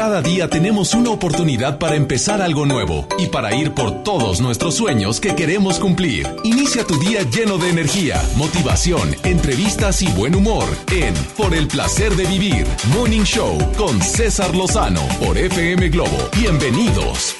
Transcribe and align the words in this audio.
Cada 0.00 0.22
día 0.22 0.48
tenemos 0.48 0.94
una 0.94 1.10
oportunidad 1.10 1.78
para 1.78 1.94
empezar 1.94 2.40
algo 2.40 2.64
nuevo 2.64 3.06
y 3.18 3.26
para 3.26 3.54
ir 3.54 3.74
por 3.74 4.02
todos 4.02 4.40
nuestros 4.40 4.74
sueños 4.74 5.20
que 5.20 5.34
queremos 5.34 5.78
cumplir. 5.78 6.26
Inicia 6.42 6.86
tu 6.86 6.98
día 6.98 7.20
lleno 7.24 7.58
de 7.58 7.68
energía, 7.68 8.18
motivación, 8.34 9.14
entrevistas 9.24 10.00
y 10.00 10.10
buen 10.12 10.34
humor 10.34 10.64
en 10.90 11.12
Por 11.36 11.52
el 11.52 11.68
placer 11.68 12.16
de 12.16 12.24
vivir, 12.24 12.66
Morning 12.94 13.24
Show 13.24 13.58
con 13.76 14.00
César 14.00 14.54
Lozano 14.54 15.06
por 15.22 15.36
FM 15.36 15.90
Globo. 15.90 16.16
Bienvenidos. 16.34 17.36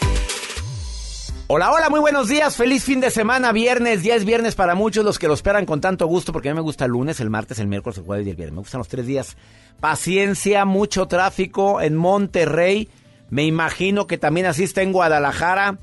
Hola, 1.53 1.73
hola, 1.73 1.91
muy 1.91 1.99
buenos 1.99 2.29
días. 2.29 2.57
Feliz 2.57 2.85
fin 2.85 3.01
de 3.01 3.11
semana, 3.11 3.51
viernes. 3.51 4.05
Ya 4.05 4.15
es 4.15 4.25
viernes 4.25 4.55
para 4.55 4.77
muchos 4.77 5.05
los 5.05 5.19
que 5.19 5.27
lo 5.27 5.35
esperan 5.35 5.67
con 5.67 5.81
tanto 5.81 6.07
gusto 6.07 6.33
porque 6.33 6.49
a 6.49 6.53
mí 6.53 6.55
me 6.55 6.63
gusta 6.63 6.85
el 6.85 6.93
lunes, 6.93 7.19
el 7.19 7.29
martes, 7.29 7.59
el 7.59 7.67
miércoles, 7.67 7.99
el 7.99 8.05
jueves 8.05 8.25
y 8.25 8.31
el 8.31 8.37
viernes. 8.37 8.55
Me 8.55 8.61
gustan 8.61 8.79
los 8.79 8.87
tres 8.87 9.05
días. 9.05 9.37
Paciencia, 9.81 10.65
mucho 10.65 11.09
tráfico 11.09 11.81
en 11.81 11.97
Monterrey. 11.97 12.89
Me 13.31 13.47
imagino 13.47 14.07
que 14.07 14.17
también 14.17 14.47
así 14.47 14.63
está 14.63 14.83
en 14.83 14.93
Guadalajara. 14.93 15.77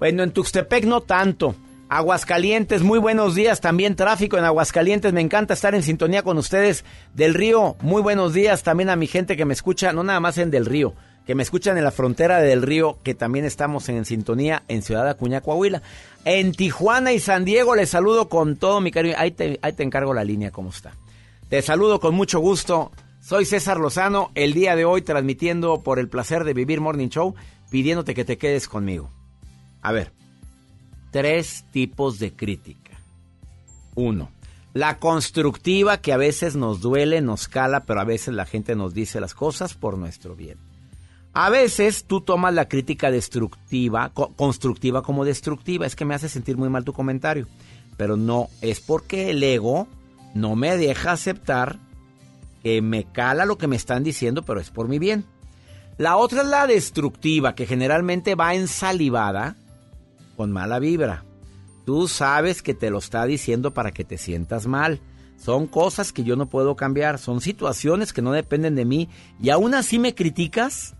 Bueno, 0.00 0.24
en 0.24 0.32
Tuxtepec 0.32 0.84
no 0.84 1.00
tanto. 1.00 1.54
Aguascalientes, 1.88 2.82
muy 2.82 2.98
buenos 2.98 3.36
días. 3.36 3.60
También 3.60 3.94
tráfico 3.94 4.36
en 4.36 4.42
Aguascalientes. 4.42 5.12
Me 5.12 5.20
encanta 5.20 5.54
estar 5.54 5.76
en 5.76 5.84
sintonía 5.84 6.24
con 6.24 6.38
ustedes. 6.38 6.84
Del 7.14 7.34
Río, 7.34 7.76
muy 7.82 8.02
buenos 8.02 8.34
días. 8.34 8.64
También 8.64 8.90
a 8.90 8.96
mi 8.96 9.06
gente 9.06 9.36
que 9.36 9.44
me 9.44 9.54
escucha, 9.54 9.92
no 9.92 10.02
nada 10.02 10.18
más 10.18 10.38
en 10.38 10.50
Del 10.50 10.66
Río 10.66 10.92
que 11.26 11.34
me 11.34 11.42
escuchan 11.42 11.78
en 11.78 11.84
la 11.84 11.90
frontera 11.90 12.40
del 12.40 12.62
río, 12.62 12.98
que 13.02 13.14
también 13.14 13.44
estamos 13.44 13.88
en 13.88 14.04
sintonía 14.04 14.62
en 14.68 14.82
Ciudad 14.82 15.08
Acuña, 15.08 15.40
Coahuila. 15.40 15.82
En 16.24 16.52
Tijuana 16.52 17.12
y 17.12 17.18
San 17.18 17.44
Diego 17.44 17.74
les 17.74 17.90
saludo 17.90 18.28
con 18.28 18.56
todo 18.56 18.80
mi 18.80 18.90
cariño. 18.90 19.14
Ahí 19.18 19.30
te, 19.30 19.58
ahí 19.62 19.72
te 19.72 19.82
encargo 19.82 20.12
la 20.12 20.24
línea, 20.24 20.50
¿cómo 20.50 20.70
está? 20.70 20.92
Te 21.48 21.62
saludo 21.62 21.98
con 21.98 22.14
mucho 22.14 22.40
gusto. 22.40 22.92
Soy 23.20 23.46
César 23.46 23.78
Lozano, 23.78 24.30
el 24.34 24.52
día 24.52 24.76
de 24.76 24.84
hoy 24.84 25.00
transmitiendo 25.00 25.82
por 25.82 25.98
el 25.98 26.08
placer 26.08 26.44
de 26.44 26.52
vivir 26.52 26.82
Morning 26.82 27.08
Show, 27.08 27.34
pidiéndote 27.70 28.14
que 28.14 28.26
te 28.26 28.36
quedes 28.36 28.68
conmigo. 28.68 29.08
A 29.80 29.92
ver, 29.92 30.12
tres 31.10 31.64
tipos 31.70 32.18
de 32.18 32.34
crítica. 32.34 33.00
Uno, 33.94 34.30
la 34.74 34.98
constructiva 34.98 35.98
que 35.98 36.12
a 36.12 36.18
veces 36.18 36.54
nos 36.54 36.82
duele, 36.82 37.22
nos 37.22 37.48
cala, 37.48 37.84
pero 37.84 38.00
a 38.00 38.04
veces 38.04 38.34
la 38.34 38.44
gente 38.44 38.74
nos 38.74 38.92
dice 38.92 39.20
las 39.20 39.32
cosas 39.32 39.72
por 39.72 39.96
nuestro 39.96 40.36
bien. 40.36 40.73
A 41.34 41.50
veces 41.50 42.04
tú 42.04 42.20
tomas 42.20 42.54
la 42.54 42.68
crítica 42.68 43.10
destructiva, 43.10 44.12
constructiva 44.36 45.02
como 45.02 45.24
destructiva. 45.24 45.84
Es 45.84 45.96
que 45.96 46.04
me 46.04 46.14
hace 46.14 46.28
sentir 46.28 46.56
muy 46.56 46.68
mal 46.68 46.84
tu 46.84 46.92
comentario. 46.92 47.48
Pero 47.96 48.16
no, 48.16 48.48
es 48.60 48.80
porque 48.80 49.30
el 49.30 49.42
ego 49.42 49.88
no 50.34 50.54
me 50.54 50.76
deja 50.76 51.12
aceptar 51.12 51.78
que 52.62 52.80
me 52.80 53.04
cala 53.04 53.46
lo 53.46 53.58
que 53.58 53.66
me 53.66 53.76
están 53.76 54.04
diciendo, 54.04 54.42
pero 54.42 54.60
es 54.60 54.70
por 54.70 54.88
mi 54.88 54.98
bien. 54.98 55.24
La 55.98 56.16
otra 56.16 56.42
es 56.42 56.48
la 56.48 56.66
destructiva, 56.66 57.54
que 57.54 57.66
generalmente 57.66 58.34
va 58.34 58.54
ensalivada 58.54 59.56
con 60.36 60.50
mala 60.50 60.78
vibra. 60.78 61.24
Tú 61.84 62.08
sabes 62.08 62.62
que 62.62 62.74
te 62.74 62.90
lo 62.90 62.98
está 62.98 63.26
diciendo 63.26 63.74
para 63.74 63.90
que 63.90 64.04
te 64.04 64.18
sientas 64.18 64.66
mal. 64.66 65.00
Son 65.36 65.66
cosas 65.66 66.12
que 66.12 66.24
yo 66.24 66.36
no 66.36 66.48
puedo 66.48 66.74
cambiar, 66.76 67.18
son 67.18 67.40
situaciones 67.40 68.12
que 68.12 68.22
no 68.22 68.32
dependen 68.32 68.76
de 68.76 68.84
mí 68.84 69.08
y 69.40 69.50
aún 69.50 69.74
así 69.74 69.98
me 69.98 70.14
criticas. 70.14 70.94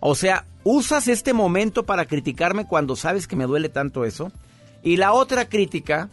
O 0.00 0.14
sea, 0.14 0.44
usas 0.64 1.08
este 1.08 1.32
momento 1.32 1.84
para 1.84 2.06
criticarme 2.06 2.66
cuando 2.66 2.96
sabes 2.96 3.26
que 3.26 3.36
me 3.36 3.46
duele 3.46 3.68
tanto 3.68 4.04
eso. 4.04 4.32
Y 4.82 4.96
la 4.96 5.12
otra 5.12 5.48
crítica, 5.48 6.08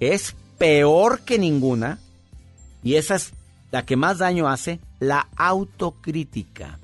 es 0.00 0.34
peor 0.58 1.20
que 1.20 1.38
ninguna, 1.38 1.98
y 2.82 2.94
esa 2.94 3.16
es 3.16 3.32
la 3.70 3.84
que 3.84 3.96
más 3.96 4.18
daño 4.18 4.48
hace, 4.48 4.80
la 5.00 5.28
autocrítica. 5.36 6.78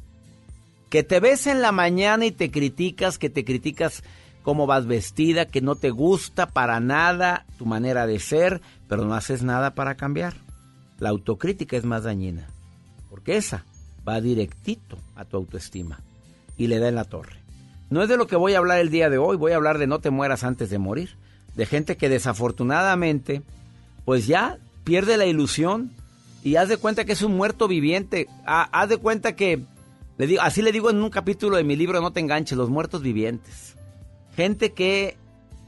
Que 0.88 1.02
te 1.02 1.20
ves 1.20 1.46
en 1.46 1.62
la 1.62 1.72
mañana 1.72 2.26
y 2.26 2.32
te 2.32 2.50
criticas, 2.50 3.18
que 3.18 3.30
te 3.30 3.44
criticas 3.44 4.02
cómo 4.42 4.66
vas 4.66 4.86
vestida, 4.86 5.46
que 5.46 5.60
no 5.60 5.76
te 5.76 5.90
gusta 5.90 6.46
para 6.46 6.80
nada 6.80 7.46
tu 7.58 7.66
manera 7.66 8.06
de 8.06 8.18
ser, 8.18 8.60
pero 8.88 9.04
no 9.04 9.14
haces 9.14 9.42
nada 9.42 9.74
para 9.74 9.96
cambiar. 9.96 10.34
La 10.98 11.10
autocrítica 11.10 11.76
es 11.76 11.84
más 11.84 12.02
dañina, 12.02 12.48
porque 13.08 13.36
esa 13.36 13.64
va 14.08 14.20
directito 14.20 14.98
a 15.16 15.24
tu 15.24 15.36
autoestima 15.36 16.00
y 16.56 16.66
le 16.66 16.78
da 16.78 16.88
en 16.88 16.94
la 16.94 17.04
torre. 17.04 17.36
No 17.90 18.02
es 18.02 18.08
de 18.08 18.16
lo 18.16 18.26
que 18.26 18.36
voy 18.36 18.54
a 18.54 18.58
hablar 18.58 18.78
el 18.78 18.90
día 18.90 19.10
de 19.10 19.18
hoy, 19.18 19.36
voy 19.36 19.52
a 19.52 19.56
hablar 19.56 19.78
de 19.78 19.86
no 19.86 19.98
te 19.98 20.10
mueras 20.10 20.44
antes 20.44 20.70
de 20.70 20.78
morir, 20.78 21.16
de 21.56 21.66
gente 21.66 21.96
que 21.96 22.08
desafortunadamente 22.08 23.42
pues 24.04 24.26
ya 24.26 24.58
pierde 24.84 25.16
la 25.16 25.26
ilusión 25.26 25.92
y 26.42 26.56
haz 26.56 26.68
de 26.68 26.76
cuenta 26.76 27.04
que 27.04 27.12
es 27.12 27.22
un 27.22 27.36
muerto 27.36 27.68
viviente, 27.68 28.28
haz 28.46 28.88
de 28.88 28.96
cuenta 28.96 29.36
que 29.36 29.62
le 30.20 30.26
digo, 30.26 30.42
así 30.42 30.60
le 30.60 30.72
digo 30.72 30.90
en 30.90 31.02
un 31.02 31.08
capítulo 31.08 31.56
de 31.56 31.64
mi 31.64 31.76
libro 31.76 32.00
No 32.02 32.12
te 32.12 32.20
enganches, 32.20 32.58
los 32.58 32.68
muertos 32.68 33.00
vivientes. 33.00 33.74
Gente 34.36 34.72
que 34.72 35.16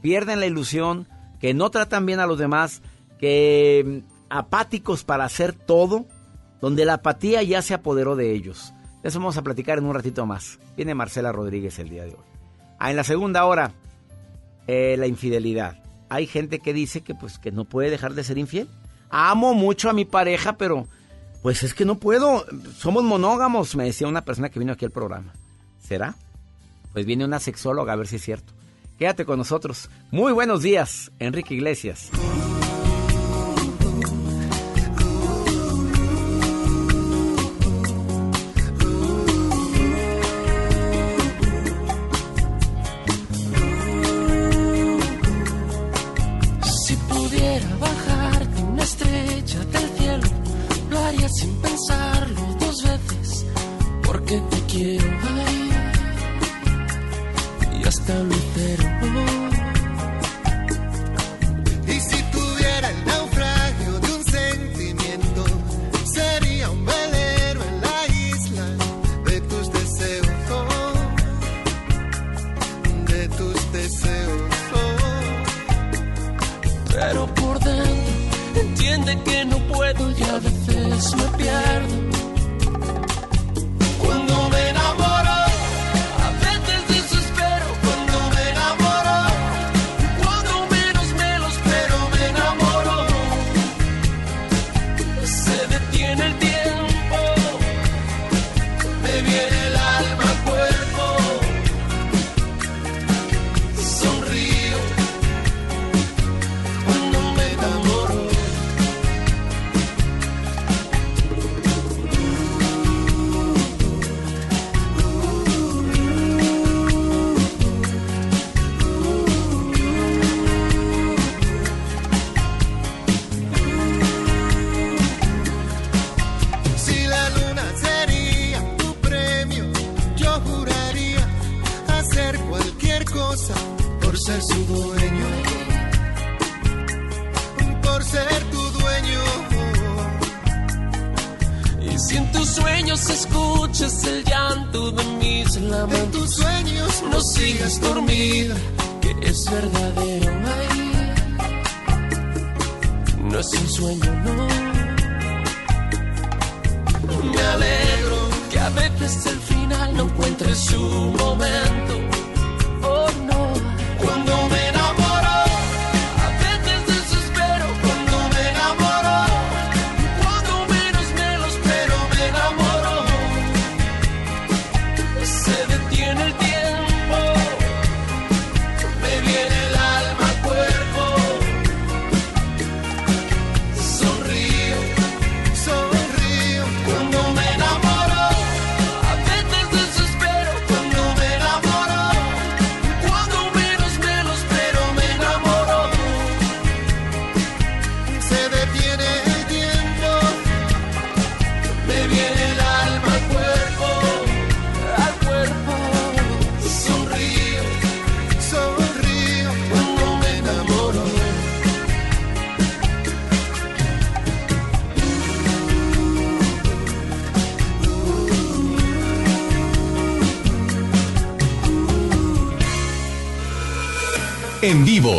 pierden 0.03 0.39
la 0.39 0.45
ilusión, 0.45 1.07
que 1.39 1.55
no 1.55 1.71
tratan 1.71 2.05
bien 2.05 2.19
a 2.19 2.27
los 2.27 2.37
demás, 2.37 2.83
que 3.19 4.03
mm, 4.03 4.27
apáticos 4.29 5.03
para 5.03 5.25
hacer 5.25 5.53
todo 5.53 6.05
donde 6.63 6.85
la 6.85 6.93
apatía 6.93 7.43
ya 7.43 7.61
se 7.61 7.73
apoderó 7.73 8.15
de 8.15 8.31
ellos. 8.31 8.73
De 9.01 9.09
eso 9.09 9.19
vamos 9.19 9.35
a 9.35 9.41
platicar 9.41 9.79
en 9.79 9.83
un 9.83 9.93
ratito 9.93 10.25
más. 10.25 10.59
Viene 10.77 10.95
Marcela 10.95 11.33
Rodríguez 11.33 11.77
el 11.77 11.89
día 11.89 12.05
de 12.05 12.11
hoy. 12.11 12.25
Ah, 12.79 12.89
en 12.89 12.95
la 12.95 13.03
segunda 13.03 13.43
hora, 13.43 13.73
eh, 14.67 14.95
la 14.97 15.05
infidelidad. 15.05 15.83
Hay 16.07 16.25
gente 16.25 16.59
que 16.59 16.71
dice 16.71 17.01
que 17.01 17.15
pues 17.15 17.37
que 17.37 17.51
no 17.51 17.65
puede 17.65 17.89
dejar 17.89 18.13
de 18.13 18.23
ser 18.23 18.37
infiel. 18.37 18.69
Amo 19.09 19.53
mucho 19.53 19.89
a 19.89 19.93
mi 19.93 20.05
pareja, 20.05 20.53
pero 20.55 20.87
pues 21.41 21.63
es 21.63 21.73
que 21.73 21.83
no 21.83 21.95
puedo. 21.95 22.45
Somos 22.77 23.03
monógamos, 23.03 23.75
me 23.75 23.83
decía 23.83 24.07
una 24.07 24.23
persona 24.23 24.47
que 24.47 24.59
vino 24.59 24.71
aquí 24.71 24.85
al 24.85 24.91
programa. 24.91 25.33
¿Será? 25.81 26.15
Pues 26.93 27.05
viene 27.05 27.25
una 27.25 27.41
sexóloga 27.41 27.91
a 27.91 27.97
ver 27.97 28.07
si 28.07 28.15
es 28.15 28.21
cierto. 28.21 28.53
Quédate 28.97 29.25
con 29.25 29.37
nosotros. 29.37 29.89
Muy 30.11 30.31
buenos 30.31 30.61
días, 30.61 31.11
Enrique 31.19 31.55
Iglesias. 31.55 32.09
you, 54.73 54.97
ay, 55.37 55.71
y 57.79 57.87
hasta 57.87 58.13
luego. 58.23 58.32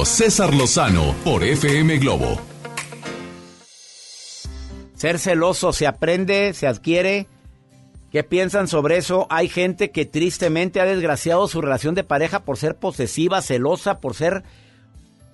César 0.07 0.55
Lozano 0.55 1.15
por 1.25 1.45
FM 1.45 1.99
Globo. 1.99 2.41
Ser 4.95 5.19
celoso 5.19 5.75
se 5.75 5.87
aprende, 5.87 6.55
se 6.55 6.67
adquiere. 6.67 7.27
¿Qué 8.11 8.25
piensan 8.25 8.67
sobre 8.67 8.97
eso? 8.97 9.27
Hay 9.29 9.49
gente 9.49 9.91
que 9.91 10.07
tristemente 10.07 10.81
ha 10.81 10.87
desgraciado 10.87 11.47
su 11.49 11.61
relación 11.61 11.95
de 11.95 12.03
pareja 12.03 12.45
por 12.45 12.57
ser 12.57 12.77
posesiva, 12.77 13.43
celosa, 13.43 14.01
por 14.01 14.15
ser 14.15 14.43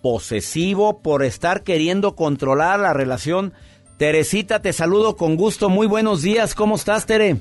posesivo, 0.02 1.00
por 1.00 1.23
estar 1.23 1.62
queriendo 1.62 2.17
controlar 2.17 2.81
la 2.81 2.93
relación. 2.93 3.55
Teresita, 3.99 4.61
te 4.61 4.73
saludo 4.73 5.17
con 5.17 5.37
gusto. 5.37 5.69
Muy 5.69 5.87
buenos 5.87 6.23
días. 6.23 6.56
¿Cómo 6.56 6.75
estás, 6.75 7.06
Tere? 7.06 7.37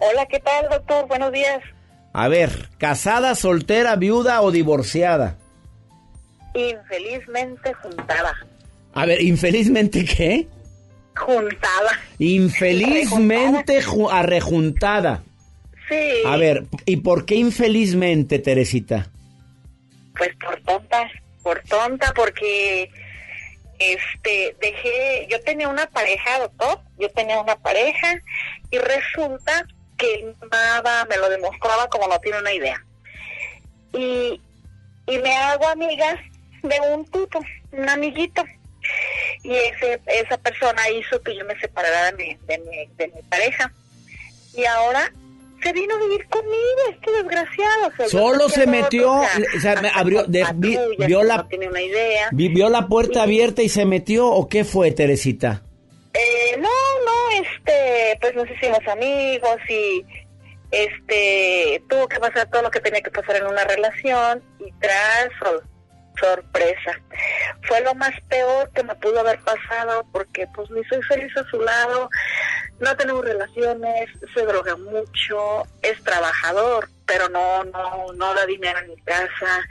Hola, 0.00 0.26
¿qué 0.26 0.38
tal, 0.40 0.68
doctor? 0.68 1.08
Buenos 1.08 1.32
días. 1.32 1.62
A 2.12 2.28
ver, 2.28 2.68
¿casada, 2.76 3.34
soltera, 3.34 3.96
viuda 3.96 4.42
o 4.42 4.50
divorciada? 4.50 5.38
Infelizmente 6.54 7.72
juntada. 7.74 8.34
A 8.94 9.06
ver, 9.06 9.20
infelizmente, 9.20 10.04
¿qué? 10.04 10.46
Juntada. 11.16 12.00
Infelizmente 12.18 13.82
ju- 13.82 14.08
arrejuntada. 14.10 15.22
Sí. 15.88 16.22
A 16.26 16.36
ver, 16.36 16.64
¿y 16.86 16.96
por 16.98 17.26
qué 17.26 17.34
infelizmente, 17.34 18.38
Teresita? 18.38 19.10
Pues 20.16 20.30
por 20.36 20.60
tonta, 20.62 21.10
por 21.42 21.60
tonta, 21.62 22.12
porque 22.14 22.88
este 23.78 24.56
dejé, 24.60 25.26
yo 25.28 25.40
tenía 25.42 25.68
una 25.68 25.86
pareja, 25.86 26.38
doctor, 26.38 26.80
yo 26.98 27.10
tenía 27.10 27.40
una 27.40 27.56
pareja 27.56 28.14
y 28.70 28.78
resulta 28.78 29.66
que 29.98 30.14
él 30.14 30.34
me 30.40 30.56
amaba, 30.56 31.04
me 31.06 31.16
lo 31.18 31.28
demostraba 31.28 31.88
como 31.88 32.06
no 32.08 32.18
tiene 32.20 32.38
una 32.38 32.52
idea. 32.52 32.82
Y, 33.92 34.40
y 35.06 35.18
me 35.18 35.36
hago 35.36 35.68
amiga 35.68 36.18
de 36.68 36.80
un 36.94 37.04
tipo, 37.06 37.40
un 37.72 37.88
amiguito. 37.88 38.44
Y 39.42 39.54
ese, 39.54 40.00
esa 40.06 40.36
persona 40.38 40.88
hizo 40.90 41.20
que 41.22 41.36
yo 41.36 41.44
me 41.44 41.58
separara 41.60 42.12
de 42.12 42.16
mi, 42.16 42.34
de 42.46 42.58
mi, 42.58 42.86
de 42.96 43.08
mi 43.08 43.22
pareja. 43.22 43.72
Y 44.54 44.64
ahora 44.66 45.10
se 45.62 45.72
vino 45.72 45.94
a 45.94 45.98
vivir 45.98 46.26
conmigo, 46.28 46.80
este 46.90 47.10
desgraciado. 47.12 47.86
O 47.88 47.96
sea, 47.96 48.08
Solo 48.08 48.48
se 48.50 48.66
metió, 48.66 49.12
o 49.12 49.22
sea, 49.24 49.42
o 49.56 49.60
sea, 49.60 49.80
me 49.80 49.90
abrió, 49.94 50.24
de- 50.24 50.44
vi- 50.56 50.78
vio 51.06 51.22
la- 51.22 51.38
No 51.38 51.46
tiene 51.48 51.68
una 51.68 51.80
idea. 51.80 52.28
Vi- 52.32 52.48
¿Vio 52.48 52.68
la 52.68 52.86
puerta 52.88 53.22
abierta 53.22 53.62
y 53.62 53.68
se 53.70 53.86
metió 53.86 54.26
o 54.26 54.48
qué 54.48 54.64
fue, 54.64 54.90
Teresita? 54.92 55.62
Eh, 56.12 56.56
no, 56.58 56.68
no, 56.68 57.42
este, 57.42 58.18
pues 58.20 58.34
nos 58.34 58.48
hicimos 58.50 58.80
amigos 58.86 59.56
y 59.68 60.04
este 60.70 61.82
tuvo 61.88 62.06
que 62.08 62.18
pasar 62.20 62.50
todo 62.50 62.62
lo 62.62 62.70
que 62.70 62.80
tenía 62.80 63.00
que 63.00 63.10
pasar 63.10 63.36
en 63.36 63.46
una 63.46 63.64
relación 63.64 64.42
y 64.60 64.70
tras 64.80 65.28
sorpresa. 66.18 67.00
Fue 67.62 67.80
lo 67.80 67.94
más 67.94 68.12
peor 68.28 68.70
que 68.74 68.82
me 68.82 68.94
pudo 68.96 69.20
haber 69.20 69.40
pasado 69.40 70.06
porque 70.12 70.46
pues 70.54 70.70
ni 70.70 70.84
soy 70.84 71.02
feliz 71.02 71.36
a 71.36 71.44
su 71.50 71.60
lado, 71.60 72.08
no 72.80 72.96
tenemos 72.96 73.24
relaciones, 73.24 74.10
se 74.34 74.44
droga 74.44 74.76
mucho, 74.76 75.66
es 75.82 76.02
trabajador, 76.02 76.88
pero 77.06 77.28
no, 77.28 77.64
no, 77.64 78.12
no 78.14 78.34
da 78.34 78.46
dinero 78.46 78.78
en 78.80 78.88
mi 78.88 78.96
casa. 79.02 79.66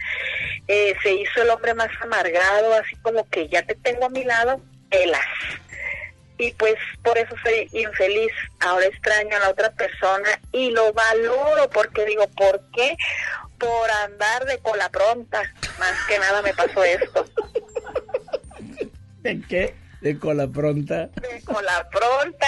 Eh, 0.67 0.95
se 1.03 1.13
hizo 1.13 1.41
el 1.41 1.49
hombre 1.49 1.73
más 1.73 1.89
amargado, 2.01 2.73
así 2.73 2.95
como 2.97 3.27
que 3.29 3.47
ya 3.49 3.63
te 3.63 3.75
tengo 3.75 4.05
a 4.05 4.09
mi 4.09 4.23
lado, 4.23 4.61
pelas 4.89 5.25
y 6.37 6.51
pues 6.53 6.75
por 7.03 7.17
eso 7.17 7.35
soy 7.43 7.69
infeliz. 7.79 8.31
Ahora 8.59 8.85
extraño 8.85 9.35
a 9.35 9.39
la 9.39 9.49
otra 9.49 9.71
persona 9.71 10.39
y 10.51 10.71
lo 10.71 10.93
valoro 10.93 11.69
porque 11.71 12.05
digo, 12.05 12.27
¿por 12.29 12.61
qué? 12.73 12.95
Por 13.57 13.91
andar 14.05 14.45
de 14.45 14.57
cola 14.59 14.89
pronta. 14.89 15.41
Más 15.79 15.93
que 16.07 16.19
nada 16.19 16.41
me 16.41 16.53
pasó 16.53 16.83
esto. 16.83 17.25
¿De 19.21 19.41
qué? 19.47 19.75
De 20.01 20.19
cola 20.19 20.49
pronta. 20.49 21.09
De 21.15 21.41
cola 21.45 21.87
pronta. 21.89 22.47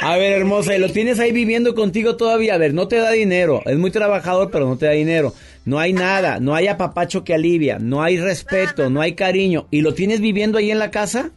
A 0.00 0.16
ver, 0.16 0.32
hermosa, 0.32 0.74
¿y 0.74 0.78
lo 0.78 0.90
tienes 0.90 1.20
ahí 1.20 1.30
viviendo 1.30 1.74
contigo 1.74 2.16
todavía? 2.16 2.54
A 2.54 2.58
ver, 2.58 2.72
no 2.72 2.88
te 2.88 2.96
da 2.96 3.10
dinero. 3.10 3.62
Es 3.66 3.76
muy 3.76 3.90
trabajador, 3.90 4.50
pero 4.50 4.66
no 4.66 4.78
te 4.78 4.86
da 4.86 4.92
dinero. 4.92 5.34
No 5.66 5.78
hay 5.78 5.92
nada, 5.92 6.40
no 6.40 6.54
hay 6.54 6.66
apapacho 6.66 7.22
que 7.22 7.34
alivia, 7.34 7.78
no 7.78 8.02
hay 8.02 8.18
respeto, 8.18 8.88
no 8.88 9.02
hay 9.02 9.14
cariño. 9.14 9.66
¿Y 9.70 9.82
lo 9.82 9.92
tienes 9.92 10.22
viviendo 10.22 10.56
ahí 10.56 10.70
en 10.70 10.78
la 10.78 10.90
casa? 10.90 11.32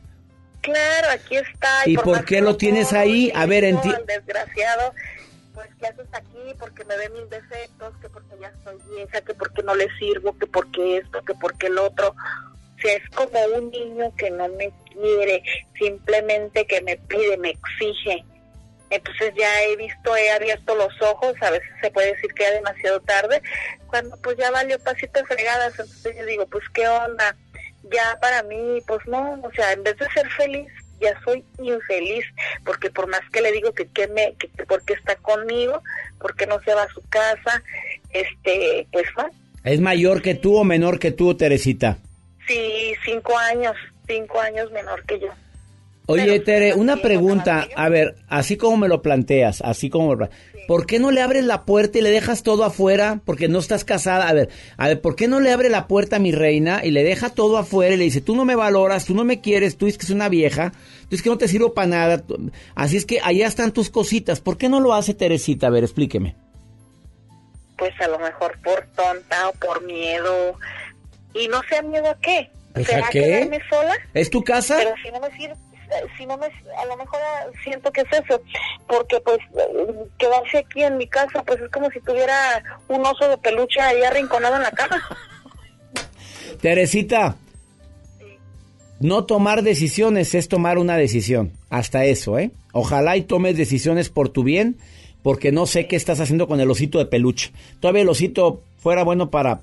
Claro, 0.62 1.08
aquí 1.12 1.38
está. 1.38 1.84
¿Y 1.86 1.98
por 1.98 2.24
qué 2.26 2.42
lo 2.42 2.56
tienes 2.58 2.94
ahí? 2.94 3.32
A 3.36 3.46
ver, 3.46 3.64
enti- 3.64 4.06
desgraciado, 4.06 4.94
pues 5.54 5.68
¿qué 5.80 5.88
haces 5.88 6.08
aquí? 6.14 6.54
Porque 6.60 6.86
me 6.86 6.98
ve 6.98 7.10
mis 7.10 7.30
defectos, 7.30 7.94
que 8.02 8.10
porque 8.10 8.36
ya 8.40 8.50
estoy 8.50 8.78
vieja, 8.96 9.22
que 9.22 9.34
porque 9.34 9.64
no 9.64 9.76
le 9.76 9.88
sirvo, 9.98 10.38
que 10.38 10.48
porque 10.48 10.98
esto, 10.98 11.24
que 11.26 11.34
porque 11.36 11.68
el 11.68 11.78
otro. 11.80 12.10
O 12.10 12.82
sea, 12.82 12.94
es 12.96 13.10
como 13.10 13.40
un 13.58 13.70
niño 13.72 14.14
que 14.18 14.30
no 14.32 14.48
me 14.50 14.72
quiere, 14.94 15.44
simplemente 15.78 16.66
que 16.66 16.82
me 16.82 16.98
pide, 16.98 17.38
me 17.38 17.50
exige. 17.52 18.24
Entonces 18.90 19.34
ya 19.38 19.64
he 19.64 19.76
visto, 19.78 20.16
he 20.18 20.32
abierto 20.32 20.76
los 20.76 20.94
ojos, 21.02 21.34
a 21.42 21.50
veces 21.50 21.70
se 21.82 21.92
puede 21.92 22.14
decir 22.14 22.34
que 22.34 22.44
ya 22.44 22.52
demasiado 22.52 23.00
tarde, 23.02 23.42
cuando 23.88 24.18
pues 24.18 24.36
ya 24.38 24.52
valió 24.52 24.78
pasito 24.80 25.24
fregadas, 25.26 25.72
entonces 25.80 26.16
yo 26.18 26.26
digo, 26.26 26.46
pues 26.48 26.64
qué 26.74 26.88
onda, 26.88 27.36
ya 27.92 28.18
para 28.22 28.44
mí, 28.44 28.80
pues 28.88 29.00
no, 29.08 29.40
o 29.44 29.52
sea, 29.54 29.74
en 29.74 29.84
vez 29.84 29.98
de 29.98 30.08
ser 30.10 30.30
feliz, 30.30 30.68
ya 31.00 31.20
soy 31.24 31.44
infeliz, 31.60 32.26
porque 32.64 32.90
por 32.90 33.08
más 33.08 33.22
que 33.32 33.42
le 33.42 33.52
digo 33.52 33.74
que, 33.74 33.88
que 33.88 34.08
me, 34.08 34.36
que, 34.36 34.48
que 34.50 34.66
porque 34.66 34.94
está 34.94 35.16
conmigo, 35.18 35.82
porque 36.20 36.46
no 36.46 36.62
se 36.64 36.74
va 36.74 36.84
a 36.84 36.94
su 36.94 37.02
casa, 37.10 37.64
este, 38.12 38.88
pues 38.92 39.06
no, 39.18 39.30
¿Es 39.64 39.80
mayor 39.80 40.22
que 40.24 40.34
tú 40.34 40.58
o 40.58 40.64
menor 40.64 40.98
que 41.00 41.12
tú, 41.12 41.36
Teresita? 41.36 41.98
sí, 42.48 42.94
cinco 43.06 43.38
años, 43.38 43.76
cinco 44.08 44.40
años 44.42 44.72
menor 44.72 45.04
que 45.06 45.20
yo. 45.20 45.30
Oye, 46.08 46.26
Pero 46.26 46.44
Tere, 46.44 46.74
una 46.74 46.98
pregunta. 46.98 47.68
A 47.76 47.90
ver, 47.90 48.16
así 48.28 48.58
como 48.58 48.78
me 48.78 48.88
lo 48.88 49.02
planteas, 49.02 49.62
así 49.62 49.90
como... 49.90 50.18
¿Por 50.68 50.86
qué 50.86 51.00
no 51.00 51.12
le 51.12 51.22
abres 51.22 51.44
la 51.44 51.66
puerta 51.66 51.98
y 51.98 52.02
le 52.02 52.12
dejas 52.12 52.44
todo 52.44 52.64
afuera? 52.64 53.20
Porque 53.26 53.48
no 53.48 53.60
estás 53.60 53.84
casada. 53.84 54.30
A 54.30 54.34
ver, 54.34 54.50
a 54.78 54.88
ver, 54.88 55.02
¿por 55.02 55.16
qué 55.16 55.28
no 55.28 55.40
le 55.40 55.52
abre 55.52 55.70
la 55.70 55.88
puerta 55.88 56.16
a 56.16 56.20
mi 56.20 56.32
reina 56.32 56.82
y 56.84 56.92
le 56.92 57.04
deja 57.04 57.30
todo 57.30 57.58
afuera 57.58 57.96
y 57.96 57.98
le 57.98 58.06
dice, 58.06 58.22
tú 58.22 58.36
no 58.36 58.46
me 58.46 58.56
valoras, 58.56 59.06
tú 59.06 59.14
no 59.14 59.26
me 59.26 59.42
quieres, 59.42 59.76
tú 59.76 59.88
dices 59.88 59.98
que 59.98 60.06
es 60.06 60.12
una 60.12 60.30
vieja, 60.30 60.72
tú 60.72 61.10
dices 61.10 61.24
que 61.24 61.30
no 61.30 61.38
te 61.38 61.48
sirvo 61.48 61.74
para 61.74 61.88
nada. 61.88 62.24
Así 62.76 62.96
es 62.96 63.06
que 63.06 63.20
allá 63.22 63.48
están 63.48 63.74
tus 63.74 63.90
cositas. 63.90 64.40
¿Por 64.40 64.58
qué 64.58 64.70
no 64.70 64.80
lo 64.80 64.94
hace 64.94 65.14
Teresita? 65.14 65.68
A 65.68 65.72
ver, 65.72 65.84
explíqueme. 65.84 66.36
Pues 67.78 67.92
a 68.00 68.08
lo 68.08 68.20
mejor 68.20 68.58
por 68.64 68.86
tonta 68.96 69.50
o 69.50 69.54
por 69.54 69.84
miedo. 69.84 70.56
Y 71.34 71.48
no 71.48 71.60
sé 71.68 71.82
miedo 71.84 72.10
a 72.10 72.18
qué. 72.20 72.50
Pues, 72.74 72.88
¿Será 72.88 73.08
¿a 73.08 73.10
qué? 73.10 73.22
quedarme 73.22 73.60
sola? 73.70 73.94
¿Es 74.14 74.30
tu 74.30 74.44
casa? 74.44 74.78
Pero 74.78 74.94
si 75.04 75.12
no 75.12 75.20
me 75.20 75.36
sirve, 75.36 75.56
si 76.18 76.26
no 76.26 76.38
me, 76.38 76.48
a 76.48 76.86
lo 76.86 76.98
mejor 76.98 77.20
ah, 77.22 77.46
siento 77.64 77.92
que 77.92 78.02
es 78.02 78.08
eso, 78.12 78.42
porque 78.88 79.20
pues 79.22 79.40
quedarse 80.18 80.60
aquí 80.60 80.84
en 80.84 80.98
mi 80.98 81.08
casa, 81.08 81.44
pues 81.44 81.62
es 81.62 81.70
como 81.70 81.90
si 81.92 82.00
tuviera 82.02 82.64
un 82.88 83.06
oso 83.06 83.28
de 83.28 83.38
peluche 83.38 83.80
ahí 83.80 84.02
arrinconado 84.04 84.56
en 84.56 84.64
la 84.64 84.72
cama. 84.72 85.02
Teresita, 86.62 87.36
no 89.00 89.26
tomar 89.26 89.64
decisiones 89.64 90.36
es 90.36 90.48
tomar 90.48 90.78
una 90.78 90.96
decisión. 90.96 91.54
Hasta 91.70 92.06
eso, 92.06 92.38
¿eh? 92.38 92.52
Ojalá 92.72 93.18
y 93.18 93.24
tomes 93.24 93.58
decisiones 93.58 94.10
por 94.10 94.30
tu 94.30 94.44
bien, 94.44 94.78
porque 95.24 95.52
no 95.52 95.66
sé 95.66 95.88
qué 95.88 95.96
estás 95.96 96.20
haciendo 96.20 96.48
con 96.48 96.60
el 96.60 96.70
osito 96.70 97.00
de 97.00 97.06
peluche. 97.06 97.52
Todavía 97.80 98.04
el 98.04 98.10
osito 98.10 98.62
fuera 98.78 99.04
bueno 99.04 99.32
para... 99.32 99.62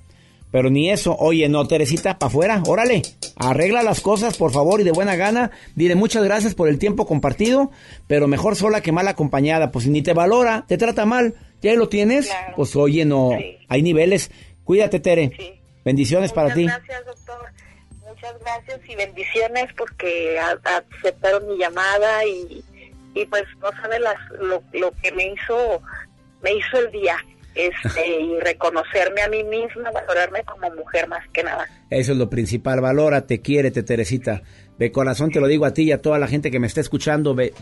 Pero 0.51 0.71
ni 0.71 0.91
eso. 0.91 1.15
Oye, 1.19 1.49
no, 1.49 1.67
Teresita, 1.69 2.19
para 2.19 2.29
afuera. 2.29 2.63
Órale, 2.67 3.03
arregla 3.37 3.83
las 3.83 4.01
cosas, 4.01 4.37
por 4.39 4.51
favor, 4.53 4.81
y 4.81 4.85
de 4.85 4.93
buena 4.93 5.15
gana. 5.17 5.51
Dile 5.75 5.95
muchas 5.95 6.25
gracias 6.25 6.55
por 6.55 6.69
el 6.69 6.79
tiempo 6.79 7.07
compartido, 7.07 7.71
pero 8.07 8.29
mejor 8.29 8.57
sola 8.57 8.81
que 8.81 8.93
mal 8.93 9.09
acompañada. 9.09 9.71
Pues 9.71 9.85
si 9.85 9.91
ni 9.91 10.01
te 10.03 10.15
valora, 10.15 10.65
te 10.67 10.79
trata 10.79 11.05
mal, 11.05 11.35
ya 11.61 11.75
lo 11.75 11.89
tienes. 11.89 12.29
Claro. 12.29 12.55
Pues 12.57 12.75
oye, 12.77 13.05
no, 13.05 13.33
Sí. 13.39 13.59
hay 13.69 13.83
niveles. 13.83 14.31
Cuídate, 14.65 15.01
Tere. 15.01 15.33
Sí. 15.39 15.61
Bendiciones 15.85 16.33
para 16.33 16.53
ti. 16.55 16.63
Muchas 16.65 16.83
gracias, 16.87 17.07
doctor. 17.07 17.47
Muchas 18.09 18.35
gracias 18.41 18.81
y 18.89 18.95
bendiciones 18.97 19.67
porque 19.77 20.39
aceptaron 20.39 21.47
mi 21.49 21.59
llamada 21.59 22.25
y, 22.25 22.65
y 23.15 23.25
pues 23.27 23.45
no 23.61 23.71
sabe 23.81 24.01
las, 24.01 24.17
lo, 24.41 24.63
lo 24.73 24.93
que 25.03 25.13
me 25.13 25.27
hizo 25.29 25.81
me 26.43 26.53
hizo 26.55 26.79
el 26.79 26.91
día 26.91 27.17
este 27.59 28.21
y 28.21 28.39
reconocerme 28.41 29.23
a 29.23 29.29
mí 29.29 29.45
misma, 29.45 29.91
valorarme 29.91 30.43
como 30.45 30.71
mujer 30.75 31.09
más 31.09 31.27
que 31.33 31.43
nada. 31.43 31.67
Eso 31.91 32.13
es 32.13 32.19
lo 32.19 32.31
principal. 32.31 32.81
Valórate, 32.81 33.41
quiérete, 33.41 33.83
Teresita. 33.83 34.43
De 34.79 34.93
corazón 34.93 35.31
te 35.31 35.41
lo 35.41 35.47
digo 35.49 35.65
a 35.65 35.73
ti 35.73 35.83
y 35.83 35.93
a 35.93 36.01
toda 36.01 36.19
la 36.19 36.29
gente 36.29 36.51
que 36.51 36.61
me 36.61 36.67
está 36.67 36.81
escuchando. 36.81 37.35
Ve, 37.35 37.53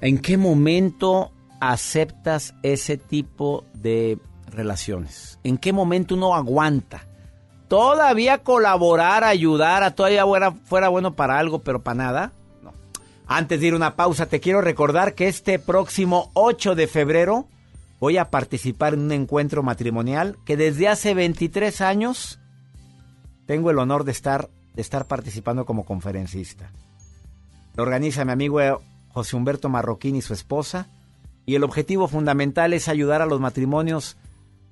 ¿En 0.00 0.18
qué 0.18 0.36
momento 0.38 1.32
aceptas 1.60 2.54
ese 2.62 2.96
tipo 2.96 3.64
de 3.74 4.18
relaciones? 4.50 5.38
¿En 5.44 5.58
qué 5.58 5.72
momento 5.72 6.14
uno 6.14 6.34
aguanta? 6.34 7.06
Todavía 7.68 8.38
colaborar, 8.38 9.24
ayudar, 9.24 9.82
a 9.82 9.94
todavía 9.94 10.24
fuera, 10.24 10.52
fuera 10.52 10.88
bueno 10.88 11.14
para 11.14 11.38
algo, 11.38 11.60
pero 11.60 11.82
para 11.82 11.94
nada. 11.94 12.32
No. 12.62 12.72
Antes 13.26 13.60
de 13.60 13.68
ir 13.68 13.72
a 13.74 13.76
una 13.76 13.94
pausa, 13.94 14.26
te 14.26 14.40
quiero 14.40 14.60
recordar 14.62 15.14
que 15.14 15.28
este 15.28 15.58
próximo 15.58 16.30
8 16.34 16.74
de 16.74 16.86
febrero 16.86 17.46
voy 18.00 18.16
a 18.16 18.30
participar 18.30 18.94
en 18.94 19.00
un 19.00 19.12
encuentro 19.12 19.62
matrimonial 19.62 20.38
que 20.44 20.56
desde 20.56 20.88
hace 20.88 21.14
23 21.14 21.80
años 21.82 22.40
tengo 23.46 23.70
el 23.70 23.78
honor 23.78 24.04
de 24.04 24.12
estar, 24.12 24.48
de 24.74 24.82
estar 24.82 25.06
participando 25.06 25.66
como 25.66 25.84
conferencista. 25.84 26.72
Lo 27.76 27.82
organiza 27.82 28.24
mi 28.24 28.32
amigo 28.32 28.60
eh, 28.60 28.74
José 29.12 29.36
Humberto 29.36 29.68
Marroquín 29.68 30.16
y 30.16 30.22
su 30.22 30.32
esposa. 30.32 30.88
Y 31.46 31.54
el 31.54 31.64
objetivo 31.64 32.06
fundamental 32.08 32.72
es 32.72 32.88
ayudar 32.88 33.22
a 33.22 33.26
los 33.26 33.40
matrimonios 33.40 34.16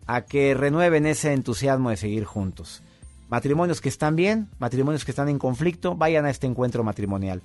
a 0.06 0.22
que 0.22 0.54
renueven 0.54 1.06
ese 1.06 1.32
entusiasmo 1.32 1.90
de 1.90 1.96
seguir 1.96 2.24
juntos. 2.24 2.82
Matrimonios 3.28 3.80
que 3.80 3.88
están 3.88 4.16
bien, 4.16 4.48
matrimonios 4.58 5.04
que 5.04 5.10
están 5.10 5.28
en 5.28 5.38
conflicto, 5.38 5.96
vayan 5.96 6.24
a 6.24 6.30
este 6.30 6.46
encuentro 6.46 6.84
matrimonial. 6.84 7.42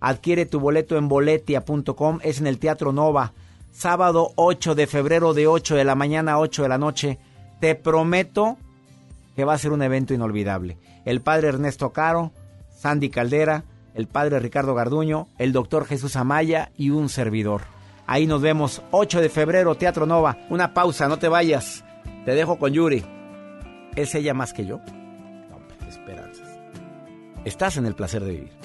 Adquiere 0.00 0.46
tu 0.46 0.60
boleto 0.60 0.96
en 0.96 1.08
boletia.com, 1.08 2.20
es 2.22 2.38
en 2.38 2.46
el 2.46 2.58
Teatro 2.58 2.92
Nova, 2.92 3.32
sábado 3.76 4.32
8 4.36 4.74
de 4.74 4.86
febrero 4.86 5.34
de 5.34 5.46
8 5.46 5.76
de 5.76 5.84
la 5.84 5.94
mañana 5.94 6.32
a 6.32 6.38
8 6.38 6.62
de 6.62 6.68
la 6.68 6.78
noche. 6.78 7.18
Te 7.60 7.74
prometo 7.74 8.56
que 9.34 9.44
va 9.44 9.52
a 9.52 9.58
ser 9.58 9.72
un 9.72 9.82
evento 9.82 10.14
inolvidable. 10.14 10.78
El 11.04 11.20
padre 11.20 11.48
Ernesto 11.48 11.92
Caro, 11.92 12.32
Sandy 12.74 13.10
Caldera, 13.10 13.64
el 13.94 14.06
padre 14.06 14.40
Ricardo 14.40 14.74
Garduño, 14.74 15.28
el 15.38 15.52
doctor 15.52 15.84
Jesús 15.84 16.16
Amaya 16.16 16.72
y 16.76 16.88
un 16.88 17.10
servidor. 17.10 17.62
Ahí 18.06 18.26
nos 18.26 18.40
vemos, 18.40 18.82
8 18.92 19.20
de 19.20 19.28
febrero, 19.28 19.74
Teatro 19.74 20.06
Nova. 20.06 20.38
Una 20.48 20.72
pausa, 20.72 21.06
no 21.06 21.18
te 21.18 21.28
vayas. 21.28 21.84
Te 22.24 22.34
dejo 22.34 22.58
con 22.58 22.72
Yuri. 22.72 23.04
¿Es 23.94 24.14
ella 24.14 24.32
más 24.32 24.54
que 24.54 24.64
yo? 24.64 24.78
No, 24.78 25.58
esperanzas. 25.86 26.48
Estás 27.44 27.76
en 27.76 27.84
el 27.84 27.94
placer 27.94 28.24
de 28.24 28.32
vivir. 28.32 28.55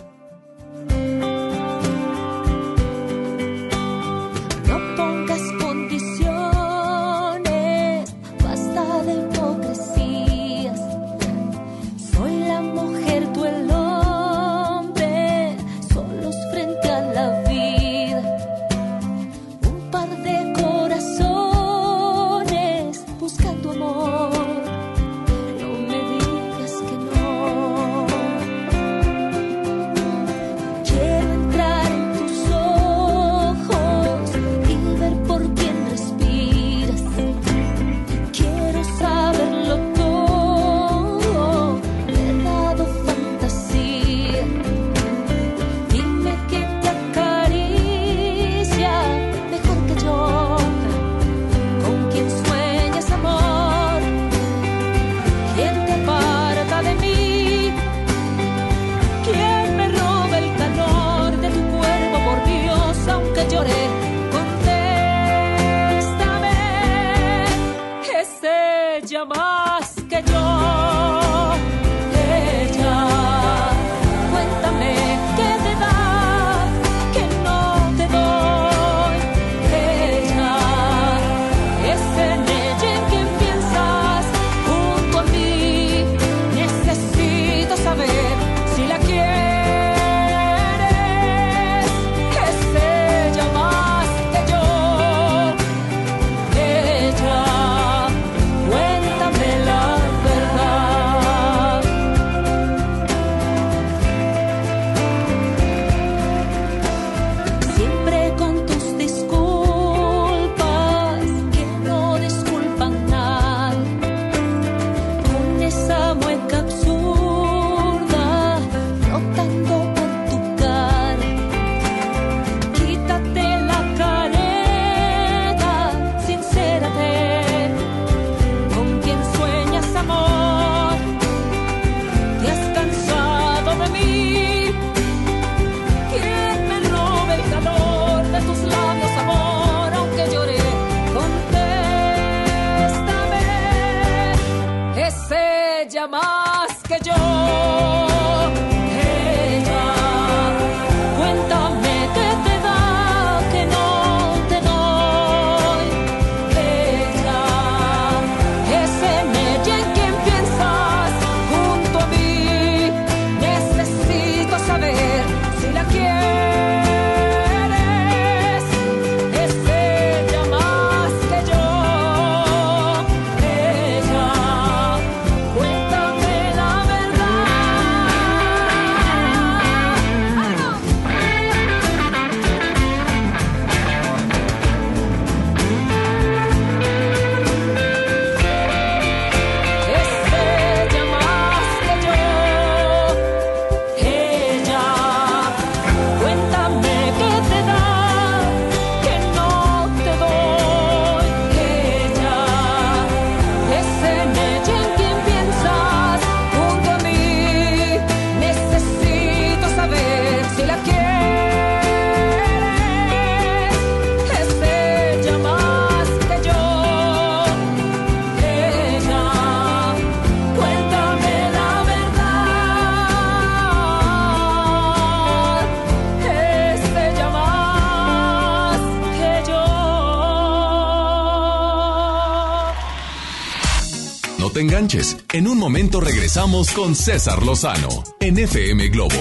Momento 235.62 236.02
regresamos 236.02 236.72
con 236.72 236.96
César 236.96 237.44
Lozano 237.44 238.04
en 238.20 238.40
FM 238.40 238.88
Globo. 238.88 239.14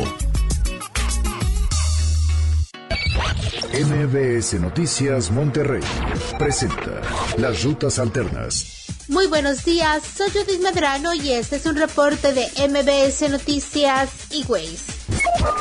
MBS 3.75 4.55
Noticias 4.55 5.31
Monterrey 5.31 5.83
presenta 6.39 7.03
Las 7.37 7.63
Rutas 7.63 7.99
Alternas. 7.99 8.87
Muy 9.09 9.27
buenos 9.27 9.67
días, 9.67 10.03
soy 10.17 10.31
Judith 10.31 10.63
Medrano 10.63 11.13
y 11.13 11.33
este 11.33 11.57
es 11.57 11.67
un 11.67 11.77
reporte 11.77 12.33
de 12.33 12.47
MBS 12.69 13.29
Noticias 13.29 14.09
y 14.31 14.43
Ways. 14.47 14.85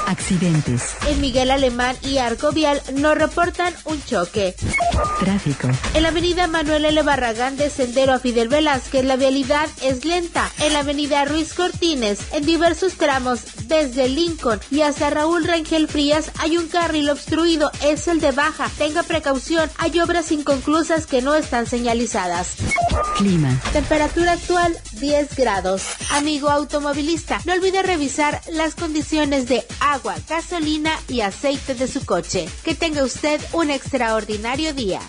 Accidentes. 0.07 0.95
En 1.07 1.19
Miguel 1.19 1.51
Alemán 1.51 1.97
y 2.03 2.19
Arco 2.19 2.53
Vial 2.53 2.81
no 2.93 3.15
reportan 3.15 3.73
un 3.83 4.01
choque. 4.05 4.55
Tráfico. 5.19 5.67
En 5.93 6.03
la 6.03 6.09
avenida 6.09 6.47
Manuel 6.47 6.85
L. 6.85 7.01
Barragán 7.03 7.57
de 7.57 7.69
Sendero 7.69 8.13
a 8.13 8.19
Fidel 8.19 8.47
Velázquez 8.47 9.05
la 9.05 9.15
vialidad 9.15 9.67
es 9.81 10.05
lenta. 10.05 10.49
En 10.59 10.73
la 10.73 10.79
avenida 10.79 11.25
Ruiz 11.25 11.53
Cortines, 11.53 12.19
en 12.33 12.45
diversos 12.45 12.93
tramos 12.93 13.41
desde 13.67 14.09
Lincoln 14.09 14.59
y 14.71 14.81
hasta 14.81 15.09
Raúl 15.09 15.45
Rangel 15.45 15.87
Frías 15.87 16.31
hay 16.39 16.57
un 16.57 16.67
carril 16.67 17.09
obstruido, 17.09 17.71
es 17.83 18.07
el 18.07 18.19
de 18.19 18.31
baja. 18.31 18.69
Tenga 18.77 19.03
precaución, 19.03 19.69
hay 19.77 19.99
obras 19.99 20.31
inconclusas 20.31 21.05
que 21.05 21.21
no 21.21 21.33
están 21.33 21.65
señalizadas. 21.65 22.55
Clima. 23.17 23.59
Temperatura 23.73 24.33
actual 24.33 24.77
10 24.99 25.35
grados. 25.35 25.83
Amigo 26.11 26.49
automovilista, 26.49 27.39
no 27.45 27.53
olvide 27.53 27.81
revisar 27.83 28.41
las 28.51 28.75
condiciones 28.75 29.47
de 29.47 29.65
agua, 29.79 30.15
gasolina 30.27 30.91
y 31.07 31.21
aceite 31.21 31.75
de 31.75 31.87
su 31.87 32.05
coche. 32.05 32.47
Que 32.63 32.75
tenga 32.75 33.03
usted 33.03 33.41
un 33.53 33.69
extraordinario 33.69 34.73
día. 34.73 34.99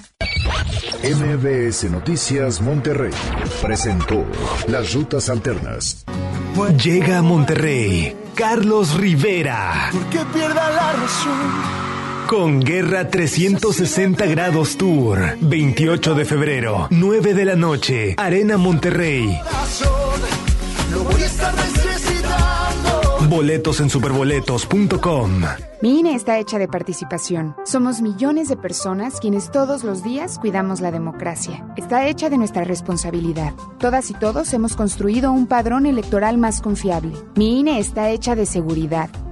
MBS 1.03 1.90
Noticias 1.90 2.61
Monterrey 2.61 3.12
presentó 3.62 4.26
Las 4.68 4.92
Rutas 4.92 5.29
Alternas. 5.31 6.05
Llega 6.83 7.18
a 7.18 7.22
Monterrey 7.22 8.16
Carlos 8.35 8.94
Rivera. 8.94 9.90
Que 10.11 10.24
pierda 10.26 10.70
la 10.70 10.92
razón. 10.92 11.89
Con 12.31 12.61
Guerra 12.61 13.09
360 13.09 14.25
Grados 14.27 14.77
Tour. 14.77 15.37
28 15.40 16.14
de 16.14 16.25
febrero, 16.25 16.87
9 16.88 17.35
de 17.35 17.45
la 17.45 17.57
noche. 17.57 18.14
Arena 18.19 18.57
Monterrey. 18.57 19.37
Boletos 23.29 23.81
en 23.81 23.90
superboletos.com. 23.90 25.43
Mi 25.83 25.99
INE 25.99 26.14
está 26.14 26.38
hecha 26.38 26.61
de 26.61 26.69
participación. 26.69 27.57
Somos 27.64 28.01
millones 28.01 28.49
de 28.49 28.57
personas 28.57 29.19
quienes 29.19 29.51
todos 29.51 29.83
los 29.83 30.05
días 30.05 30.38
cuidamos 30.38 30.81
la 30.81 30.93
democracia. 30.93 31.66
Está 31.77 32.07
hecha 32.07 32.31
de 32.31 32.38
nuestra 32.38 32.62
responsabilidad. 32.62 33.55
Todas 33.81 34.09
y 34.09 34.14
todos 34.14 34.55
hemos 34.55 34.77
construido 34.77 35.33
un 35.33 35.49
padrón 35.49 35.85
electoral 35.85 36.38
más 36.38 36.61
confiable. 36.61 37.12
Mi 37.35 37.59
INE 37.59 37.81
está 37.81 38.11
hecha 38.11 38.37
de 38.37 38.47
seguridad. 38.47 39.11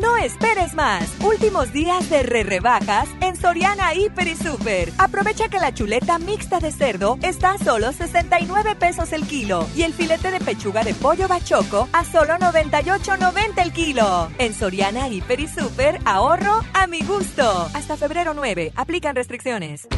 No 0.00 0.18
esperes 0.18 0.74
más. 0.74 1.10
Últimos 1.24 1.72
días 1.72 2.10
de 2.10 2.22
re 2.22 2.42
rebajas 2.42 3.08
en 3.22 3.34
Soriana 3.34 3.94
Hiper 3.94 4.28
y 4.28 4.36
Super. 4.36 4.92
Aprovecha 4.98 5.48
que 5.48 5.58
la 5.58 5.72
chuleta 5.72 6.18
mixta 6.18 6.60
de 6.60 6.70
cerdo 6.70 7.18
está 7.22 7.52
a 7.52 7.58
solo 7.58 7.92
69 7.92 8.76
pesos 8.76 9.12
el 9.14 9.26
kilo 9.26 9.66
y 9.74 9.82
el 9.82 9.94
filete 9.94 10.30
de 10.30 10.40
pechuga 10.40 10.84
de 10.84 10.92
pollo 10.92 11.28
bachoco 11.28 11.88
a 11.92 12.04
solo 12.04 12.34
98.90 12.34 13.62
el 13.62 13.72
kilo. 13.72 14.28
En 14.38 14.52
Soriana 14.52 15.08
Hiper 15.08 15.40
y 15.40 15.48
Super, 15.48 15.98
ahorro 16.04 16.60
a 16.74 16.86
mi 16.86 17.00
gusto. 17.00 17.68
Hasta 17.72 17.96
febrero 17.96 18.34
9. 18.34 18.72
Aplican 18.76 19.16
restricciones. 19.16 19.88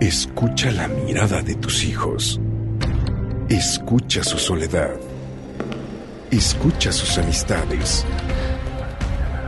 Escucha 0.00 0.70
la 0.70 0.86
mirada 0.86 1.42
de 1.42 1.56
tus 1.56 1.82
hijos. 1.82 2.40
Escucha 3.48 4.22
su 4.22 4.38
soledad. 4.38 4.94
Escucha 6.30 6.92
sus 6.92 7.18
amistades. 7.18 8.06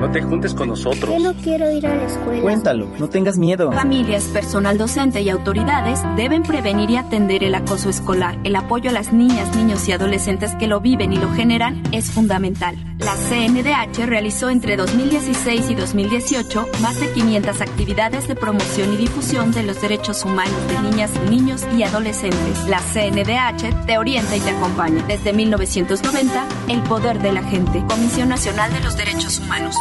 No 0.00 0.10
te 0.10 0.22
juntes 0.22 0.54
con 0.54 0.68
nosotros. 0.68 1.10
Yo 1.10 1.18
no 1.18 1.34
quiero 1.34 1.70
ir 1.70 1.86
a 1.86 1.94
la 1.94 2.06
escuela. 2.06 2.40
Cuéntalo, 2.40 2.88
no 2.98 3.08
tengas 3.08 3.36
miedo. 3.36 3.70
Familias, 3.70 4.24
personal 4.24 4.78
docente 4.78 5.20
y 5.20 5.28
autoridades 5.28 6.00
deben 6.16 6.42
prevenir 6.42 6.88
y 6.90 6.96
atender 6.96 7.44
el 7.44 7.54
acoso 7.54 7.90
escolar. 7.90 8.38
El 8.42 8.56
apoyo 8.56 8.88
a 8.88 8.92
las 8.94 9.12
niñas, 9.12 9.54
niños 9.54 9.86
y 9.88 9.92
adolescentes 9.92 10.54
que 10.54 10.66
lo 10.66 10.80
viven 10.80 11.12
y 11.12 11.16
lo 11.16 11.30
generan 11.32 11.82
es 11.92 12.10
fundamental. 12.10 12.89
La 13.00 13.14
CNDH 13.16 14.06
realizó 14.06 14.50
entre 14.50 14.76
2016 14.76 15.70
y 15.70 15.74
2018 15.74 16.68
más 16.82 17.00
de 17.00 17.10
500 17.12 17.60
actividades 17.62 18.28
de 18.28 18.34
promoción 18.36 18.92
y 18.92 18.96
difusión 18.98 19.52
de 19.52 19.62
los 19.62 19.80
derechos 19.80 20.24
humanos 20.24 20.68
de 20.68 20.80
niñas, 20.80 21.10
niños 21.30 21.66
y 21.76 21.82
adolescentes. 21.82 22.66
La 22.68 22.80
CNDH 22.80 23.86
te 23.86 23.96
orienta 23.96 24.36
y 24.36 24.40
te 24.40 24.50
acompaña. 24.50 25.02
Desde 25.06 25.32
1990, 25.32 26.46
el 26.68 26.82
poder 26.82 27.20
de 27.20 27.32
la 27.32 27.42
gente. 27.42 27.82
Comisión 27.88 28.28
Nacional 28.28 28.70
de 28.72 28.80
los 28.80 28.96
Derechos 28.96 29.38
Humanos. 29.38 29.76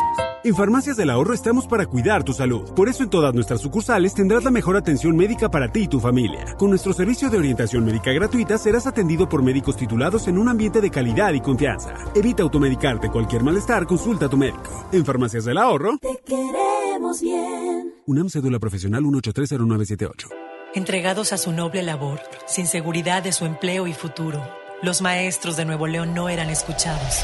En 0.50 0.56
Farmacias 0.56 0.98
del 0.98 1.12
Ahorro 1.12 1.36
estamos 1.36 1.68
para 1.68 1.86
cuidar 1.86 2.24
tu 2.24 2.34
salud. 2.34 2.74
Por 2.74 2.90
eso 2.90 3.04
en 3.04 3.12
todas 3.12 3.36
nuestras 3.36 3.62
sucursales 3.62 4.16
tendrás 4.16 4.44
la 4.44 4.50
mejor 4.50 4.78
atención 4.78 5.16
médica 5.16 5.52
para 5.52 5.72
ti 5.72 5.82
y 5.82 5.88
tu 5.88 6.00
familia. 6.00 6.56
Con 6.58 6.72
nuestro 6.72 6.92
servicio 6.92 7.30
de 7.30 7.38
orientación 7.38 7.86
médica 7.86 8.12
gratuita 8.12 8.58
serás 8.58 8.88
atendido 8.88 9.30
por 9.30 9.44
médicos 9.44 9.78
titulados 9.78 10.28
en 10.28 10.40
un 10.40 10.50
ambiente 10.50 10.82
de 10.82 10.90
calidad 10.90 11.34
y 11.34 11.40
confianza. 11.40 11.94
Evita 12.16 12.42
automedicarte 12.42 13.12
cualquier 13.12 13.44
malestar, 13.44 13.86
consulta 13.86 14.26
a 14.26 14.30
tu 14.30 14.38
médico. 14.38 14.88
En 14.92 15.06
Farmacias 15.06 15.46
del 15.46 15.60
Ahorro. 15.60 16.00
Te 16.00 16.20
queremos 16.26 17.22
bien. 17.22 17.94
UNAM 18.08 18.30
Cédula 18.30 18.58
Profesional 18.58 19.04
1830978. 19.04 20.30
Entregados 20.74 21.32
a 21.32 21.38
su 21.38 21.52
noble 21.52 21.84
labor, 21.84 22.22
sin 22.48 22.66
seguridad 22.66 23.22
de 23.22 23.34
su 23.34 23.46
empleo 23.46 23.86
y 23.86 23.94
futuro, 23.94 24.42
los 24.82 25.04
maestros 25.04 25.58
de 25.58 25.66
Nuevo 25.66 25.86
León 25.86 26.16
no 26.16 26.28
eran 26.28 26.50
escuchados. 26.50 27.24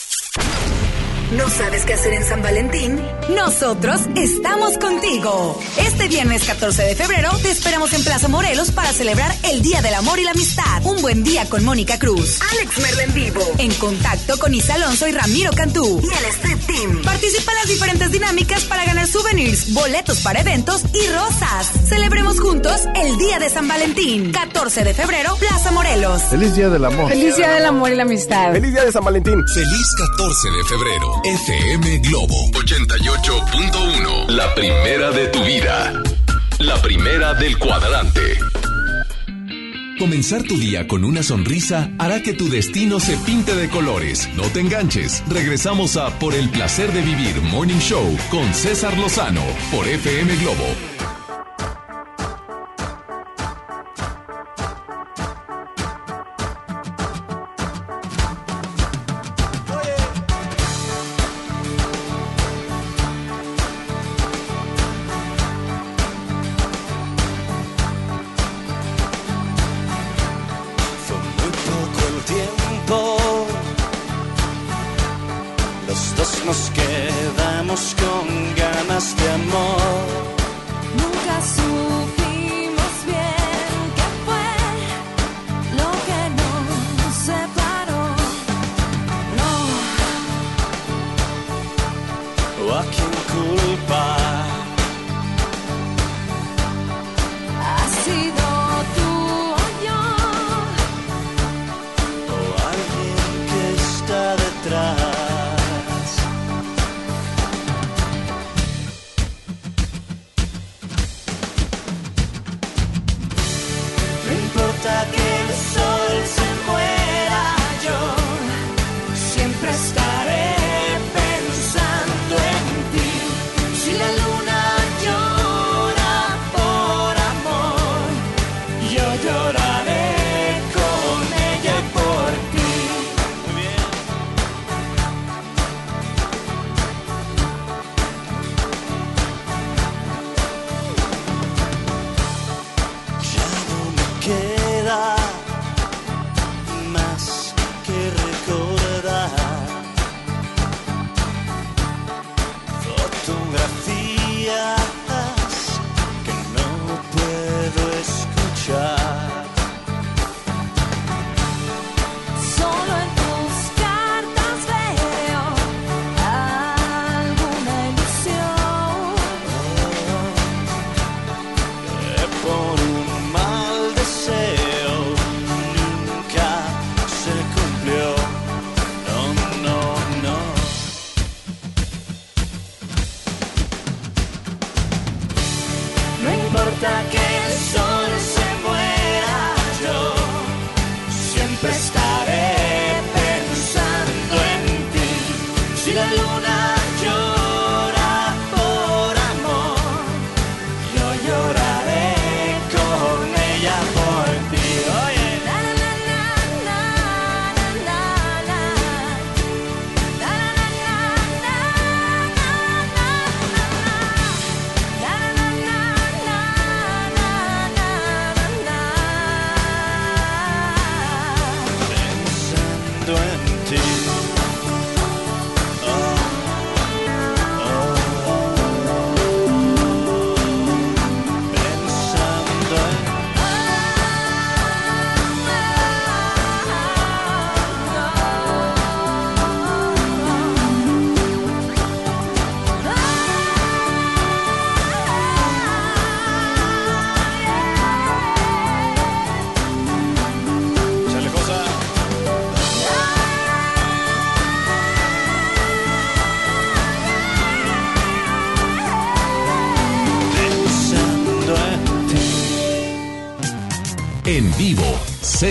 ¿No 1.31 1.49
sabes 1.49 1.85
qué 1.85 1.93
hacer 1.93 2.13
en 2.13 2.25
San 2.25 2.41
Valentín? 2.41 2.99
Nosotros 3.33 4.01
estamos 4.15 4.77
contigo. 4.77 5.57
Este 5.77 6.09
viernes 6.09 6.43
14 6.43 6.83
de 6.83 6.93
febrero 6.93 7.29
te 7.41 7.51
esperamos 7.51 7.93
en 7.93 8.03
Plaza 8.03 8.27
Morelos 8.27 8.71
para 8.71 8.91
celebrar 8.91 9.33
el 9.43 9.61
Día 9.61 9.81
del 9.81 9.93
Amor 9.93 10.19
y 10.19 10.23
la 10.25 10.31
Amistad. 10.31 10.83
Un 10.83 11.01
buen 11.01 11.23
día 11.23 11.47
con 11.47 11.63
Mónica 11.63 11.97
Cruz, 11.97 12.39
Alex 12.51 12.79
Merla 12.79 13.03
en 13.03 13.13
vivo, 13.13 13.39
en 13.59 13.73
contacto 13.75 14.37
con 14.39 14.53
Isa 14.53 14.73
Alonso 14.73 15.07
y 15.07 15.13
Ramiro 15.13 15.53
Cantú 15.53 16.01
y 16.03 16.13
el 16.13 16.25
Street 16.31 16.57
Team. 16.67 17.01
Participa 17.01 17.53
en 17.53 17.57
las 17.59 17.67
diferentes 17.67 18.11
dinámicas 18.11 18.65
para 18.65 18.83
ganar 18.83 19.07
souvenirs, 19.07 19.71
boletos 19.71 20.19
para 20.19 20.41
eventos 20.41 20.81
y 20.93 21.07
rosas. 21.13 21.71
Celebremos 21.87 22.41
juntos 22.41 22.81
el 22.93 23.17
Día 23.17 23.39
de 23.39 23.49
San 23.49 23.69
Valentín. 23.69 24.33
14 24.33 24.83
de 24.83 24.93
febrero, 24.93 25.37
Plaza 25.37 25.71
Morelos. 25.71 26.23
Feliz 26.23 26.55
Día 26.55 26.67
del 26.67 26.83
Amor. 26.83 27.09
Feliz 27.09 27.37
Día 27.37 27.51
del 27.51 27.65
Amor 27.65 27.89
y 27.89 27.95
la 27.95 28.03
Amistad. 28.03 28.51
Feliz 28.51 28.73
Día 28.73 28.83
de 28.83 28.91
San 28.91 29.05
Valentín. 29.05 29.41
Feliz 29.53 29.95
14 30.17 30.49
de 30.49 30.63
febrero. 30.65 31.20
FM 31.23 31.99
Globo 31.99 32.33
88.1. 32.53 34.29
La 34.29 34.55
primera 34.55 35.11
de 35.11 35.27
tu 35.27 35.43
vida. 35.43 36.01
La 36.57 36.81
primera 36.81 37.35
del 37.35 37.59
cuadrante. 37.59 38.39
Comenzar 39.99 40.41
tu 40.41 40.57
día 40.57 40.87
con 40.87 41.05
una 41.05 41.21
sonrisa 41.21 41.91
hará 41.99 42.23
que 42.23 42.33
tu 42.33 42.49
destino 42.49 42.99
se 42.99 43.17
pinte 43.17 43.53
de 43.53 43.69
colores. 43.69 44.29
No 44.35 44.43
te 44.45 44.61
enganches. 44.61 45.23
Regresamos 45.29 45.95
a 45.95 46.09
Por 46.17 46.33
el 46.33 46.49
placer 46.49 46.91
de 46.91 47.01
vivir 47.01 47.39
Morning 47.41 47.79
Show 47.79 48.17
con 48.31 48.51
César 48.55 48.97
Lozano 48.97 49.43
por 49.71 49.87
FM 49.87 50.37
Globo 50.37 51.00
ganas 79.01 79.80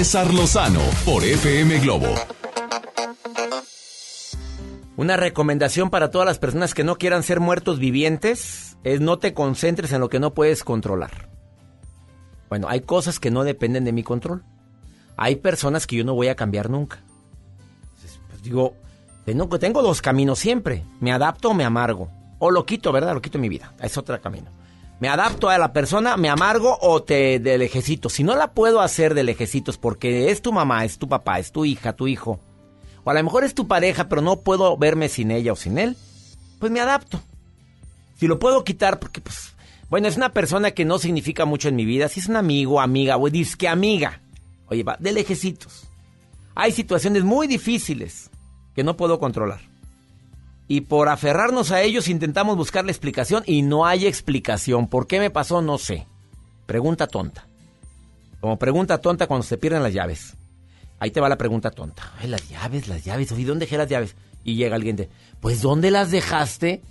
César 0.02 0.28
por 1.04 1.22
FM 1.22 1.78
Globo. 1.80 2.06
Una 4.96 5.18
recomendación 5.18 5.90
para 5.90 6.10
todas 6.10 6.24
las 6.24 6.38
personas 6.38 6.72
que 6.72 6.84
no 6.84 6.96
quieran 6.96 7.22
ser 7.22 7.38
muertos 7.38 7.78
vivientes 7.78 8.78
es 8.82 9.02
no 9.02 9.18
te 9.18 9.34
concentres 9.34 9.92
en 9.92 10.00
lo 10.00 10.08
que 10.08 10.18
no 10.18 10.32
puedes 10.32 10.64
controlar. 10.64 11.28
Bueno, 12.48 12.66
hay 12.70 12.80
cosas 12.80 13.20
que 13.20 13.30
no 13.30 13.44
dependen 13.44 13.84
de 13.84 13.92
mi 13.92 14.02
control. 14.02 14.42
Hay 15.18 15.36
personas 15.36 15.86
que 15.86 15.96
yo 15.96 16.04
no 16.04 16.14
voy 16.14 16.28
a 16.28 16.34
cambiar 16.34 16.70
nunca. 16.70 17.04
Pues 18.30 18.42
digo, 18.42 18.76
tengo, 19.26 19.58
tengo 19.58 19.82
dos 19.82 20.00
caminos 20.00 20.38
siempre. 20.38 20.82
Me 21.00 21.12
adapto 21.12 21.50
o 21.50 21.54
me 21.54 21.66
amargo. 21.66 22.10
O 22.38 22.50
lo 22.50 22.64
quito, 22.64 22.90
¿verdad? 22.90 23.12
Lo 23.12 23.20
quito 23.20 23.36
en 23.36 23.42
mi 23.42 23.50
vida. 23.50 23.74
Es 23.78 23.98
otro 23.98 24.18
camino. 24.18 24.50
Me 25.00 25.08
adapto 25.08 25.48
a 25.48 25.56
la 25.56 25.72
persona, 25.72 26.18
me 26.18 26.28
amargo 26.28 26.76
o 26.82 27.02
te 27.02 27.38
del 27.38 27.62
ejército. 27.62 28.10
Si 28.10 28.22
no 28.22 28.36
la 28.36 28.52
puedo 28.52 28.82
hacer 28.82 29.14
del 29.14 29.30
ejército 29.30 29.70
es 29.70 29.78
porque 29.78 30.30
es 30.30 30.42
tu 30.42 30.52
mamá, 30.52 30.84
es 30.84 30.98
tu 30.98 31.08
papá, 31.08 31.38
es 31.38 31.52
tu 31.52 31.64
hija, 31.64 31.94
tu 31.94 32.06
hijo. 32.06 32.38
O 33.02 33.10
a 33.10 33.14
lo 33.14 33.24
mejor 33.24 33.44
es 33.44 33.54
tu 33.54 33.66
pareja, 33.66 34.10
pero 34.10 34.20
no 34.20 34.40
puedo 34.40 34.76
verme 34.76 35.08
sin 35.08 35.30
ella 35.30 35.54
o 35.54 35.56
sin 35.56 35.78
él. 35.78 35.96
Pues 36.58 36.70
me 36.70 36.80
adapto. 36.80 37.18
Si 38.16 38.26
lo 38.26 38.38
puedo 38.38 38.62
quitar, 38.62 38.98
porque 38.98 39.22
pues, 39.22 39.54
bueno, 39.88 40.06
es 40.06 40.18
una 40.18 40.34
persona 40.34 40.72
que 40.72 40.84
no 40.84 40.98
significa 40.98 41.46
mucho 41.46 41.68
en 41.68 41.76
mi 41.76 41.86
vida. 41.86 42.08
Si 42.08 42.20
es 42.20 42.28
un 42.28 42.36
amigo, 42.36 42.78
amiga, 42.78 43.16
o 43.16 43.24
que 43.58 43.68
amiga. 43.68 44.20
Oye, 44.66 44.82
va, 44.82 44.98
de 45.00 45.12
lejecitos. 45.12 45.88
Hay 46.54 46.72
situaciones 46.72 47.24
muy 47.24 47.46
difíciles 47.46 48.28
que 48.74 48.84
no 48.84 48.98
puedo 48.98 49.18
controlar. 49.18 49.69
Y 50.70 50.83
por 50.83 51.09
aferrarnos 51.09 51.72
a 51.72 51.83
ellos 51.83 52.06
intentamos 52.06 52.56
buscar 52.56 52.85
la 52.85 52.92
explicación 52.92 53.42
y 53.44 53.62
no 53.62 53.87
hay 53.87 54.06
explicación. 54.06 54.87
¿Por 54.87 55.09
qué 55.09 55.18
me 55.18 55.28
pasó? 55.28 55.61
No 55.61 55.78
sé. 55.78 56.06
Pregunta 56.66 57.09
tonta. 57.09 57.44
Como 58.40 58.56
pregunta 58.56 58.98
tonta 58.98 59.26
cuando 59.26 59.44
se 59.44 59.59
pierden 59.59 59.83
las 59.83 59.92
llaves. 59.92 60.37
Ahí 61.00 61.11
te 61.11 61.20
va 61.20 61.28
la 61.28 61.37
pregunta 61.37 61.72
tonta. 61.72 62.12
Ay, 62.20 62.28
las 62.28 62.48
llaves, 62.48 62.87
las 62.87 63.04
llaves. 63.04 63.33
Oye, 63.33 63.46
¿dónde 63.46 63.64
dejé 63.66 63.78
las 63.78 63.88
llaves? 63.88 64.14
Y 64.44 64.54
llega 64.54 64.76
alguien 64.76 64.94
de, 64.94 65.11
pues 65.40 65.61
¿dónde 65.61 65.90
las 65.90 66.12
dejaste? 66.12 66.83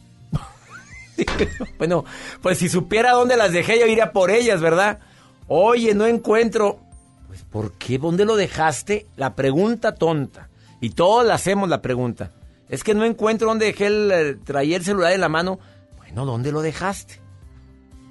bueno, 1.77 2.03
pues 2.41 2.57
si 2.57 2.67
supiera 2.67 3.13
dónde 3.13 3.37
las 3.37 3.53
dejé, 3.53 3.79
yo 3.79 3.85
iría 3.87 4.11
por 4.11 4.29
ellas, 4.29 4.59
¿verdad? 4.59 4.99
Oye, 5.47 5.93
no 5.93 6.05
encuentro. 6.05 6.81
Pues 7.27 7.43
¿por 7.43 7.71
qué? 7.77 7.97
¿Dónde 7.97 8.25
lo 8.25 8.35
dejaste? 8.35 9.07
La 9.15 9.35
pregunta 9.35 9.95
tonta. 9.95 10.49
Y 10.81 10.89
todos 10.89 11.25
le 11.25 11.31
hacemos 11.31 11.69
la 11.69 11.81
pregunta. 11.81 12.33
Es 12.69 12.83
que 12.83 12.93
no 12.93 13.03
encuentro 13.03 13.47
dónde 13.47 13.65
dejé 13.65 13.87
el, 13.87 14.11
eh, 14.11 14.35
traía 14.43 14.77
el 14.77 14.85
celular 14.85 15.11
en 15.11 15.21
la 15.21 15.29
mano. 15.29 15.59
Bueno, 15.97 16.25
¿dónde 16.25 16.51
lo 16.51 16.61
dejaste? 16.61 17.19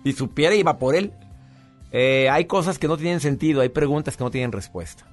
Si 0.05 0.13
supiera, 0.13 0.55
iba 0.55 0.79
por 0.79 0.95
él. 0.95 1.13
Eh, 1.93 2.29
hay 2.31 2.45
cosas 2.45 2.79
que 2.79 2.89
no 2.89 2.97
tienen 2.97 3.21
sentido, 3.21 3.61
hay 3.61 3.71
preguntas 3.71 4.17
que 4.17 4.25
no 4.25 4.31
tienen 4.31 4.53
respuesta. 4.53 5.07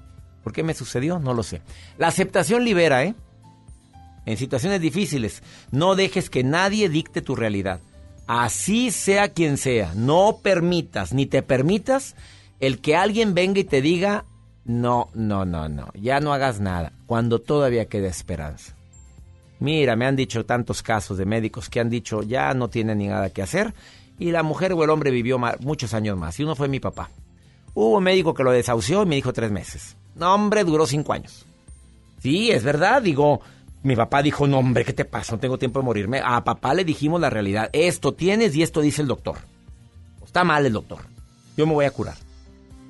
¿Por 0.44 0.52
qué 0.52 0.64
me 0.64 0.74
sucedió? 0.74 1.20
No 1.20 1.34
lo 1.34 1.44
sé. 1.44 1.62
La 1.98 2.08
aceptación 2.08 2.66
libera, 2.66 3.04
¿eh? 3.04 3.16
En 4.26 4.38
situaciones 4.38 4.82
difíciles, 4.82 5.44
no 5.72 5.96
dejes 5.96 6.30
que 6.30 6.44
nadie 6.44 6.90
dicte 6.90 7.22
tu 7.22 7.36
realidad. 7.36 7.80
Así 8.28 8.90
sea 8.90 9.30
quien 9.30 9.58
sea, 9.58 9.94
no 9.96 10.40
permitas 10.42 11.14
ni 11.14 11.28
te 11.28 11.44
permitas 11.44 12.16
el 12.60 12.82
que 12.82 12.96
alguien 12.96 13.36
venga 13.36 13.60
y 13.60 13.64
te 13.66 13.82
diga, 13.82 14.26
no, 14.64 15.10
no, 15.14 15.46
no, 15.46 15.70
no, 15.70 15.90
ya 15.94 16.20
no 16.20 16.34
hagas 16.34 16.60
nada, 16.60 16.94
cuando 17.06 17.40
todavía 17.40 17.86
queda 17.86 18.08
esperanza. 18.08 18.75
Mira, 19.60 19.96
me 19.96 20.06
han 20.06 20.16
dicho 20.16 20.46
tantos 20.46 20.84
casos 20.84 21.18
de 21.18 21.26
médicos 21.26 21.70
que 21.70 21.80
han 21.80 21.90
dicho 21.90 22.24
ya 22.24 22.54
no 22.54 22.70
tienen 22.70 22.98
ni 22.98 23.08
nada 23.08 23.30
que 23.30 23.42
hacer 23.42 23.74
y 24.20 24.32
la 24.32 24.44
mujer 24.44 24.74
o 24.74 24.84
el 24.84 24.90
hombre 24.90 25.12
vivió 25.12 25.40
muchos 25.60 25.94
años 25.94 26.18
más 26.18 26.40
y 26.40 26.44
uno 26.44 26.56
fue 26.56 26.68
mi 26.68 26.80
papá. 26.80 27.10
Hubo 27.74 27.98
un 27.98 28.04
médico 28.04 28.34
que 28.34 28.44
lo 28.44 28.52
desahució 28.52 29.04
y 29.04 29.06
me 29.06 29.16
dijo 29.16 29.34
tres 29.34 29.52
meses. 29.52 29.98
No, 30.16 30.34
hombre, 30.34 30.64
duró 30.64 30.88
cinco 30.88 31.14
años. 31.14 31.46
Sí, 32.22 32.50
es 32.50 32.64
verdad, 32.64 33.02
digo, 33.02 33.42
mi 33.84 33.96
papá 33.96 34.22
dijo, 34.22 34.48
no, 34.48 34.60
hombre, 34.60 34.86
¿qué 34.86 34.94
te 34.94 35.06
pasa? 35.06 35.34
No 35.34 35.40
tengo 35.40 35.58
tiempo 35.58 35.80
de 35.80 35.86
morirme. 35.86 36.22
A 36.24 36.44
papá 36.44 36.74
le 36.74 36.86
dijimos 36.86 37.20
la 37.20 37.30
realidad, 37.30 37.70
esto 37.74 38.14
tienes 38.14 38.56
y 38.56 38.64
esto 38.64 38.82
dice 38.82 39.02
el 39.02 39.08
doctor. 39.08 39.38
Está 40.24 40.44
mal 40.44 40.66
el 40.66 40.74
doctor. 40.74 41.00
Yo 41.58 41.68
me 41.68 41.74
voy 41.74 41.86
a 41.86 41.92
curar. 41.92 42.16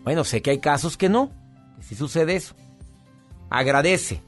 Bueno, 0.04 0.24
sé 0.24 0.42
que 0.42 0.52
hay 0.52 0.60
casos 0.60 0.98
que 0.98 1.10
no, 1.10 1.32
que 1.78 1.84
sí 1.84 1.96
sucede 1.96 2.36
eso. 2.36 2.56
Agradece. 3.50 4.22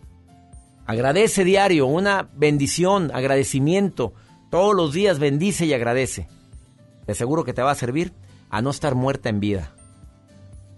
Agradece 0.87 1.43
diario, 1.43 1.85
una 1.85 2.29
bendición, 2.33 3.11
agradecimiento. 3.13 4.13
Todos 4.49 4.73
los 4.73 4.93
días 4.93 5.19
bendice 5.19 5.65
y 5.65 5.73
agradece. 5.73 6.29
Te 7.05 7.11
aseguro 7.11 7.43
que 7.43 7.53
te 7.53 7.61
va 7.61 7.71
a 7.71 7.75
servir 7.75 8.13
a 8.49 8.61
no 8.61 8.69
estar 8.69 8.95
muerta 8.95 9.27
en 9.27 9.41
vida. 9.41 9.73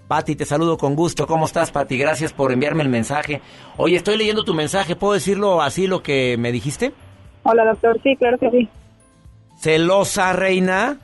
Pati, 0.08 0.36
te 0.36 0.46
saludo 0.46 0.78
con 0.80 0.96
gusto. 0.96 1.28
¿Cómo 1.28 1.46
estás, 1.46 1.70
Pati? 1.70 1.96
Gracias 1.96 2.34
por 2.34 2.52
enviarme 2.52 2.82
el 2.82 2.90
mensaje. 2.90 3.42
Oye, 3.78 3.98
estoy 3.98 4.18
leyendo 4.18 4.44
tu 4.44 4.56
mensaje. 4.56 4.96
¿Puedo 4.96 5.14
decirlo 5.14 5.62
así 5.62 5.86
lo 5.86 6.02
que 6.02 6.38
me 6.40 6.52
dijiste? 6.52 6.92
Hola, 7.44 7.64
doctor. 7.66 8.00
Sí, 8.02 8.16
claro 8.16 8.40
que 8.40 8.50
sí. 8.50 8.70
¿Celosa, 9.60 10.34
reina? 10.34 10.98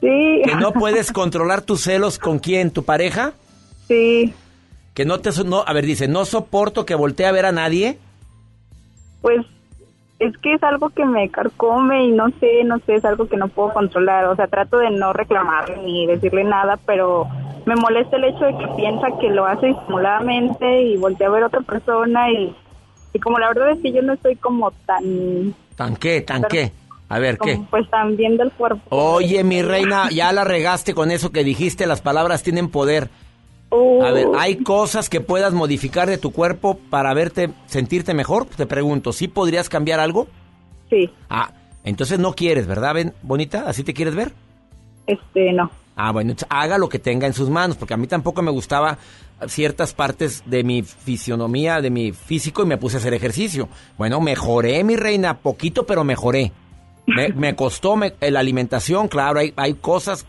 Sí. 0.00 0.42
¿Que 0.44 0.54
no 0.60 0.72
puedes 0.78 1.10
controlar 1.10 1.62
tus 1.62 1.82
celos 1.82 2.20
con 2.20 2.38
quién? 2.38 2.70
¿Tu 2.70 2.84
pareja? 2.84 3.32
Sí. 3.88 4.32
Que 4.96 5.04
no 5.04 5.20
te... 5.20 5.30
No, 5.44 5.62
a 5.66 5.72
ver, 5.74 5.84
dice, 5.84 6.08
no 6.08 6.24
soporto 6.24 6.86
que 6.86 6.94
voltee 6.94 7.26
a 7.26 7.32
ver 7.32 7.44
a 7.44 7.52
nadie. 7.52 7.98
Pues 9.20 9.44
es 10.18 10.34
que 10.38 10.54
es 10.54 10.62
algo 10.62 10.88
que 10.88 11.04
me 11.04 11.28
carcome 11.28 12.06
y 12.06 12.12
no 12.12 12.30
sé, 12.40 12.64
no 12.64 12.78
sé, 12.78 12.94
es 12.94 13.04
algo 13.04 13.28
que 13.28 13.36
no 13.36 13.48
puedo 13.48 13.74
controlar. 13.74 14.24
O 14.24 14.36
sea, 14.36 14.46
trato 14.46 14.78
de 14.78 14.88
no 14.90 15.12
reclamar 15.12 15.76
ni 15.84 16.06
decirle 16.06 16.44
nada, 16.44 16.78
pero 16.86 17.28
me 17.66 17.76
molesta 17.76 18.16
el 18.16 18.24
hecho 18.24 18.46
de 18.46 18.56
que 18.56 18.68
piensa 18.74 19.08
que 19.20 19.28
lo 19.28 19.44
hace 19.44 19.66
disimuladamente 19.66 20.82
y 20.84 20.96
voltea 20.96 21.26
a 21.26 21.30
ver 21.30 21.42
a 21.42 21.48
otra 21.48 21.60
persona 21.60 22.30
y, 22.30 22.56
y 23.12 23.18
como 23.18 23.38
la 23.38 23.48
verdad 23.48 23.72
es 23.72 23.82
que 23.82 23.92
yo 23.92 24.00
no 24.00 24.14
estoy 24.14 24.36
como 24.36 24.70
tan... 24.86 25.54
¿Tan 25.74 25.94
qué? 25.96 26.22
¿Tan 26.22 26.44
qué? 26.44 26.72
A 27.10 27.18
ver, 27.18 27.36
¿qué? 27.36 27.60
Pues 27.68 27.86
tan 27.90 28.16
bien 28.16 28.38
del 28.38 28.50
cuerpo. 28.52 28.80
Oye, 28.88 29.44
mi 29.44 29.60
reina, 29.60 30.08
ya 30.08 30.32
la 30.32 30.44
regaste 30.44 30.94
con 30.94 31.10
eso 31.10 31.32
que 31.32 31.44
dijiste, 31.44 31.86
las 31.86 32.00
palabras 32.00 32.42
tienen 32.42 32.70
poder. 32.70 33.10
A 34.02 34.10
ver, 34.12 34.26
Uh. 34.28 34.36
¿hay 34.36 34.56
cosas 34.56 35.08
que 35.08 35.20
puedas 35.20 35.52
modificar 35.52 36.08
de 36.08 36.18
tu 36.18 36.32
cuerpo 36.32 36.78
para 36.90 37.12
verte, 37.14 37.50
sentirte 37.66 38.14
mejor? 38.14 38.46
Te 38.46 38.66
pregunto, 38.66 39.12
¿sí 39.12 39.28
podrías 39.28 39.68
cambiar 39.68 40.00
algo? 40.00 40.26
Sí. 40.90 41.10
Ah, 41.28 41.52
entonces 41.84 42.18
no 42.18 42.34
quieres, 42.34 42.66
¿verdad, 42.66 42.94
Ben, 42.94 43.14
bonita? 43.22 43.64
¿Así 43.68 43.82
te 43.84 43.94
quieres 43.94 44.14
ver? 44.14 44.32
Este, 45.06 45.52
no. 45.52 45.70
Ah, 45.94 46.12
bueno, 46.12 46.34
haga 46.50 46.76
lo 46.78 46.88
que 46.88 46.98
tenga 46.98 47.26
en 47.26 47.32
sus 47.32 47.48
manos, 47.48 47.76
porque 47.76 47.94
a 47.94 47.96
mí 47.96 48.06
tampoco 48.06 48.42
me 48.42 48.50
gustaba 48.50 48.98
ciertas 49.48 49.94
partes 49.94 50.42
de 50.46 50.62
mi 50.64 50.82
fisionomía, 50.82 51.80
de 51.80 51.90
mi 51.90 52.12
físico, 52.12 52.62
y 52.62 52.66
me 52.66 52.76
puse 52.76 52.96
a 52.96 53.00
hacer 53.00 53.14
ejercicio. 53.14 53.68
Bueno, 53.96 54.20
mejoré, 54.20 54.82
mi 54.84 54.96
reina, 54.96 55.38
poquito, 55.38 55.86
pero 55.86 56.04
mejoré. 56.04 56.52
Me, 57.06 57.28
me 57.34 57.56
costó 57.56 57.96
me- 57.96 58.14
la 58.20 58.40
alimentación, 58.40 59.08
claro, 59.08 59.38
hay, 59.40 59.54
hay 59.56 59.74
cosas 59.74 60.26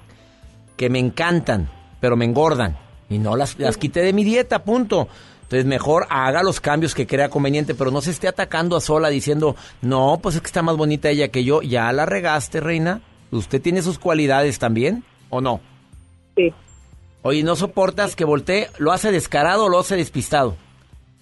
que 0.78 0.90
me 0.90 1.00
encantan, 1.00 1.70
pero 2.00 2.16
me 2.16 2.26
engordan. 2.26 2.78
Y 3.10 3.20
no 3.20 3.36
las, 3.36 3.58
las 3.60 3.78
quité 3.78 4.02
de 4.02 4.13
mi 4.13 4.24
dieta, 4.24 4.63
punto. 4.63 5.08
Entonces 5.43 5.65
mejor 5.65 6.08
haga 6.10 6.43
los 6.43 6.60
cambios 6.60 6.93
que 6.93 7.08
crea 7.08 7.30
conveniente, 7.30 7.74
pero 7.74 7.89
no 7.89 8.02
se 8.02 8.12
esté 8.12 8.28
atacando 8.28 8.76
a 8.76 8.82
sola 8.82 9.08
diciendo, 9.08 9.56
no, 9.82 10.20
pues 10.22 10.36
es 10.36 10.41
que 10.41 10.48
está 10.48 10.62
más 10.62 10.76
bonita 10.76 11.10
ella 11.10 11.30
que 11.30 11.46
yo. 11.46 11.62
Ya 11.62 11.89
la 11.93 12.06
regaste, 12.06 12.60
reina. 12.60 13.02
¿Usted 13.32 13.62
tiene 13.62 13.82
sus 13.82 13.98
cualidades 13.98 14.60
también 14.60 15.06
o 15.30 15.39
no? 15.39 15.62
Sí. 16.36 16.54
Oye, 17.22 17.43
¿no 17.43 17.56
soportas 17.56 18.17
que 18.17 18.26
voltee? 18.26 18.67
¿Lo 18.78 18.91
hace 18.91 19.12
descarado 19.12 19.65
o 19.65 19.70
lo 19.70 19.80
hace 19.80 19.96
despistado? 19.96 20.58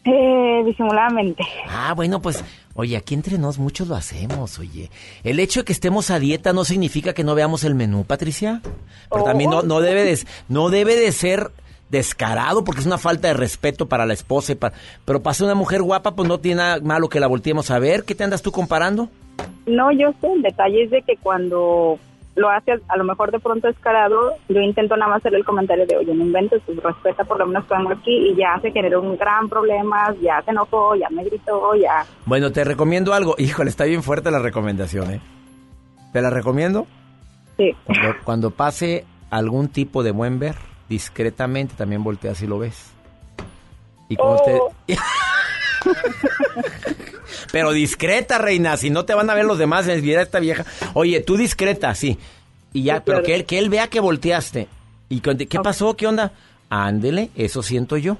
Eh, 0.06 0.63
disimuladamente. 0.65 1.43
Ah, 1.67 1.93
bueno, 1.95 2.21
pues, 2.21 2.43
oye, 2.76 2.98
aquí 2.98 3.13
entre 3.13 3.38
nos 3.38 3.58
muchos 3.58 3.88
lo 3.88 3.95
hacemos, 3.95 4.60
oye. 4.60 4.91
El 5.24 5.39
hecho 5.39 5.62
de 5.62 5.65
que 5.65 5.74
estemos 5.74 6.12
a 6.12 6.19
dieta 6.19 6.52
no 6.54 6.63
significa 6.63 7.13
que 7.13 7.24
no 7.24 7.34
veamos 7.34 7.63
el 7.63 7.76
menú, 7.76 8.06
Patricia. 8.06 8.62
Pero 9.10 9.24
también 9.24 9.50
no, 9.50 9.63
no, 9.63 9.82
debe 9.82 10.04
de, 10.04 10.19
no 10.48 10.69
debe 10.69 10.95
de 10.95 11.12
ser 11.12 11.52
descarado 11.89 12.63
porque 12.63 12.82
es 12.82 12.88
una 12.88 12.98
falta 12.98 13.28
de 13.28 13.34
respeto 13.36 13.88
para 13.88 14.06
la 14.06 14.13
esposa. 14.13 14.52
y 14.54 14.56
para- 14.56 14.76
pero 15.06 15.21
para 15.21 15.34
ser 15.34 15.45
una 15.45 15.56
mujer 15.56 15.82
guapa, 15.82 16.15
pues 16.15 16.28
no 16.28 16.39
tiene 16.39 16.58
nada 16.62 16.80
malo 16.82 17.10
que 17.10 17.19
la 17.19 17.28
volteemos 17.28 17.71
a 17.71 17.80
ver. 17.80 18.04
¿Qué 18.04 18.15
te 18.15 18.24
andas 18.24 18.41
tú 18.41 18.52
comparando? 18.52 19.10
No, 19.65 19.91
yo 19.91 20.13
sé, 20.21 20.28
el 20.34 20.41
detalle 20.41 20.84
es 20.84 20.91
de 20.91 21.02
que 21.02 21.17
cuando 21.17 21.98
lo 22.36 22.50
hace 22.50 22.74
a 22.89 22.98
lo 22.98 23.04
mejor 23.06 23.32
de 23.32 23.39
pronto 23.39 23.67
descarado, 23.67 24.34
yo 24.50 24.60
intento 24.60 24.98
nada 24.98 25.10
más 25.12 25.19
hacerle 25.21 25.38
el 25.39 25.45
comentario 25.45 25.86
de, 25.86 25.95
oye, 25.95 26.13
no 26.13 26.26
inventes, 26.26 26.62
pues 26.65 26.78
respeta 26.84 27.24
por 27.24 27.39
lo 27.39 27.48
menos 27.48 27.65
vengo 27.69 27.91
aquí 27.91 28.12
y 28.32 28.36
ya 28.36 28.60
se 28.62 28.71
generó 28.71 29.02
un 29.02 29.15
gran 29.17 29.48
problema, 29.48 30.13
ya 30.21 30.41
se 30.43 30.52
enojó, 30.52 30.95
ya 30.95 31.10
me 31.12 31.24
gritó, 31.24 31.76
ya... 31.76 32.06
Bueno, 32.26 32.52
te 32.52 32.63
recomiendo 32.65 33.13
algo. 33.13 33.36
Híjole, 33.39 33.69
está 33.69 33.86
bien 33.86 34.04
fuerte 34.04 34.32
la 34.32 34.39
recomendación, 34.39 35.12
¿eh? 35.12 35.21
¿Te 36.12 36.21
la 36.21 36.30
recomiendo? 36.30 36.88
Sí. 37.58 37.71
Cuando, 37.86 38.08
cuando 38.26 38.52
pase 38.52 39.06
algún 39.30 39.69
tipo 39.69 40.04
de 40.04 40.12
buen 40.12 40.38
ver, 40.39 40.56
discretamente 40.89 41.76
también 41.76 42.04
volteas 42.04 42.41
y 42.41 42.48
lo 42.48 42.60
ves. 42.60 42.76
Y 44.10 44.15
como 44.15 44.36
usted... 44.36 44.58
Pero 47.52 47.71
discreta, 47.71 48.38
reina, 48.38 48.76
si 48.78 48.89
no 48.89 49.06
te 49.06 49.13
van 49.13 49.30
a 49.30 49.34
ver 49.34 49.45
los 49.45 49.58
demás, 49.58 49.86
mira 49.88 50.21
esta 50.21 50.39
vieja. 50.39 50.65
Oye, 50.93 51.21
tú 51.21 51.38
discreta, 51.38 51.93
sí. 51.95 52.17
Y 52.74 52.84
ya, 52.84 52.98
Sí, 52.98 53.02
pero 53.06 53.17
claro. 53.19 53.26
que 53.26 53.36
él, 53.36 53.45
que 53.45 53.60
él 53.60 53.69
vea 53.69 53.88
que 53.88 54.00
volteaste. 54.00 54.67
¿Y 55.10 55.21
qué 55.21 55.60
pasó? 55.60 55.95
¿Qué 55.95 56.08
onda? 56.08 56.34
Ándele, 56.69 57.30
eso 57.36 57.63
siento 57.63 57.95
yo. 57.98 58.17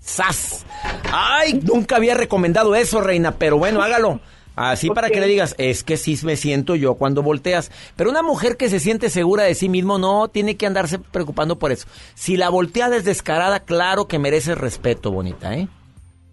¡Sas! 0.00 0.64
¡Ay! 1.12 1.60
Nunca 1.62 1.96
había 1.96 2.14
recomendado 2.14 2.74
eso, 2.74 3.00
reina, 3.02 3.32
pero 3.32 3.58
bueno, 3.58 3.82
hágalo. 3.82 4.20
Así 4.56 4.90
para 4.90 5.08
que 5.08 5.20
le 5.20 5.26
digas, 5.26 5.54
es 5.58 5.82
que 5.84 5.96
sí 5.96 6.18
me 6.22 6.36
siento 6.36 6.74
yo 6.74 6.94
cuando 6.94 7.22
volteas. 7.22 7.70
Pero 7.96 8.10
una 8.10 8.22
mujer 8.22 8.56
que 8.56 8.68
se 8.68 8.80
siente 8.80 9.08
segura 9.08 9.44
de 9.44 9.54
sí 9.54 9.68
mismo 9.68 9.98
no 9.98 10.28
tiene 10.28 10.56
que 10.56 10.66
andarse 10.66 10.98
preocupando 10.98 11.58
por 11.58 11.72
eso. 11.72 11.86
Si 12.14 12.36
la 12.36 12.50
volteada 12.50 12.96
es 12.96 13.04
descarada, 13.04 13.60
claro 13.60 14.06
que 14.06 14.18
merece 14.18 14.54
respeto, 14.54 15.10
bonita, 15.10 15.54
¿eh? 15.54 15.68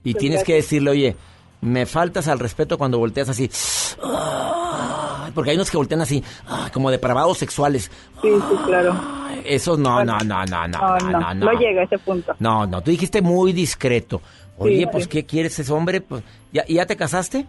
Y 0.03 0.13
Pues 0.13 0.21
tienes 0.21 0.43
que 0.43 0.55
decirle, 0.55 0.89
oye, 0.91 1.15
me 1.61 1.85
faltas 1.85 2.27
al 2.27 2.39
respeto 2.39 2.77
cuando 2.77 2.97
volteas 2.99 3.29
así. 3.29 3.49
Porque 5.33 5.51
hay 5.51 5.55
unos 5.55 5.69
que 5.69 5.77
voltean 5.77 6.01
así, 6.01 6.23
como 6.73 6.89
depravados 6.89 7.37
sexuales. 7.37 7.91
Sí, 8.21 8.29
sí, 8.29 8.55
claro. 8.65 8.99
Esos 9.45 9.77
no, 9.77 10.03
no, 10.03 10.17
no, 10.19 10.45
no, 10.45 10.67
no, 10.67 10.97
No, 10.97 10.97
no, 10.99 11.33
no, 11.33 11.51
llega 11.53 11.81
a 11.81 11.83
ese 11.85 11.97
punto. 11.99 12.33
No, 12.39 12.65
no, 12.65 12.81
tú 12.81 12.91
dijiste 12.91 13.21
muy 13.21 13.53
discreto. 13.53 14.21
Oye, 14.57 14.79
Sí, 14.79 14.85
pues, 14.91 15.03
sí. 15.03 15.09
¿qué 15.09 15.25
quieres 15.25 15.57
ese 15.59 15.71
hombre? 15.71 16.01
Pues, 16.01 16.23
¿ya, 16.51 16.65
¿Ya 16.67 16.85
te 16.87 16.95
casaste? 16.97 17.45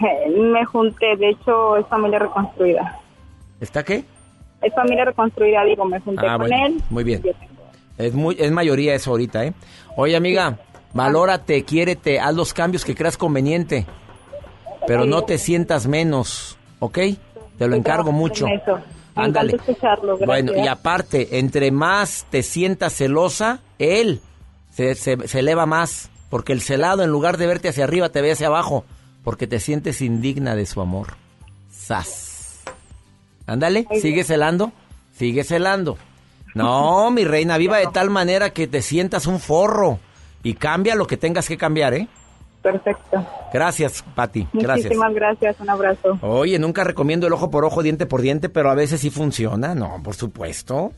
Me 0.52 0.64
junté, 0.64 1.16
de 1.16 1.30
hecho, 1.30 1.76
es 1.76 1.86
familia 1.86 2.18
reconstruida. 2.20 3.00
¿Está 3.60 3.82
qué? 3.82 4.04
Es 4.62 4.74
familia 4.74 5.04
reconstruida, 5.04 5.64
digo, 5.64 5.84
me 5.84 6.00
junté 6.00 6.26
Ah, 6.26 6.38
con 6.38 6.48
bueno, 6.48 6.66
él. 6.66 6.82
muy 6.90 7.04
bien. 7.04 7.22
Es, 7.98 8.14
muy, 8.14 8.36
es 8.38 8.50
mayoría 8.50 8.94
eso 8.94 9.10
ahorita, 9.10 9.44
¿eh? 9.44 9.52
Oye, 9.96 10.16
amiga, 10.16 10.58
valórate, 10.92 11.62
quiérete, 11.64 12.18
haz 12.18 12.34
los 12.34 12.52
cambios 12.54 12.84
que 12.84 12.94
creas 12.94 13.16
conveniente. 13.16 13.86
Pero 14.86 15.06
no 15.06 15.22
te 15.22 15.38
sientas 15.38 15.86
menos, 15.86 16.58
¿ok? 16.80 16.98
Te 17.58 17.68
lo 17.68 17.76
encargo 17.76 18.10
mucho. 18.12 18.46
Ándale. 19.14 19.56
Bueno, 20.26 20.52
y 20.56 20.66
aparte, 20.66 21.38
entre 21.38 21.70
más 21.70 22.26
te 22.30 22.42
sientas 22.42 22.92
celosa, 22.94 23.60
él 23.78 24.20
se, 24.70 24.94
se- 24.94 25.28
se 25.28 25.38
eleva 25.38 25.66
más. 25.66 26.10
Porque 26.30 26.52
el 26.52 26.60
celado, 26.62 27.02
en 27.04 27.10
lugar 27.10 27.36
de 27.36 27.46
verte 27.46 27.68
hacia 27.68 27.84
arriba, 27.84 28.08
te 28.08 28.20
ve 28.20 28.32
hacia 28.32 28.48
abajo. 28.48 28.84
Porque 29.24 29.48
te 29.48 29.58
sientes 29.58 30.00
indigna 30.00 30.54
de 30.54 30.66
su 30.66 30.80
amor. 30.80 31.14
¡Sas! 31.72 32.60
Ándale, 33.46 33.86
sigue 34.00 34.22
celando, 34.22 34.72
sigue 35.16 35.42
celando. 35.42 35.98
No, 36.54 37.10
mi 37.10 37.24
reina, 37.24 37.58
viva 37.58 37.78
de 37.78 37.88
tal 37.88 38.10
manera 38.10 38.50
que 38.50 38.68
te 38.68 38.80
sientas 38.80 39.26
un 39.26 39.40
forro. 39.40 39.98
Y 40.44 40.54
cambia 40.54 40.94
lo 40.94 41.06
que 41.06 41.16
tengas 41.16 41.48
que 41.48 41.56
cambiar, 41.56 41.94
¿eh? 41.94 42.06
Perfecto. 42.62 43.26
Gracias, 43.52 44.02
Pati. 44.14 44.46
Gracias. 44.52 44.86
Muchísimas 44.86 45.14
gracias, 45.14 45.60
un 45.60 45.68
abrazo. 45.68 46.18
Oye, 46.22 46.58
nunca 46.58 46.84
recomiendo 46.84 47.26
el 47.26 47.32
ojo 47.32 47.50
por 47.50 47.64
ojo, 47.64 47.82
diente 47.82 48.06
por 48.06 48.22
diente, 48.22 48.48
pero 48.48 48.70
a 48.70 48.74
veces 48.74 49.00
sí 49.00 49.10
funciona. 49.10 49.74
No, 49.74 50.00
por 50.02 50.14
supuesto. 50.14 50.92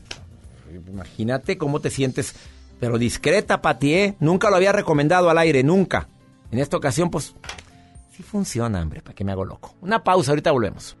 Imagínate 0.87 1.57
cómo 1.57 1.81
te 1.81 1.89
sientes. 1.89 2.35
Pero 2.79 2.97
discreta, 2.97 3.61
Pati, 3.61 3.93
¿eh? 3.93 4.15
Nunca 4.19 4.49
lo 4.49 4.57
había 4.57 4.71
recomendado 4.71 5.29
al 5.29 5.37
aire, 5.37 5.63
nunca. 5.63 6.07
En 6.51 6.59
esta 6.59 6.77
ocasión, 6.77 7.09
pues, 7.09 7.35
sí 8.17 8.23
funciona, 8.23 8.81
hombre, 8.81 9.01
para 9.01 9.13
que 9.13 9.23
me 9.23 9.31
hago 9.31 9.45
loco. 9.45 9.75
Una 9.81 10.03
pausa, 10.03 10.31
ahorita 10.31 10.51
volvemos. 10.51 10.97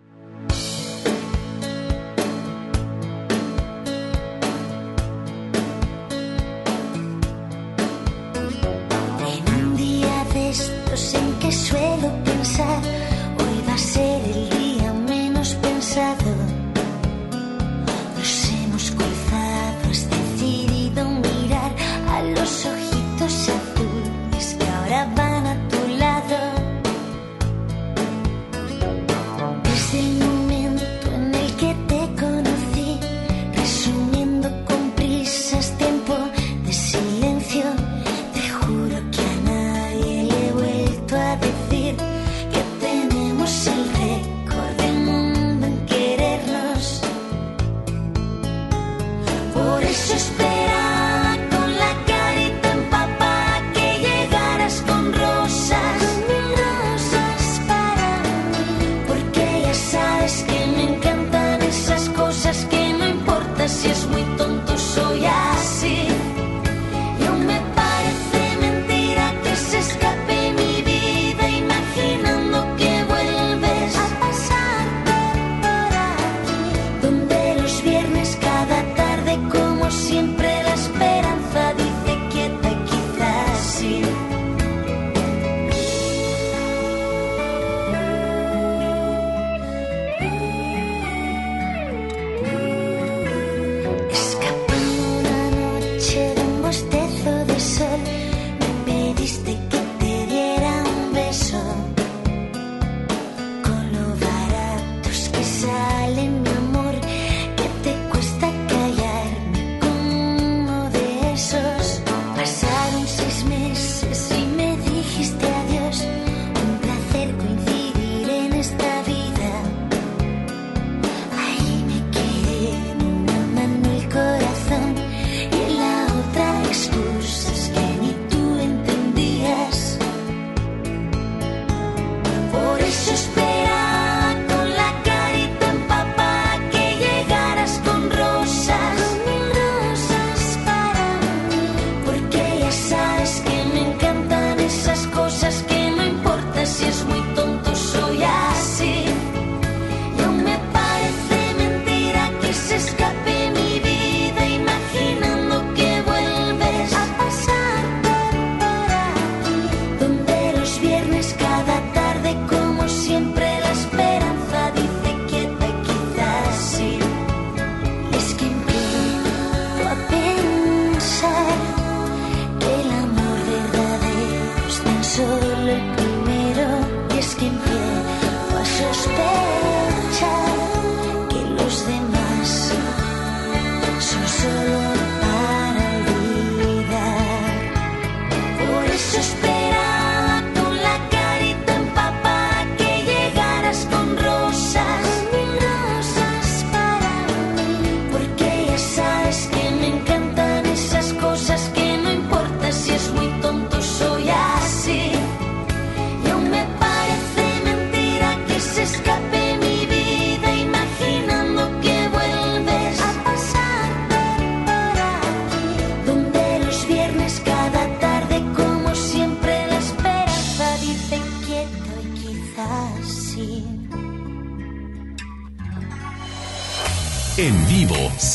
En 9.27 9.55
un 9.55 9.75
día 9.75 10.25
de 10.31 10.49
estos 10.49 11.13
en 11.15 11.33
que 11.39 11.51
suelo 11.51 11.86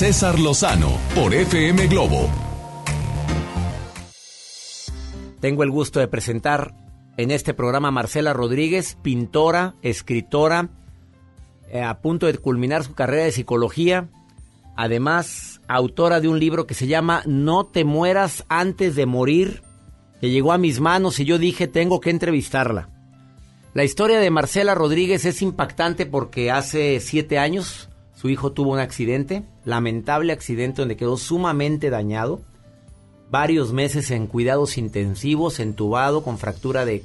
César 0.03 0.41
Lozano 0.41 0.99
por 1.15 1.33
FM 1.33 1.87
Globo. 1.87 2.29
Tengo 5.39 5.63
el 5.63 5.71
gusto 5.71 6.01
de 6.01 6.09
presentar 6.09 6.75
en 7.17 7.31
este 7.31 7.55
programa 7.55 7.87
a 7.87 7.93
Marcela 7.93 8.33
Rodríguez, 8.33 8.99
pintora, 9.01 9.77
escritora, 9.81 10.71
eh, 11.71 11.83
a 11.83 12.01
punto 12.01 12.27
de 12.27 12.37
culminar 12.37 12.83
su 12.83 12.95
carrera 12.95 13.27
de 13.27 13.31
psicología, 13.31 14.09
además 14.77 15.61
autora 15.69 16.21
de 16.21 16.27
un 16.27 16.41
libro 16.41 16.67
que 16.67 16.75
se 16.75 16.89
llama 16.89 17.23
No 17.25 17.67
te 17.67 17.85
mueras 17.85 18.45
antes 18.49 18.97
de 18.97 19.07
morir, 19.07 19.63
que 20.21 20.31
llegó 20.31 20.51
a 20.51 20.59
mis 20.59 20.81
manos 20.81 21.21
y 21.21 21.27
yo 21.27 21.39
dije 21.39 21.69
tengo 21.69 22.01
que 22.01 22.11
entrevistarla. 22.11 22.89
La 23.73 23.85
historia 23.85 24.19
de 24.19 24.33
Marcela 24.33 24.75
Rodríguez 24.75 25.25
es 25.27 25.43
impactante 25.43 26.07
porque 26.07 26.51
hace 26.51 26.99
siete 26.99 27.39
años 27.39 27.89
su 28.23 28.31
hijo 28.31 28.53
tuvo 28.53 28.71
un 28.71 28.79
accidente, 28.79 29.43
lamentable 29.65 30.33
accidente 30.33 30.81
donde 30.81 30.97
quedó 30.97 31.17
sumamente 31.17 31.91
dañado 31.91 32.41
varios 33.33 33.73
meses 33.73 34.13
en 34.13 34.29
cuidados 34.29 34.79
intensivos, 34.79 35.59
entubado, 35.59 36.23
con 36.23 36.39
fractura 36.39 36.85
de 36.85 37.03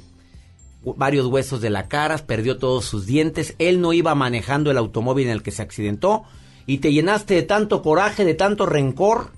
varios 0.84 1.26
huesos 1.26 1.60
de 1.60 1.70
la 1.70 1.88
cara, 1.88 2.18
perdió 2.18 2.58
todos 2.58 2.84
sus 2.84 3.04
dientes, 3.04 3.56
él 3.58 3.80
no 3.80 3.92
iba 3.92 4.14
manejando 4.14 4.70
el 4.70 4.78
automóvil 4.78 5.26
en 5.26 5.32
el 5.32 5.42
que 5.42 5.50
se 5.50 5.60
accidentó 5.60 6.22
y 6.66 6.78
te 6.78 6.92
llenaste 6.92 7.34
de 7.34 7.42
tanto 7.42 7.82
coraje, 7.82 8.24
de 8.24 8.34
tanto 8.34 8.64
rencor, 8.64 9.32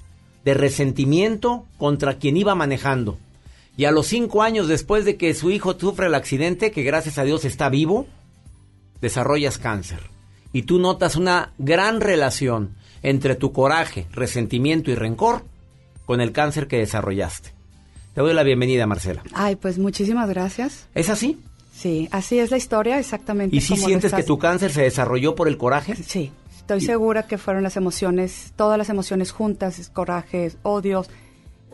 de 0.45 0.53
resentimiento 0.53 1.64
contra 1.78 2.18
quien 2.18 2.37
iba 2.37 2.55
manejando. 2.55 3.16
Y 3.78 3.87
a 3.87 3.91
los 3.91 4.07
cinco 4.07 4.43
años 4.43 4.68
después 4.68 5.07
de 5.07 5.16
que 5.16 5.33
su 5.33 5.51
hijo 5.51 5.78
sufre 5.81 6.09
el 6.09 6.14
accidente, 6.14 6.72
que 6.72 6.83
gracias 6.83 7.16
a 7.16 7.24
Dios 7.24 7.47
está 7.47 7.70
vivo, 7.70 8.07
desarrollas 9.01 9.57
cáncer. 9.57 10.19
Y 10.53 10.62
tú 10.62 10.78
notas 10.78 11.16
una 11.16 11.53
gran 11.59 12.01
relación 12.01 12.74
entre 13.03 13.34
tu 13.34 13.53
coraje, 13.53 14.07
resentimiento 14.12 14.90
y 14.90 14.94
rencor 14.94 15.44
con 16.07 16.20
el 16.20 16.32
cáncer 16.32 16.66
que 16.66 16.78
desarrollaste. 16.78 17.53
Te 18.14 18.20
doy 18.20 18.34
la 18.34 18.42
bienvenida, 18.42 18.86
Marcela. 18.86 19.22
Ay, 19.32 19.57
pues 19.57 19.78
muchísimas 19.78 20.28
gracias. 20.28 20.88
¿Es 20.94 21.09
así? 21.09 21.38
Sí, 21.72 22.09
así 22.11 22.38
es 22.38 22.51
la 22.51 22.57
historia, 22.57 22.98
exactamente. 22.98 23.57
¿Y 23.57 23.61
si 23.61 23.76
sientes 23.76 24.12
que 24.12 24.22
tu 24.22 24.38
cáncer 24.38 24.72
se 24.72 24.82
desarrolló 24.82 25.34
por 25.34 25.48
el 25.48 25.57
coraje? 25.57 25.94
Sí, 25.94 26.30
estoy 26.59 26.80
segura 26.80 27.26
que 27.26 27.38
fueron 27.38 27.62
las 27.62 27.76
emociones, 27.76 28.53
todas 28.57 28.76
las 28.76 28.90
emociones 28.90 29.30
juntas, 29.30 29.90
corajes, 29.90 30.59
odios. 30.62 31.09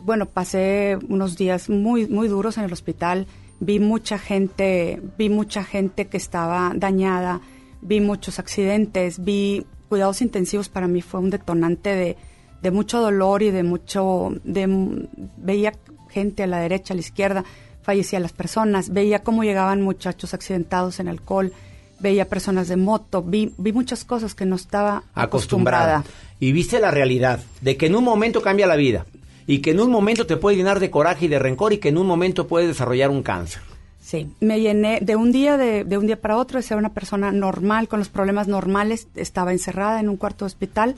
Bueno, 0.01 0.27
pasé 0.27 0.97
unos 1.09 1.35
días 1.35 1.69
muy, 1.69 2.07
muy 2.07 2.27
duros 2.27 2.57
en 2.57 2.63
el 2.63 2.71
hospital. 2.71 3.27
Vi 3.59 3.79
mucha 3.79 4.19
gente, 4.19 5.01
vi 5.17 5.29
mucha 5.29 5.63
gente 5.63 6.07
que 6.07 6.17
estaba 6.17 6.71
dañada, 6.75 7.41
vi 7.81 7.99
muchos 8.01 8.39
accidentes, 8.39 9.23
vi 9.23 9.65
cuidados 9.89 10.21
intensivos. 10.21 10.69
Para 10.69 10.87
mí 10.87 11.01
fue 11.01 11.19
un 11.19 11.29
detonante 11.29 11.95
de, 11.95 12.17
de 12.61 12.71
mucho 12.71 12.99
dolor 12.99 13.43
y 13.43 13.51
de 13.51 13.63
mucho, 13.63 14.33
de, 14.43 15.07
veía 15.37 15.73
gente 16.09 16.43
a 16.43 16.47
la 16.47 16.59
derecha, 16.59 16.93
a 16.93 16.95
la 16.95 17.01
izquierda, 17.01 17.43
fallecían 17.81 18.23
las 18.23 18.33
personas, 18.33 18.91
veía 18.91 19.23
cómo 19.23 19.43
llegaban 19.43 19.81
muchachos 19.81 20.33
accidentados 20.33 20.99
en 20.99 21.07
alcohol, 21.07 21.53
veía 21.99 22.27
personas 22.27 22.67
de 22.67 22.77
moto, 22.77 23.23
vi, 23.23 23.53
vi 23.57 23.71
muchas 23.73 24.03
cosas 24.03 24.35
que 24.35 24.45
no 24.45 24.55
estaba 24.55 25.03
acostumbrada. 25.13 25.97
acostumbrada. 25.97 26.03
Y 26.39 26.51
viste 26.51 26.79
la 26.79 26.91
realidad 26.91 27.39
de 27.61 27.77
que 27.77 27.87
en 27.87 27.95
un 27.95 28.03
momento 28.03 28.41
cambia 28.41 28.67
la 28.67 28.75
vida 28.75 29.05
y 29.47 29.59
que 29.59 29.71
en 29.71 29.79
un 29.79 29.89
momento 29.89 30.27
te 30.27 30.37
puede 30.37 30.57
llenar 30.57 30.79
de 30.79 30.91
coraje 30.91 31.25
y 31.25 31.29
de 31.29 31.39
rencor 31.39 31.73
y 31.73 31.77
que 31.77 31.89
en 31.89 31.97
un 31.97 32.05
momento 32.05 32.47
puede 32.47 32.67
desarrollar 32.67 33.09
un 33.09 33.23
cáncer. 33.23 33.61
Sí, 34.07 34.31
me 34.39 34.61
llené 34.61 35.01
de 35.01 35.17
un 35.17 35.33
día 35.33 35.57
de, 35.57 35.83
de 35.83 35.97
un 35.97 36.07
día 36.07 36.21
para 36.21 36.37
otro 36.37 36.59
de 36.59 36.63
ser 36.63 36.77
una 36.77 36.93
persona 36.93 37.33
normal 37.33 37.89
con 37.89 37.99
los 37.99 38.07
problemas 38.07 38.47
normales. 38.47 39.09
Estaba 39.15 39.51
encerrada 39.51 39.99
en 39.99 40.07
un 40.07 40.15
cuarto 40.15 40.45
de 40.45 40.47
hospital 40.47 40.95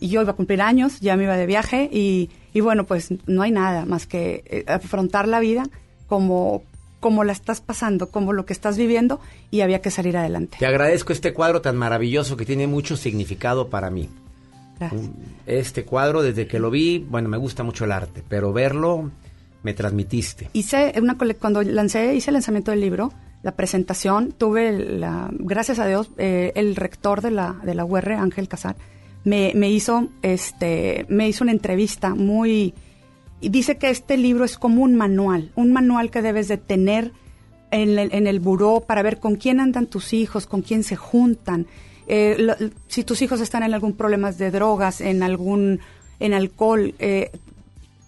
y 0.00 0.08
yo 0.08 0.22
iba 0.22 0.32
a 0.32 0.34
cumplir 0.34 0.60
años, 0.60 0.98
ya 0.98 1.16
me 1.16 1.22
iba 1.22 1.36
de 1.36 1.46
viaje 1.46 1.88
y, 1.92 2.30
y 2.52 2.60
bueno, 2.60 2.84
pues 2.84 3.14
no 3.28 3.42
hay 3.42 3.52
nada 3.52 3.84
más 3.84 4.08
que 4.08 4.42
eh, 4.46 4.64
afrontar 4.66 5.28
la 5.28 5.38
vida 5.38 5.68
como 6.08 6.64
como 6.98 7.22
la 7.22 7.30
estás 7.30 7.60
pasando, 7.60 8.10
como 8.10 8.32
lo 8.32 8.44
que 8.44 8.54
estás 8.54 8.76
viviendo 8.76 9.20
y 9.52 9.60
había 9.60 9.80
que 9.80 9.92
salir 9.92 10.16
adelante. 10.16 10.56
Te 10.58 10.66
agradezco 10.66 11.12
este 11.12 11.32
cuadro 11.32 11.60
tan 11.60 11.76
maravilloso 11.76 12.36
que 12.36 12.44
tiene 12.44 12.66
mucho 12.66 12.96
significado 12.96 13.68
para 13.68 13.88
mí. 13.88 14.08
Gracias. 14.80 15.02
Este 15.46 15.84
cuadro, 15.84 16.22
desde 16.22 16.48
que 16.48 16.58
lo 16.58 16.72
vi, 16.72 17.06
bueno, 17.08 17.28
me 17.28 17.36
gusta 17.36 17.62
mucho 17.62 17.84
el 17.84 17.92
arte, 17.92 18.24
pero 18.28 18.52
verlo 18.52 19.12
me 19.68 19.74
transmitiste. 19.74 20.48
Hice 20.54 20.94
una 20.96 21.18
cuando 21.38 21.62
lancé, 21.62 22.14
hice 22.14 22.30
el 22.30 22.34
lanzamiento 22.34 22.70
del 22.70 22.80
libro, 22.80 23.12
la 23.42 23.52
presentación, 23.52 24.32
tuve 24.32 24.72
la, 24.72 25.28
gracias 25.30 25.78
a 25.78 25.86
Dios, 25.86 26.10
eh, 26.16 26.52
el 26.54 26.74
rector 26.74 27.20
de 27.20 27.30
la, 27.30 27.60
de 27.62 27.74
la 27.74 27.84
UR, 27.84 28.12
Ángel 28.12 28.48
Casar, 28.48 28.76
me, 29.24 29.52
me 29.54 29.68
hizo, 29.70 30.08
este, 30.22 31.04
me 31.10 31.28
hizo 31.28 31.44
una 31.44 31.52
entrevista 31.52 32.14
muy, 32.14 32.72
y 33.42 33.50
dice 33.50 33.76
que 33.76 33.90
este 33.90 34.16
libro 34.16 34.46
es 34.46 34.56
como 34.56 34.82
un 34.82 34.94
manual, 34.94 35.52
un 35.54 35.70
manual 35.70 36.10
que 36.10 36.22
debes 36.22 36.48
de 36.48 36.56
tener 36.56 37.12
en 37.70 37.98
el, 37.98 38.14
en 38.14 38.26
el 38.26 38.40
buró 38.40 38.80
para 38.80 39.02
ver 39.02 39.20
con 39.20 39.36
quién 39.36 39.60
andan 39.60 39.86
tus 39.86 40.14
hijos, 40.14 40.46
con 40.46 40.62
quién 40.62 40.82
se 40.82 40.96
juntan, 40.96 41.66
eh, 42.06 42.70
si 42.86 43.04
tus 43.04 43.20
hijos 43.20 43.42
están 43.42 43.64
en 43.64 43.74
algún 43.74 43.92
problema 43.92 44.32
de 44.32 44.50
drogas, 44.50 45.02
en 45.02 45.22
algún, 45.22 45.80
en 46.20 46.32
alcohol, 46.32 46.94
eh, 46.98 47.30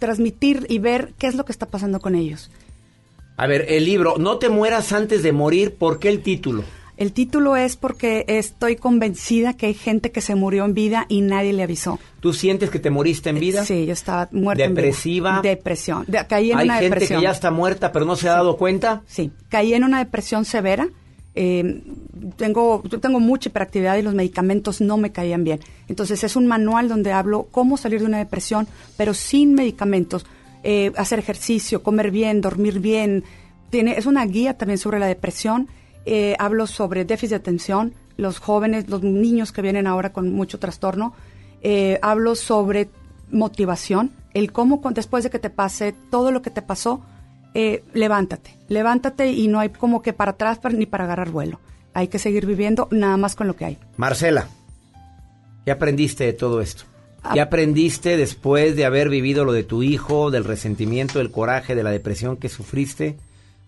transmitir 0.00 0.66
y 0.68 0.80
ver 0.80 1.12
qué 1.18 1.28
es 1.28 1.36
lo 1.36 1.44
que 1.44 1.52
está 1.52 1.66
pasando 1.66 2.00
con 2.00 2.16
ellos. 2.16 2.50
A 3.36 3.46
ver, 3.46 3.66
el 3.68 3.84
libro, 3.84 4.16
No 4.18 4.38
te 4.38 4.48
mueras 4.48 4.92
antes 4.92 5.22
de 5.22 5.30
morir, 5.32 5.74
¿por 5.76 6.00
qué 6.00 6.08
el 6.08 6.22
título? 6.22 6.64
El 6.96 7.12
título 7.12 7.56
es 7.56 7.76
porque 7.76 8.26
estoy 8.28 8.76
convencida 8.76 9.54
que 9.54 9.64
hay 9.64 9.72
gente 9.74 10.12
que 10.12 10.20
se 10.20 10.34
murió 10.34 10.66
en 10.66 10.74
vida 10.74 11.06
y 11.08 11.22
nadie 11.22 11.54
le 11.54 11.62
avisó. 11.62 11.98
¿Tú 12.20 12.34
sientes 12.34 12.68
que 12.68 12.78
te 12.78 12.90
moriste 12.90 13.30
en 13.30 13.38
vida? 13.40 13.64
Sí, 13.64 13.86
yo 13.86 13.94
estaba 13.94 14.28
muerta 14.32 14.64
en 14.64 14.74
vida. 14.74 14.82
¿Depresiva? 14.82 15.40
Depresión. 15.42 16.04
De- 16.08 16.26
caí 16.26 16.52
en 16.52 16.58
Hay 16.58 16.64
una 16.66 16.74
gente 16.74 16.90
depresión. 16.90 17.20
que 17.20 17.24
ya 17.24 17.30
está 17.30 17.50
muerta 17.50 17.90
pero 17.92 18.04
no 18.04 18.16
se 18.16 18.28
ha 18.28 18.32
dado 18.32 18.58
cuenta. 18.58 19.00
Sí, 19.06 19.30
caí 19.48 19.72
en 19.72 19.84
una 19.84 19.98
depresión 20.00 20.44
severa. 20.44 20.88
Eh, 21.34 21.82
tengo, 22.36 22.82
yo 22.84 23.00
tengo 23.00 23.20
mucha 23.20 23.48
hiperactividad 23.48 23.96
y 23.96 24.02
los 24.02 24.14
medicamentos 24.14 24.80
no 24.80 24.96
me 24.96 25.12
caían 25.12 25.44
bien. 25.44 25.60
Entonces 25.88 26.24
es 26.24 26.36
un 26.36 26.46
manual 26.46 26.88
donde 26.88 27.12
hablo 27.12 27.48
cómo 27.50 27.76
salir 27.76 28.00
de 28.00 28.06
una 28.06 28.18
depresión, 28.18 28.66
pero 28.96 29.14
sin 29.14 29.54
medicamentos. 29.54 30.26
Eh, 30.62 30.92
hacer 30.96 31.18
ejercicio, 31.18 31.82
comer 31.82 32.10
bien, 32.10 32.40
dormir 32.40 32.80
bien. 32.80 33.24
Tiene, 33.70 33.96
es 33.96 34.06
una 34.06 34.24
guía 34.26 34.58
también 34.58 34.78
sobre 34.78 34.98
la 34.98 35.06
depresión. 35.06 35.68
Eh, 36.06 36.34
hablo 36.38 36.66
sobre 36.66 37.04
déficit 37.04 37.30
de 37.30 37.36
atención, 37.36 37.94
los 38.16 38.38
jóvenes, 38.38 38.88
los 38.88 39.02
niños 39.02 39.52
que 39.52 39.62
vienen 39.62 39.86
ahora 39.86 40.12
con 40.12 40.32
mucho 40.32 40.58
trastorno. 40.58 41.14
Eh, 41.62 41.98
hablo 42.02 42.34
sobre 42.34 42.88
motivación, 43.30 44.12
el 44.34 44.52
cómo 44.52 44.80
después 44.92 45.24
de 45.24 45.30
que 45.30 45.38
te 45.38 45.50
pase 45.50 45.94
todo 46.10 46.32
lo 46.32 46.42
que 46.42 46.50
te 46.50 46.62
pasó, 46.62 47.00
eh, 47.54 47.82
levántate, 47.94 48.56
levántate 48.68 49.32
y 49.32 49.48
no 49.48 49.60
hay 49.60 49.70
como 49.70 50.02
que 50.02 50.12
para 50.12 50.32
atrás 50.32 50.60
ni 50.72 50.86
para 50.86 51.04
agarrar 51.04 51.30
vuelo. 51.30 51.60
Hay 51.92 52.08
que 52.08 52.18
seguir 52.18 52.46
viviendo 52.46 52.88
nada 52.90 53.16
más 53.16 53.34
con 53.34 53.46
lo 53.46 53.56
que 53.56 53.64
hay. 53.64 53.78
Marcela, 53.96 54.48
¿qué 55.64 55.72
aprendiste 55.72 56.24
de 56.24 56.32
todo 56.32 56.60
esto? 56.60 56.84
Ah. 57.22 57.32
¿Qué 57.34 57.40
aprendiste 57.40 58.16
después 58.16 58.76
de 58.76 58.84
haber 58.84 59.08
vivido 59.08 59.44
lo 59.44 59.52
de 59.52 59.64
tu 59.64 59.82
hijo, 59.82 60.30
del 60.30 60.44
resentimiento, 60.44 61.18
del 61.18 61.30
coraje, 61.30 61.74
de 61.74 61.82
la 61.82 61.90
depresión 61.90 62.36
que 62.36 62.48
sufriste? 62.48 63.18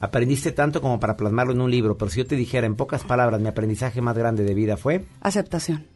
Aprendiste 0.02 0.50
tanto 0.50 0.80
como 0.80 0.98
para 0.98 1.16
plasmarlo 1.16 1.52
en 1.52 1.60
un 1.60 1.70
libro, 1.70 1.96
pero 1.96 2.10
si 2.10 2.18
yo 2.18 2.26
te 2.26 2.34
dijera 2.34 2.66
en 2.66 2.74
pocas 2.74 3.04
palabras, 3.04 3.40
mi 3.40 3.46
aprendizaje 3.46 4.00
más 4.00 4.18
grande 4.18 4.42
de 4.42 4.52
vida 4.52 4.76
fue 4.76 5.04
Aceptación. 5.20 5.86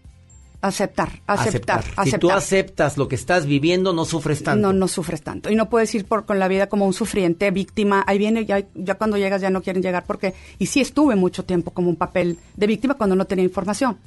Aceptar, 0.61 1.21
aceptar, 1.27 1.79
aceptar. 1.79 2.07
Si 2.07 2.19
tú 2.19 2.31
aceptas 2.31 2.97
lo 2.97 3.09
que 3.09 3.15
estás 3.15 3.47
viviendo, 3.47 3.93
no 3.93 4.05
sufres 4.05 4.43
tanto. 4.43 4.61
No, 4.61 4.73
no 4.73 4.89
sufres 4.89 5.23
tanto. 5.23 5.51
Y 5.51 5.55
no 5.55 5.69
puedes 5.69 5.95
ir 5.95 6.07
por, 6.07 6.25
con 6.25 6.39
la 6.39 6.49
vida 6.49 6.69
como 6.69 6.87
un 6.87 6.93
sufriente, 6.93 7.51
víctima. 7.51 8.03
Ahí 8.07 8.19
viene, 8.19 8.45
ya, 8.45 8.65
ya 8.75 8.95
cuando 8.97 9.17
llegas 9.17 9.41
ya 9.41 9.51
no 9.51 9.63
quieren 9.63 9.83
llegar 9.83 10.05
porque... 10.07 10.35
Y 10.59 10.67
sí 10.67 10.81
estuve 10.81 11.15
mucho 11.15 11.45
tiempo 11.45 11.71
como 11.71 11.89
un 11.89 11.97
papel 11.97 12.39
de 12.57 12.67
víctima 12.67 12.95
cuando 12.95 13.15
no 13.15 13.27
tenía 13.27 13.45
información. 13.45 13.99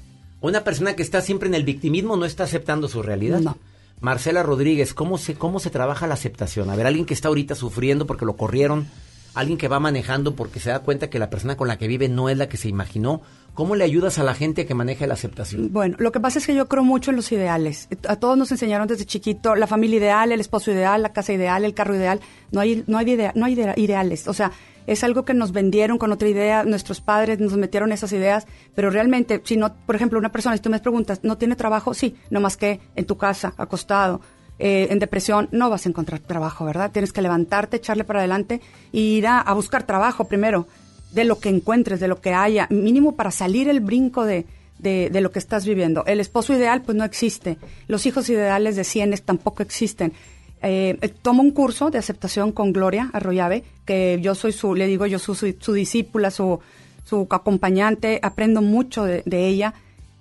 Una 0.41 0.63
persona 0.63 0.95
que 0.95 1.03
está 1.03 1.21
siempre 1.21 1.49
en 1.49 1.55
el 1.55 1.63
victimismo 1.63 2.15
no 2.15 2.25
está 2.25 2.45
aceptando 2.45 2.87
su 2.87 3.01
realidad. 3.01 3.39
No. 3.39 3.57
Marcela 4.01 4.43
Rodríguez, 4.43 4.93
¿cómo 4.93 5.17
se, 5.17 5.35
¿cómo 5.35 5.59
se 5.59 5.69
trabaja 5.69 6.07
la 6.07 6.13
aceptación? 6.13 6.69
A 6.69 6.75
ver, 6.75 6.87
alguien 6.87 7.05
que 7.05 7.13
está 7.13 7.27
ahorita 7.27 7.55
sufriendo 7.55 8.07
porque 8.07 8.25
lo 8.25 8.37
corrieron, 8.37 8.87
alguien 9.33 9.57
que 9.57 9.67
va 9.67 9.81
manejando 9.81 10.35
porque 10.35 10.61
se 10.61 10.69
da 10.69 10.79
cuenta 10.79 11.09
que 11.09 11.19
la 11.19 11.29
persona 11.29 11.57
con 11.57 11.67
la 11.67 11.77
que 11.77 11.87
vive 11.87 12.07
no 12.07 12.29
es 12.29 12.37
la 12.37 12.47
que 12.47 12.55
se 12.57 12.69
imaginó. 12.69 13.21
¿Cómo 13.59 13.75
le 13.75 13.83
ayudas 13.83 14.17
a 14.19 14.23
la 14.23 14.33
gente 14.33 14.65
que 14.65 14.73
maneja 14.73 15.05
la 15.05 15.15
aceptación? 15.15 15.73
Bueno, 15.73 15.97
lo 15.99 16.13
que 16.13 16.21
pasa 16.21 16.39
es 16.39 16.47
que 16.47 16.55
yo 16.55 16.69
creo 16.69 16.85
mucho 16.85 17.09
en 17.11 17.17
los 17.17 17.29
ideales. 17.33 17.89
A 18.07 18.15
todos 18.15 18.37
nos 18.37 18.49
enseñaron 18.53 18.87
desde 18.87 19.03
chiquito 19.05 19.53
la 19.53 19.67
familia 19.67 19.97
ideal, 19.97 20.31
el 20.31 20.39
esposo 20.39 20.71
ideal, 20.71 21.01
la 21.01 21.11
casa 21.11 21.33
ideal, 21.33 21.65
el 21.65 21.73
carro 21.73 21.93
ideal. 21.93 22.21
No 22.53 22.61
hay, 22.61 22.85
no 22.87 22.97
hay, 22.97 23.11
idea, 23.11 23.33
no 23.35 23.45
hay 23.47 23.53
idea- 23.55 23.73
ideales. 23.75 24.29
O 24.29 24.33
sea, 24.33 24.53
es 24.87 25.03
algo 25.03 25.25
que 25.25 25.33
nos 25.33 25.51
vendieron 25.51 25.97
con 25.97 26.13
otra 26.13 26.29
idea, 26.29 26.63
nuestros 26.63 27.01
padres 27.01 27.41
nos 27.41 27.57
metieron 27.57 27.91
esas 27.91 28.13
ideas, 28.13 28.47
pero 28.75 28.91
realmente, 28.91 29.41
si 29.43 29.57
no, 29.57 29.75
por 29.85 29.97
ejemplo, 29.97 30.17
una 30.19 30.31
persona, 30.31 30.55
si 30.55 30.61
tú 30.61 30.69
me 30.69 30.79
preguntas, 30.79 31.19
¿no 31.23 31.37
tiene 31.37 31.57
trabajo? 31.57 31.93
Sí, 31.93 32.15
no 32.29 32.39
más 32.39 32.55
que 32.55 32.79
en 32.95 33.03
tu 33.03 33.17
casa, 33.17 33.55
acostado, 33.57 34.21
eh, 34.57 34.87
en 34.89 34.99
depresión, 34.99 35.49
no 35.51 35.69
vas 35.69 35.85
a 35.85 35.89
encontrar 35.89 36.21
trabajo, 36.21 36.63
¿verdad? 36.63 36.91
Tienes 36.93 37.11
que 37.11 37.21
levantarte, 37.21 37.75
echarle 37.75 38.05
para 38.05 38.19
adelante 38.19 38.61
e 38.93 38.99
ir 39.01 39.27
a 39.27 39.51
buscar 39.53 39.83
trabajo 39.83 40.29
primero, 40.29 40.65
de 41.11 41.23
lo 41.23 41.39
que 41.39 41.49
encuentres, 41.49 41.99
de 41.99 42.07
lo 42.07 42.21
que 42.21 42.33
haya, 42.33 42.67
mínimo 42.69 43.15
para 43.15 43.31
salir 43.31 43.67
el 43.67 43.79
brinco 43.79 44.25
de, 44.25 44.45
de, 44.79 45.21
lo 45.21 45.31
que 45.31 45.39
estás 45.39 45.65
viviendo. 45.65 46.03
El 46.05 46.19
esposo 46.19 46.53
ideal, 46.53 46.81
pues 46.81 46.97
no 46.97 47.03
existe. 47.03 47.57
Los 47.87 48.05
hijos 48.05 48.29
ideales 48.29 48.75
de 48.75 48.83
cienes 48.83 49.23
tampoco 49.23 49.63
existen. 49.63 50.13
Eh, 50.61 50.97
eh, 51.01 51.09
tomo 51.09 51.41
un 51.41 51.51
curso 51.51 51.89
de 51.89 51.97
aceptación 51.97 52.51
con 52.51 52.73
Gloria 52.73 53.09
Arroyave, 53.13 53.63
que 53.85 54.19
yo 54.21 54.35
soy 54.35 54.51
su, 54.51 54.75
le 54.75 54.87
digo, 54.87 55.05
yo 55.05 55.19
su, 55.19 55.35
su 55.35 55.73
discípula, 55.73 56.31
su, 56.31 56.59
su 57.05 57.27
acompañante, 57.29 58.19
aprendo 58.21 58.61
mucho 58.61 59.03
de, 59.03 59.23
de 59.25 59.47
ella. 59.47 59.73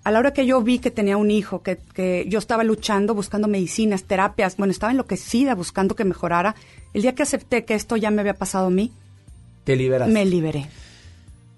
A 0.05 0.11
la 0.11 0.21
hora 0.21 0.33
que 0.33 0.47
yo 0.47 0.63
vi 0.63 0.79
que 0.79 0.91
tenía 0.91 1.17
un 1.17 1.31
hijo, 1.31 1.63
que, 1.63 1.79
que 1.93 2.25
yo 2.29 2.39
estaba 2.39 2.65
luchando, 2.65 3.15
buscando 3.15 3.47
medicinas, 3.47 4.05
terapias, 4.05 4.57
bueno, 4.57 4.71
estaba 4.71 4.93
enloquecida 4.93 5.55
buscando 5.55 5.95
que 5.95 6.05
mejorara, 6.05 6.55
el 6.95 7.03
día 7.03 7.15
que 7.15 7.25
acepté 7.25 7.65
que 7.65 7.75
esto 7.75 7.97
ya 7.97 8.11
me 8.11 8.21
había 8.21 8.35
pasado 8.35 8.69
a 8.69 8.71
mí, 8.71 8.93
Te 10.07 10.11
me 10.11 10.25
liberé. 10.25 10.67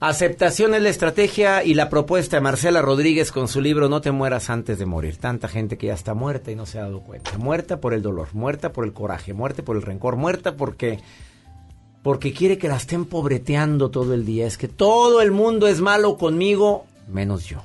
Aceptación 0.01 0.75
es 0.75 0.83
la 0.83 0.89
estrategia 0.89 1.63
y 1.63 1.75
la 1.75 1.91
propuesta 1.91 2.39
de 2.39 2.41
Marcela 2.41 2.81
Rodríguez 2.81 3.33
con 3.33 3.49
su 3.49 3.61
libro 3.61 3.91
No 3.91 4.01
te 4.01 4.11
mueras 4.11 4.49
antes 4.49 4.79
de 4.79 4.87
morir. 4.87 5.19
Tanta 5.19 5.47
gente 5.47 5.77
que 5.77 5.89
ya 5.89 5.95
está 5.95 6.15
muerta 6.15 6.51
y 6.51 6.57
no 6.57 6.65
se 6.65 6.79
ha 6.79 6.83
dado 6.83 7.03
cuenta. 7.03 7.37
Muerta 7.37 7.81
por 7.81 7.93
el 7.93 8.01
dolor, 8.01 8.29
muerta 8.33 8.73
por 8.73 8.87
el 8.87 8.95
coraje, 8.95 9.35
muerta 9.35 9.63
por 9.63 9.77
el 9.77 9.83
rencor, 9.83 10.17
muerta 10.17 10.57
porque 10.57 11.01
porque 12.03 12.33
quiere 12.33 12.57
que 12.57 12.69
la 12.69 12.77
estén 12.77 13.05
pobreteando 13.05 13.91
todo 13.91 14.15
el 14.15 14.25
día. 14.25 14.47
Es 14.47 14.57
que 14.57 14.69
todo 14.69 15.21
el 15.21 15.33
mundo 15.33 15.69
es 15.69 15.81
malo 15.81 16.17
conmigo, 16.17 16.87
menos 17.09 17.45
yo. 17.45 17.63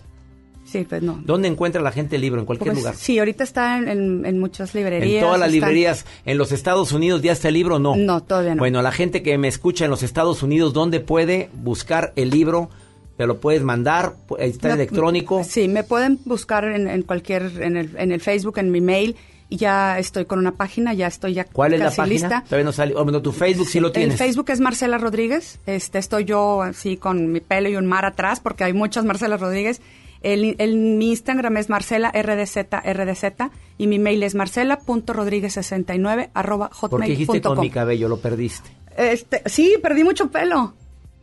Sí, 0.80 0.86
pues 0.88 1.01
no. 1.01 1.19
¿Dónde 1.26 1.47
encuentra 1.47 1.82
la 1.82 1.91
gente 1.91 2.15
el 2.15 2.21
libro? 2.21 2.39
En 2.39 2.45
cualquier 2.45 2.71
Pues, 2.71 2.80
lugar. 2.80 2.95
Sí, 2.95 3.17
ahorita 3.19 3.43
está 3.43 3.78
en, 3.78 3.88
en- 3.88 4.26
en 4.26 4.39
muchas 4.39 4.73
librerías. 4.76 5.15
En 5.15 5.21
todas 5.21 5.39
las 5.39 5.47
están- 5.53 5.69
librerías. 5.69 6.05
¿En 6.26 6.38
los 6.38 6.51
Estados 6.51 6.91
Unidos 6.91 7.21
ya 7.21 7.32
está 7.32 7.47
el 7.47 7.53
libro? 7.53 7.80
No. 7.80 7.95
No, 7.95 8.21
todavía 8.23 8.55
no. 8.55 8.59
Bueno, 8.59 8.82
la 8.82 8.91
gente 8.91 9.23
que 9.23 9.38
me 9.38 9.47
escucha 9.47 9.86
en 9.86 9.91
los 9.91 10.03
Estados 10.03 10.43
Unidos, 10.43 10.73
¿dónde 10.73 10.99
puede 10.99 11.49
buscar 11.53 12.11
el 12.15 12.30
libro? 12.30 12.69
¿Te 13.17 13.26
lo 13.28 13.39
puedes 13.39 13.63
mandar? 13.63 14.13
¿Está 14.39 14.67
Me- 14.69 14.73
electrónico? 14.73 15.43
Sí, 15.43 15.67
me 15.69 15.84
pueden 15.84 16.19
buscar 16.26 16.65
en, 16.65 16.88
en 16.89 17.01
cualquier, 17.03 17.43
en 17.61 17.78
el, 17.78 17.95
en 17.97 18.11
el 18.11 18.19
Facebook, 18.21 18.57
en 18.59 18.71
mi 18.71 18.82
mail. 18.82 19.15
Y 19.47 19.57
ya 19.57 19.99
estoy 19.99 20.26
con 20.26 20.39
una 20.39 20.53
página, 20.53 20.95
ya 20.95 21.05
estoy 21.05 21.36
ya 21.36 21.43
¿Cuál 21.45 21.73
es 21.76 21.80
la 21.80 21.86
casi 21.86 21.97
página? 21.97 22.13
lista. 22.13 22.43
Todavía 22.45 22.65
no 22.65 22.71
sale. 22.71 22.95
Oh, 22.97 23.03
bueno, 23.03 23.21
tu 23.21 23.32
Facebook 23.32 23.67
sí 23.69 23.80
lo 23.80 23.88
El 23.88 23.93
tienes. 23.93 24.17
Facebook 24.17 24.49
es 24.49 24.59
Marcela 24.59 24.97
Rodríguez. 24.97 25.59
Este, 25.67 25.99
estoy 25.99 26.26
yo 26.26 26.63
así 26.63 26.97
con 26.97 27.32
mi 27.32 27.41
pelo 27.41 27.69
y 27.69 27.76
un 27.76 27.86
mar 27.86 28.05
atrás 28.05 28.39
porque 28.39 28.63
hay 28.63 28.73
muchas 28.73 29.05
Marcela 29.05 29.38
Rodríguez. 29.38 29.82
El, 30.26 30.55
el- 30.59 30.76
mi 30.78 31.09
Instagram 31.11 31.57
es 31.57 31.69
Marcela 31.69 32.11
RDZ 32.11 32.57
RDZ 32.84 33.23
y 33.78 33.88
mi 33.88 33.99
mail 33.99 34.23
es 34.23 34.34
marcela.rodríguez69 34.36 36.30
arroba 36.34 36.69
¿Por 36.69 37.01
qué 37.01 37.09
dijiste 37.09 37.41
con 37.41 37.51
mi 37.51 37.55
hotmail.com. 37.69 37.69
cabello? 37.73 38.07
Lo 38.09 38.17
perdiste. 38.17 38.69
Este, 38.97 39.41
sí, 39.45 39.76
perdí 39.82 40.03
mucho 40.03 40.30
pelo. 40.32 40.73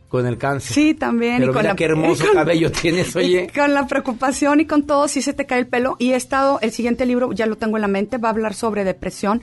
Con 0.09 0.27
el 0.27 0.37
cáncer. 0.37 0.73
Sí, 0.75 0.93
también. 0.93 1.39
Pero 1.39 1.51
y 1.51 1.53
con 1.53 1.61
mira 1.63 1.73
la- 1.73 1.75
qué 1.75 1.85
hermoso 1.85 2.25
con- 2.27 2.33
cabello 2.35 2.71
tienes, 2.71 3.15
oye. 3.15 3.49
con 3.53 3.73
la 3.73 3.87
preocupación 3.87 4.59
y 4.59 4.65
con 4.65 4.83
todo, 4.83 5.07
sí 5.07 5.21
se 5.21 5.33
te 5.33 5.45
cae 5.45 5.59
el 5.59 5.67
pelo. 5.67 5.95
Y 5.99 6.11
he 6.11 6.15
estado, 6.15 6.59
el 6.61 6.71
siguiente 6.71 7.05
libro 7.05 7.31
ya 7.33 7.45
lo 7.47 7.55
tengo 7.57 7.77
en 7.77 7.81
la 7.81 7.87
mente, 7.87 8.17
va 8.19 8.29
a 8.29 8.31
hablar 8.31 8.53
sobre 8.53 8.83
depresión. 8.83 9.41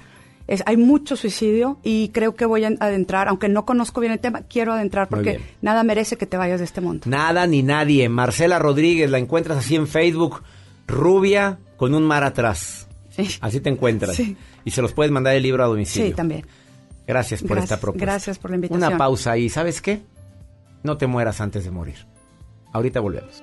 Es, 0.51 0.63
hay 0.67 0.77
mucho 0.77 1.17
suicidio 1.17 1.79
y 1.85 2.09
creo 2.09 2.35
que 2.35 2.45
voy 2.45 2.65
a 2.65 2.73
adentrar, 2.81 3.29
aunque 3.29 3.49
no 3.49 3.65
conozco 3.65 4.01
bien 4.01 4.13
el 4.13 4.19
tema, 4.19 4.43
quiero 4.43 4.73
adentrar 4.73 5.09
porque 5.09 5.41
nada 5.63 5.85
merece 5.85 6.17
que 6.17 6.27
te 6.27 6.37
vayas 6.37 6.59
de 6.59 6.65
este 6.65 6.81
mundo. 6.81 7.05
Nada 7.09 7.47
ni 7.47 7.63
nadie. 7.63 8.09
Marcela 8.09 8.59
Rodríguez, 8.59 9.09
la 9.11 9.19
encuentras 9.19 9.59
así 9.59 9.77
en 9.77 9.87
Facebook, 9.87 10.43
rubia 10.89 11.59
con 11.77 11.95
un 11.95 12.03
mar 12.03 12.25
atrás. 12.25 12.89
Así 13.41 13.61
te 13.61 13.69
encuentras. 13.71 14.17
Sí. 14.17 14.37
Y 14.65 14.73
se 14.73 14.83
los 14.83 14.93
puedes 14.93 15.13
mandar 15.13 15.35
el 15.37 15.43
libro 15.43 15.63
a 15.63 15.67
domicilio. 15.69 16.09
Sí, 16.09 16.15
también. 16.15 16.45
Gracias 17.07 17.41
por 17.43 17.51
Gracias- 17.51 17.65
esta 17.73 17.81
propuesta. 17.81 18.05
gracias 18.07 18.39
por 18.39 18.51
la 18.51 18.57
invitación. 18.57 18.89
Una 18.89 18.99
pausa 18.99 19.39
y 19.39 19.49
¿sabes 19.49 19.81
qué? 19.81 20.03
No 20.83 20.97
te 20.97 21.07
mueras 21.07 21.41
antes 21.41 21.65
de 21.65 21.71
morir. 21.71 22.07
Ahorita 22.73 23.01
volvemos. 23.01 23.43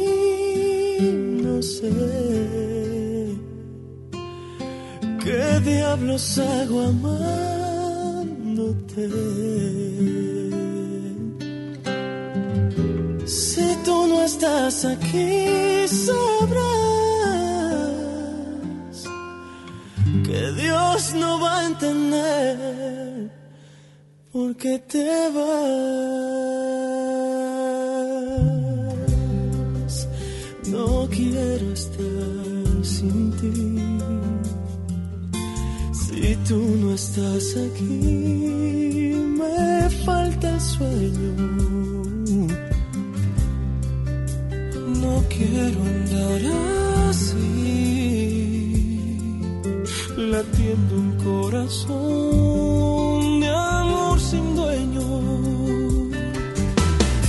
sé 1.81 3.37
qué 5.23 5.59
diablos 5.65 6.37
hago 6.37 6.81
amándote. 6.93 7.89
Si 13.25 13.75
tú 13.85 14.07
no 14.07 14.23
estás 14.23 14.85
aquí, 14.85 15.87
sabrás 15.87 16.61
que 20.25 20.51
Dios 20.61 21.13
no 21.15 21.39
va 21.39 21.59
a 21.59 21.65
entender 21.65 23.31
por 24.31 24.55
qué 24.55 24.79
te 24.79 25.29
vas. 25.35 27.00
Tú 36.47 36.59
no 36.81 36.93
estás 36.93 37.55
aquí, 37.57 39.13
me 39.39 39.89
falta 40.05 40.49
el 40.49 40.61
sueño. 40.61 41.33
No 45.01 45.23
quiero 45.29 45.79
andar 45.95 46.41
así, 47.09 47.41
latiendo 50.17 50.95
un 50.95 51.11
corazón 51.23 52.39
de 53.39 53.49
amor 53.49 54.19
sin 54.19 54.55
dueño. 54.55 55.07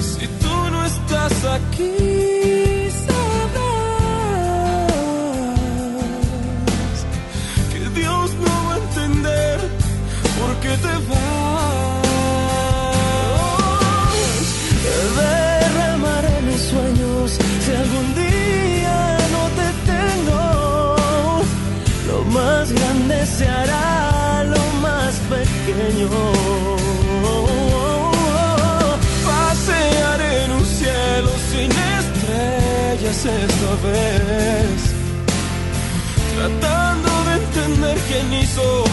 Si 0.00 0.26
tú 0.26 0.70
no 0.70 0.84
estás 0.84 1.44
aquí, 1.44 2.13
se 23.38 23.48
hará 23.48 24.44
lo 24.44 24.64
más 24.80 25.14
pequeño. 25.34 26.08
Pasearé 29.26 30.44
en 30.44 30.50
un 30.52 30.64
cielo 30.64 31.30
sin 31.50 31.70
estrellas 32.00 33.18
esta 33.42 33.70
vez. 33.86 34.78
Tratando 36.36 37.10
de 37.28 37.32
entender 37.44 37.98
quién 38.08 38.32
hizo 38.40 38.84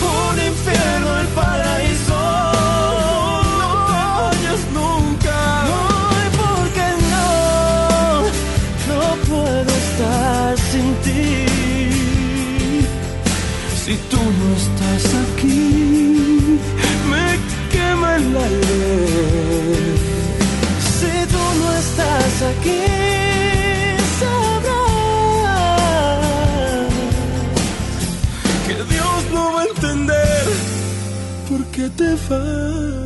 un 0.00 0.36
infierno 0.50 1.20
el 1.20 1.26
paraíso. 1.28 2.13
Estás 14.64 15.04
aquí, 15.24 16.58
me 17.10 17.26
quema 17.72 18.08
el 18.16 18.36
aire. 18.48 18.96
Si 20.96 21.12
tú 21.32 21.44
no 21.60 21.66
estás 21.82 22.34
aquí, 22.52 22.84
sabrás 24.20 25.04
que 28.66 28.76
Dios 28.92 29.18
no 29.34 29.42
va 29.54 29.60
a 29.62 29.64
entender 29.74 30.44
por 31.48 31.60
qué 31.74 31.86
te 31.98 32.10
vas. 32.28 33.04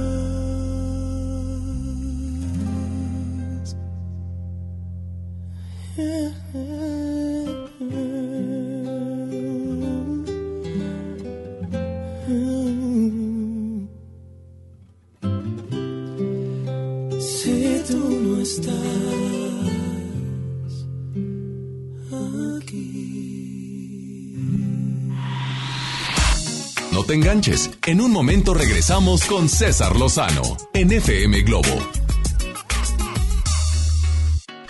Te 27.09 27.15
enganches. 27.15 27.71
En 27.87 28.03
un 28.03 28.13
momento 28.13 28.53
regresamos 28.53 29.25
con 29.25 29.49
César 29.49 29.97
Lozano 29.97 30.43
en 30.75 30.93
FM 30.93 31.41
Globo. 31.41 31.75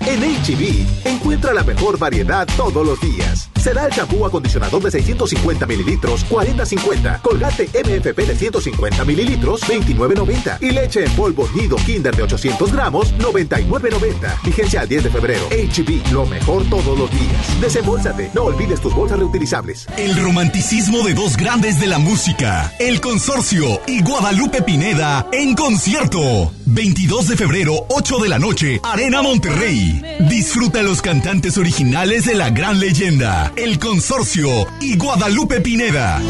En 0.00 0.20
HB, 0.20 0.86
encuentra 1.04 1.52
la 1.52 1.64
mejor 1.64 1.98
variedad 1.98 2.46
todos 2.56 2.86
los 2.86 3.00
días. 3.00 3.47
Será 3.58 3.86
el 3.86 3.92
champú 3.92 4.24
acondicionador 4.24 4.82
de 4.82 4.90
650 4.90 5.66
mililitros, 5.66 6.26
40-50. 6.28 7.20
Colgate 7.22 7.68
MFP 7.68 8.18
de 8.26 8.36
150 8.36 9.04
mililitros, 9.04 9.62
29.90. 9.62 10.58
Y 10.60 10.70
leche 10.70 11.04
en 11.04 11.12
polvo 11.12 11.48
nido 11.54 11.76
Kinder 11.76 12.14
de 12.14 12.22
800 12.22 12.72
gramos, 12.72 13.14
99.90. 13.18 14.42
Vigencia 14.44 14.80
al 14.82 14.88
10 14.88 15.04
de 15.04 15.10
febrero. 15.10 15.48
HB, 15.50 16.12
lo 16.12 16.26
mejor 16.26 16.64
todos 16.68 16.98
los 16.98 17.10
días. 17.10 17.60
Desembolsate, 17.60 18.30
no 18.34 18.44
olvides 18.44 18.80
tus 18.80 18.94
bolsas 18.94 19.18
reutilizables. 19.18 19.86
El 19.96 20.16
romanticismo 20.16 21.02
de 21.04 21.14
dos 21.14 21.36
grandes 21.36 21.80
de 21.80 21.86
la 21.86 21.98
música, 21.98 22.72
El 22.78 23.00
Consorcio 23.00 23.80
y 23.86 24.02
Guadalupe 24.02 24.62
Pineda 24.62 25.26
en 25.32 25.54
concierto. 25.54 26.52
22 26.70 27.28
de 27.28 27.36
febrero, 27.36 27.86
8 27.88 28.18
de 28.18 28.28
la 28.28 28.38
noche, 28.38 28.80
Arena 28.82 29.22
Monterrey. 29.22 30.02
Disfruta 30.28 30.82
los 30.82 31.00
cantantes 31.00 31.56
originales 31.56 32.26
de 32.26 32.34
la 32.34 32.50
gran 32.50 32.78
leyenda, 32.78 33.52
El 33.56 33.78
Consorcio 33.78 34.66
y 34.80 34.96
Guadalupe 34.96 35.60
Pineda. 35.60 36.20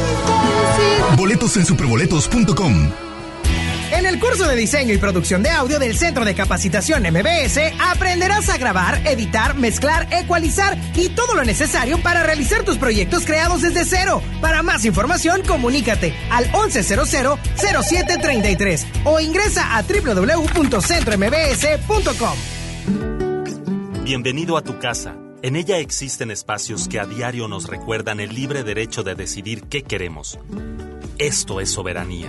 Boletos 1.16 1.56
en 1.56 1.66
superboletos.com. 1.66 3.07
En 3.90 4.04
el 4.04 4.20
curso 4.20 4.46
de 4.46 4.54
diseño 4.54 4.92
y 4.92 4.98
producción 4.98 5.42
de 5.42 5.48
audio 5.50 5.78
del 5.78 5.96
Centro 5.96 6.26
de 6.26 6.34
Capacitación 6.34 7.04
MBS 7.04 7.58
aprenderás 7.80 8.50
a 8.50 8.58
grabar, 8.58 9.00
editar, 9.06 9.56
mezclar, 9.56 10.06
ecualizar 10.12 10.76
y 10.94 11.08
todo 11.08 11.34
lo 11.34 11.42
necesario 11.44 11.96
para 12.02 12.22
realizar 12.22 12.64
tus 12.64 12.76
proyectos 12.76 13.24
creados 13.24 13.62
desde 13.62 13.86
cero. 13.86 14.20
Para 14.42 14.62
más 14.62 14.84
información, 14.84 15.40
comunícate 15.42 16.12
al 16.30 16.52
1100-0733 16.52 18.84
o 19.04 19.20
ingresa 19.20 19.74
a 19.76 19.82
www.centrombs.com. 19.82 22.38
Bienvenido 24.04 24.58
a 24.58 24.62
tu 24.62 24.78
casa. 24.78 25.16
En 25.40 25.54
ella 25.56 25.78
existen 25.78 26.30
espacios 26.30 26.88
que 26.88 27.00
a 27.00 27.06
diario 27.06 27.48
nos 27.48 27.68
recuerdan 27.68 28.20
el 28.20 28.34
libre 28.34 28.64
derecho 28.64 29.02
de 29.02 29.14
decidir 29.14 29.62
qué 29.64 29.82
queremos. 29.82 30.38
Esto 31.18 31.60
es 31.60 31.70
soberanía. 31.70 32.28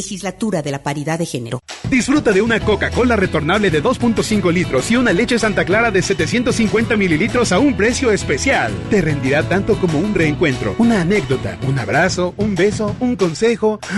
Legislatura 0.00 0.62
de 0.62 0.70
la 0.70 0.82
Paridad 0.82 1.18
de 1.18 1.26
Género. 1.26 1.60
Disfruta 1.90 2.32
de 2.32 2.40
una 2.40 2.58
Coca-Cola 2.58 3.16
retornable 3.16 3.70
de 3.70 3.82
2.5 3.82 4.50
litros 4.50 4.90
y 4.90 4.96
una 4.96 5.12
leche 5.12 5.38
Santa 5.38 5.64
Clara 5.66 5.90
de 5.90 6.00
750 6.00 6.96
mililitros 6.96 7.52
a 7.52 7.58
un 7.58 7.76
precio 7.76 8.10
especial. 8.10 8.72
Te 8.88 9.02
rendirá 9.02 9.42
tanto 9.42 9.76
como 9.78 9.98
un 9.98 10.14
reencuentro, 10.14 10.74
una 10.78 11.02
anécdota, 11.02 11.58
un 11.68 11.78
abrazo, 11.78 12.32
un 12.38 12.54
beso, 12.54 12.96
un 13.00 13.16
consejo. 13.16 13.78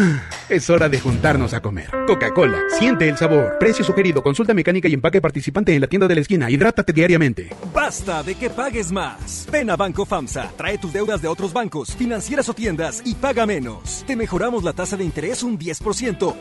Es 0.49 0.69
hora 0.69 0.91
de 0.91 1.01
juntarnos 1.01 1.55
a 1.55 1.63
comer. 1.63 1.89
Coca-Cola, 2.07 2.59
siente 2.79 3.09
el 3.09 3.17
sabor. 3.17 3.57
Precio 3.59 3.85
sugerido, 3.85 4.23
consulta 4.23 4.53
mecánica 4.53 4.87
y 4.87 4.93
empaque 4.93 5.21
participante 5.21 5.75
en 5.75 5.81
la 5.81 5.87
tienda 5.87 6.07
de 6.09 6.17
la 6.17 6.21
esquina. 6.21 6.51
Hidrátate 6.51 6.93
diariamente. 6.93 7.49
Basta 7.73 8.23
de 8.23 8.35
que 8.35 8.51
pagues 8.51 8.93
más. 8.93 9.47
Ven 9.51 9.71
a 9.71 9.77
Banco 9.77 10.05
FAMSA, 10.05 10.53
trae 10.59 10.77
tus 10.77 10.93
deudas 10.93 11.23
de 11.23 11.29
otros 11.29 11.55
bancos, 11.55 11.97
financieras 11.97 12.51
o 12.51 12.55
tiendas 12.55 13.01
y 13.07 13.15
paga 13.15 13.47
menos. 13.47 14.05
Te 14.07 14.15
mejoramos 14.15 14.63
la 14.63 14.75
tasa 14.75 14.99
de 14.99 15.05
interés 15.05 15.43
un 15.43 15.59
10% 15.59 15.82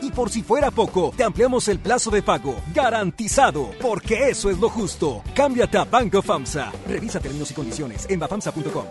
y 0.00 0.10
por 0.10 0.30
si 0.30 0.42
fuera 0.42 0.70
poco, 0.70 1.12
te 1.16 1.24
ampliamos 1.24 1.68
el 1.68 1.78
plazo 1.78 2.10
de 2.10 2.22
pago. 2.22 2.56
Garantizado, 2.74 3.70
porque 3.80 4.30
eso 4.30 4.50
es 4.50 4.58
lo 4.58 4.68
justo. 4.68 5.22
Cámbiate 5.34 5.78
a 5.78 5.84
Banco 5.84 6.22
FAMSA. 6.22 6.72
Revisa 6.86 7.20
términos 7.20 7.50
y 7.50 7.54
condiciones 7.54 8.06
en 8.08 8.20
bafamsa.com. 8.20 8.84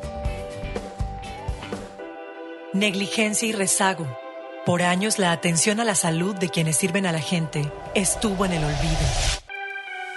Negligencia 2.74 3.48
y 3.48 3.52
rezago. 3.52 4.08
Por 4.66 4.84
años 4.84 5.18
la 5.18 5.32
atención 5.32 5.80
a 5.80 5.84
la 5.84 5.96
salud 5.96 6.36
de 6.36 6.50
quienes 6.50 6.78
sirven 6.78 7.06
a 7.06 7.12
la 7.12 7.20
gente 7.20 7.72
estuvo 7.96 8.46
en 8.46 8.54
el 8.54 8.64
olvido. 8.64 9.42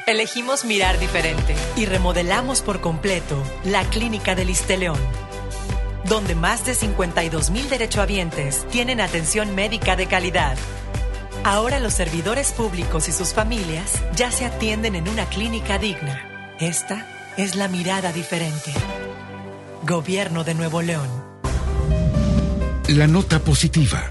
Elegimos 0.06 0.66
mirar 0.66 1.00
diferente 1.00 1.54
y 1.76 1.86
remodelamos 1.86 2.60
por 2.60 2.82
completo 2.82 3.42
la 3.64 3.82
Clínica 3.84 4.34
del 4.34 4.52
León, 4.78 4.98
donde 6.08 6.34
más 6.34 6.64
de 6.66 6.74
52 6.74 7.50
mil 7.50 7.68
derechohabientes 7.68 8.66
tienen 8.68 9.00
atención 9.00 9.54
médica 9.54 9.96
de 9.96 10.06
calidad. 10.06 10.56
Ahora 11.44 11.80
los 11.80 11.94
servidores 11.94 12.52
públicos 12.52 13.08
y 13.08 13.12
sus 13.12 13.34
familias 13.34 14.02
ya 14.16 14.30
se 14.30 14.46
atienden 14.46 14.94
en 14.94 15.08
una 15.08 15.26
clínica 15.26 15.78
digna. 15.78 16.54
Esta 16.58 17.06
es 17.36 17.56
la 17.56 17.68
mirada 17.68 18.12
diferente. 18.12 18.72
Gobierno 19.82 20.44
de 20.44 20.54
Nuevo 20.54 20.82
León. 20.82 21.08
La 22.88 23.06
nota 23.06 23.40
positiva. 23.40 24.10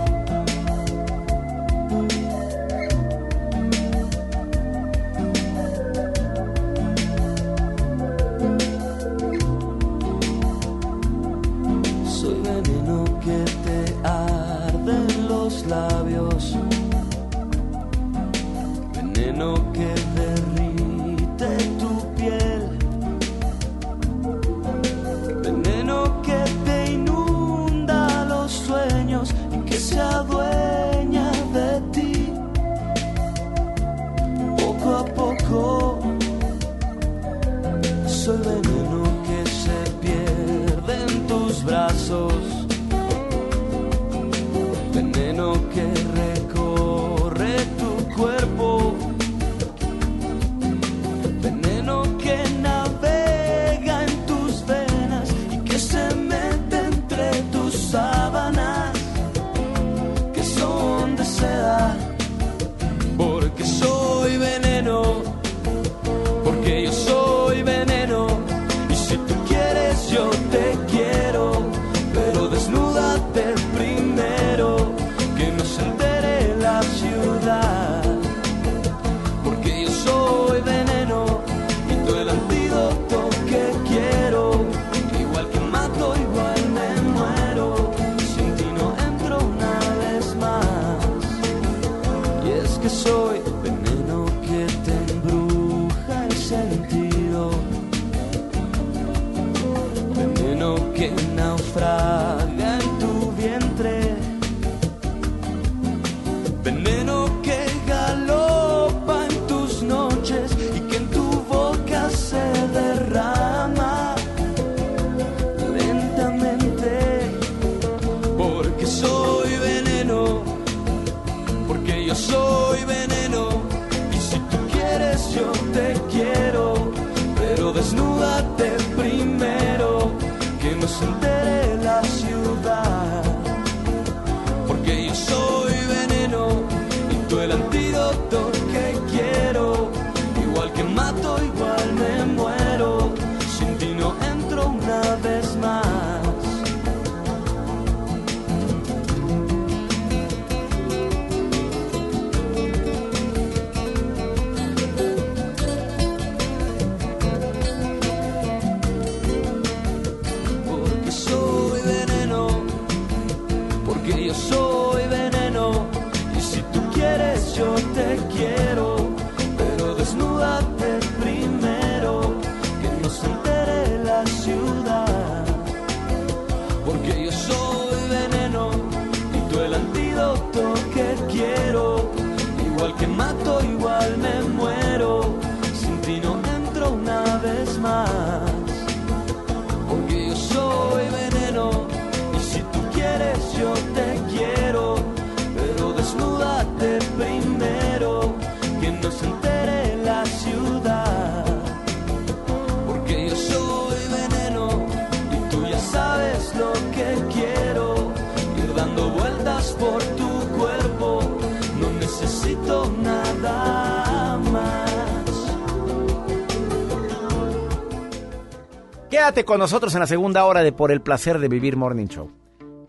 Quédate 219.21 219.45
con 219.45 219.59
nosotros 219.59 219.93
en 219.93 219.99
la 219.99 220.07
segunda 220.07 220.45
hora 220.45 220.63
de 220.63 220.71
Por 220.71 220.91
el 220.91 220.99
placer 220.99 221.37
de 221.37 221.47
vivir 221.47 221.77
Morning 221.77 222.07
Show. 222.07 222.31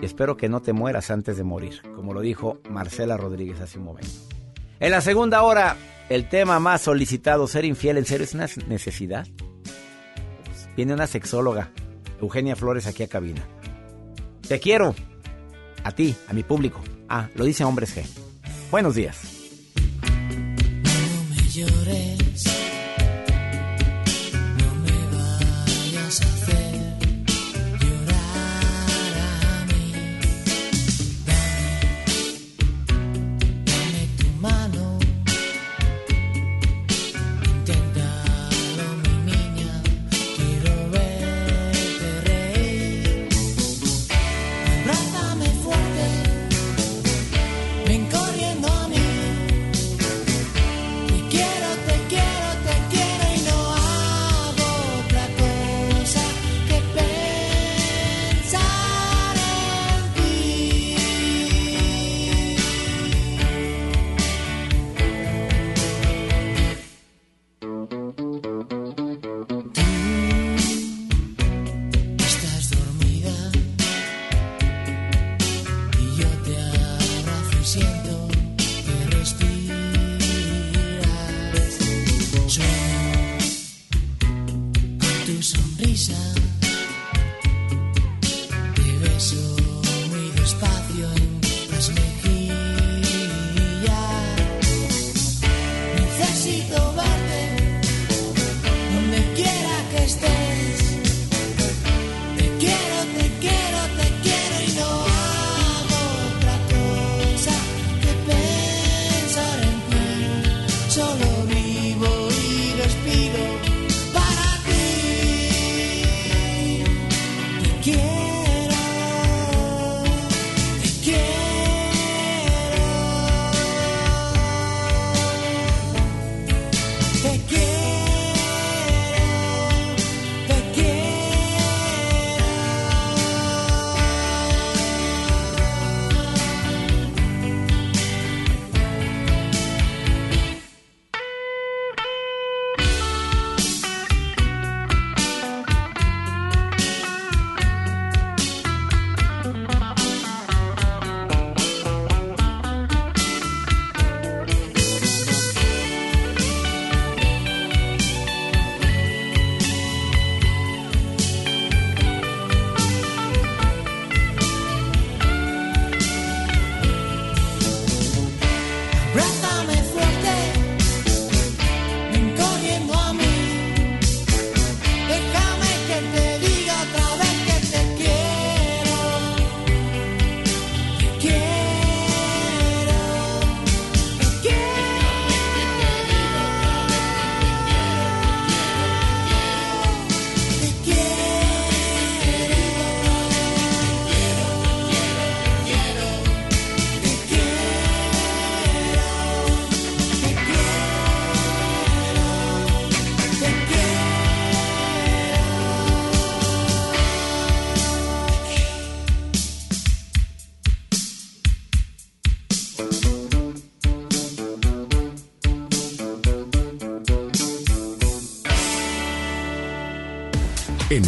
Y 0.00 0.06
espero 0.06 0.38
que 0.38 0.48
no 0.48 0.62
te 0.62 0.72
mueras 0.72 1.10
antes 1.10 1.36
de 1.36 1.44
morir, 1.44 1.82
como 1.94 2.14
lo 2.14 2.22
dijo 2.22 2.58
Marcela 2.70 3.18
Rodríguez 3.18 3.60
hace 3.60 3.78
un 3.78 3.84
momento. 3.84 4.08
En 4.80 4.92
la 4.92 5.02
segunda 5.02 5.42
hora, 5.42 5.76
el 6.08 6.30
tema 6.30 6.58
más 6.58 6.80
solicitado, 6.80 7.46
ser 7.46 7.66
infiel, 7.66 7.98
¿en 7.98 8.06
serio 8.06 8.24
es 8.24 8.32
una 8.32 8.48
necesidad? 8.66 9.26
Viene 10.74 10.94
una 10.94 11.06
sexóloga, 11.06 11.70
Eugenia 12.18 12.56
Flores, 12.56 12.86
aquí 12.86 13.02
a 13.02 13.08
cabina. 13.08 13.42
Te 14.48 14.58
quiero, 14.58 14.94
a 15.84 15.92
ti, 15.92 16.16
a 16.28 16.32
mi 16.32 16.44
público. 16.44 16.80
Ah, 17.10 17.28
lo 17.34 17.44
dice 17.44 17.62
Hombres 17.62 17.94
G. 17.94 18.06
Buenos 18.70 18.94
días. 18.94 19.20
No 21.54 21.66
me. 21.84 22.21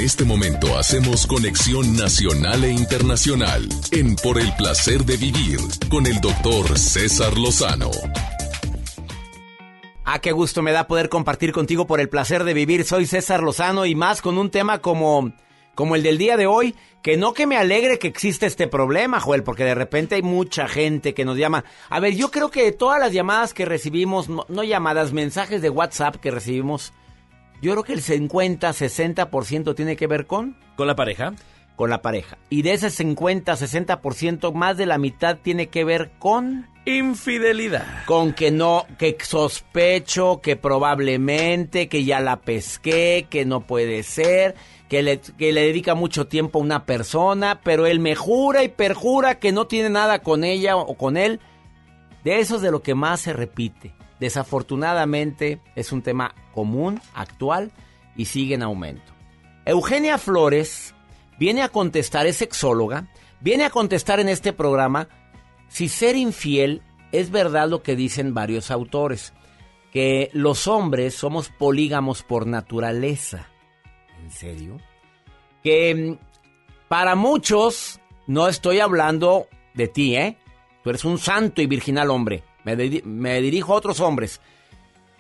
Este 0.05 0.25
momento 0.27 0.77
hacemos 0.77 1.27
conexión 1.27 1.97
nacional 1.97 2.63
e 2.65 2.71
internacional 2.71 3.67
en 3.91 4.15
Por 4.17 4.39
el 4.39 4.55
placer 4.55 5.03
de 5.07 5.17
vivir 5.17 5.59
con 5.89 6.05
el 6.05 6.21
doctor 6.21 6.79
César 6.79 7.39
Lozano. 7.39 7.91
Ah, 10.05 10.19
qué 10.19 10.33
gusto 10.33 10.61
me 10.61 10.73
da 10.73 10.87
poder 10.87 11.09
compartir 11.09 11.53
contigo 11.53 11.87
por 11.87 12.01
el 12.01 12.11
placer 12.11 12.45
de 12.45 12.53
vivir. 12.53 12.85
Soy 12.85 13.07
César 13.07 13.43
Lozano 13.43 13.87
y 13.87 13.95
más 13.95 14.21
con 14.21 14.37
un 14.37 14.51
tema 14.51 14.81
como, 14.81 15.33
como 15.75 15.97
el 15.97 16.03
del 16.03 16.19
día 16.19 16.37
de 16.37 16.47
hoy, 16.47 16.75
que 17.03 17.17
no 17.17 17.33
que 17.33 17.47
me 17.47 17.57
alegre 17.57 17.99
que 17.99 18.09
existe 18.09 18.45
este 18.45 18.69
problema, 18.69 19.21
Joel, 19.21 19.43
porque 19.43 19.65
de 19.65 19.75
repente 19.75 20.17
hay 20.17 20.23
mucha 20.23 20.69
gente 20.69 21.15
que 21.15 21.25
nos 21.25 21.39
llama. 21.39 21.65
A 21.89 21.99
ver, 21.99 22.15
yo 22.15 22.31
creo 22.31 22.51
que 22.51 22.73
todas 22.73 23.01
las 23.01 23.15
llamadas 23.15 23.55
que 23.55 23.65
recibimos, 23.65 24.29
no 24.29 24.65
llamadas, 24.65 25.15
mensajes 25.15 25.63
de 25.63 25.71
WhatsApp 25.71 26.17
que 26.17 26.31
recibimos, 26.31 26.93
yo 27.65 27.73
creo 27.73 27.83
que 27.83 27.95
el 27.95 28.03
50, 28.03 28.69
60% 28.69 29.75
tiene 29.75 29.97
que 29.97 30.07
ver 30.07 30.27
con... 30.27 30.55
¿Con 30.77 30.87
la 30.87 30.95
pareja? 30.95 31.33
Con 31.77 31.89
la 31.89 32.03
pareja. 32.03 32.37
Y 32.51 32.61
de 32.61 32.75
ese 32.75 32.91
50, 32.91 33.55
60%, 33.55 34.53
más 34.53 34.77
de 34.77 34.85
la 34.85 34.99
mitad 34.99 35.39
tiene 35.39 35.69
que 35.69 35.83
ver 35.83 36.11
con... 36.19 36.69
Infidelidad. 36.85 38.05
Con 38.05 38.35
que 38.35 38.51
no, 38.51 38.85
que 38.99 39.17
sospecho, 39.19 40.43
que 40.43 40.57
probablemente, 40.57 41.89
que 41.89 42.05
ya 42.05 42.21
la 42.21 42.37
pesqué, 42.43 43.29
que 43.31 43.47
no 43.47 43.63
puede 43.63 44.03
ser, 44.03 44.57
que 44.91 45.03
le, 45.03 45.21
que 45.21 45.55
le 45.55 45.63
dedica 45.63 45.95
mucho 45.95 46.27
tiempo 46.27 46.59
a 46.59 46.63
una 46.63 46.85
persona, 46.85 47.63
pero 47.65 47.87
él 47.87 47.99
me 47.99 48.15
jura 48.15 48.63
y 48.63 48.69
perjura 48.69 49.39
que 49.39 49.53
no 49.53 49.67
tiene 49.67 49.89
nada 49.89 50.19
con 50.19 50.45
ella 50.45 50.77
o 50.77 50.99
con 50.99 51.17
él. 51.17 51.41
De 52.25 52.41
eso 52.41 52.57
es 52.57 52.61
de 52.61 52.71
lo 52.71 52.83
que 52.83 52.95
más 52.95 53.23
se 53.23 53.33
repite. 53.33 53.95
Desafortunadamente 54.25 55.61
es 55.77 55.93
un 55.93 56.01
tema 56.01 56.35
común, 56.55 56.99
actual 57.13 57.73
y 58.17 58.25
sigue 58.25 58.55
en 58.55 58.63
aumento. 58.63 59.13
Eugenia 59.67 60.17
Flores 60.17 60.95
viene 61.39 61.61
a 61.61 61.69
contestar, 61.69 62.27
es 62.27 62.37
sexóloga, 62.37 63.13
viene 63.41 63.67
a 63.67 63.71
contestar 63.71 64.21
en 64.21 64.31
este 64.31 64.55
programa 64.55 65.09
si 65.69 65.91
ser 65.91 66.17
infiel 66.17 66.81
es 67.13 67.31
verdad 67.31 67.69
lo 67.69 67.83
que 67.83 67.97
dicen 67.97 68.33
varios 68.33 68.71
autores, 68.71 69.35
que 69.93 70.31
los 70.33 70.69
hombres 70.69 71.15
somos 71.15 71.51
polígamos 71.51 72.23
por 72.23 72.47
naturaleza. 72.47 73.51
¿En 74.23 74.31
serio? 74.31 74.79
Que 75.63 75.95
mm, 75.95 76.89
para 76.89 77.15
muchos, 77.15 78.01
no 78.27 78.49
estoy 78.49 78.81
hablando 78.81 79.49
de 79.75 79.87
ti, 79.87 80.17
¿eh? 80.17 80.39
Tú 80.83 80.89
eres 80.89 81.05
un 81.05 81.19
santo 81.19 81.61
y 81.61 81.67
virginal 81.67 82.11
hombre. 82.11 82.43
Me, 82.65 82.77
di- 82.77 83.03
me 83.05 83.41
dirijo 83.41 83.73
a 83.73 83.77
otros 83.77 84.01
hombres. 84.01 84.41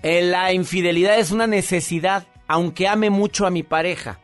Eh, 0.03 0.23
la 0.23 0.53
infidelidad 0.53 1.19
es 1.19 1.31
una 1.31 1.47
necesidad, 1.47 2.27
aunque 2.47 2.89
ame 2.89 3.11
mucho 3.11 3.47
a 3.47 3.51
mi 3.51 3.63
pareja. 3.63 4.19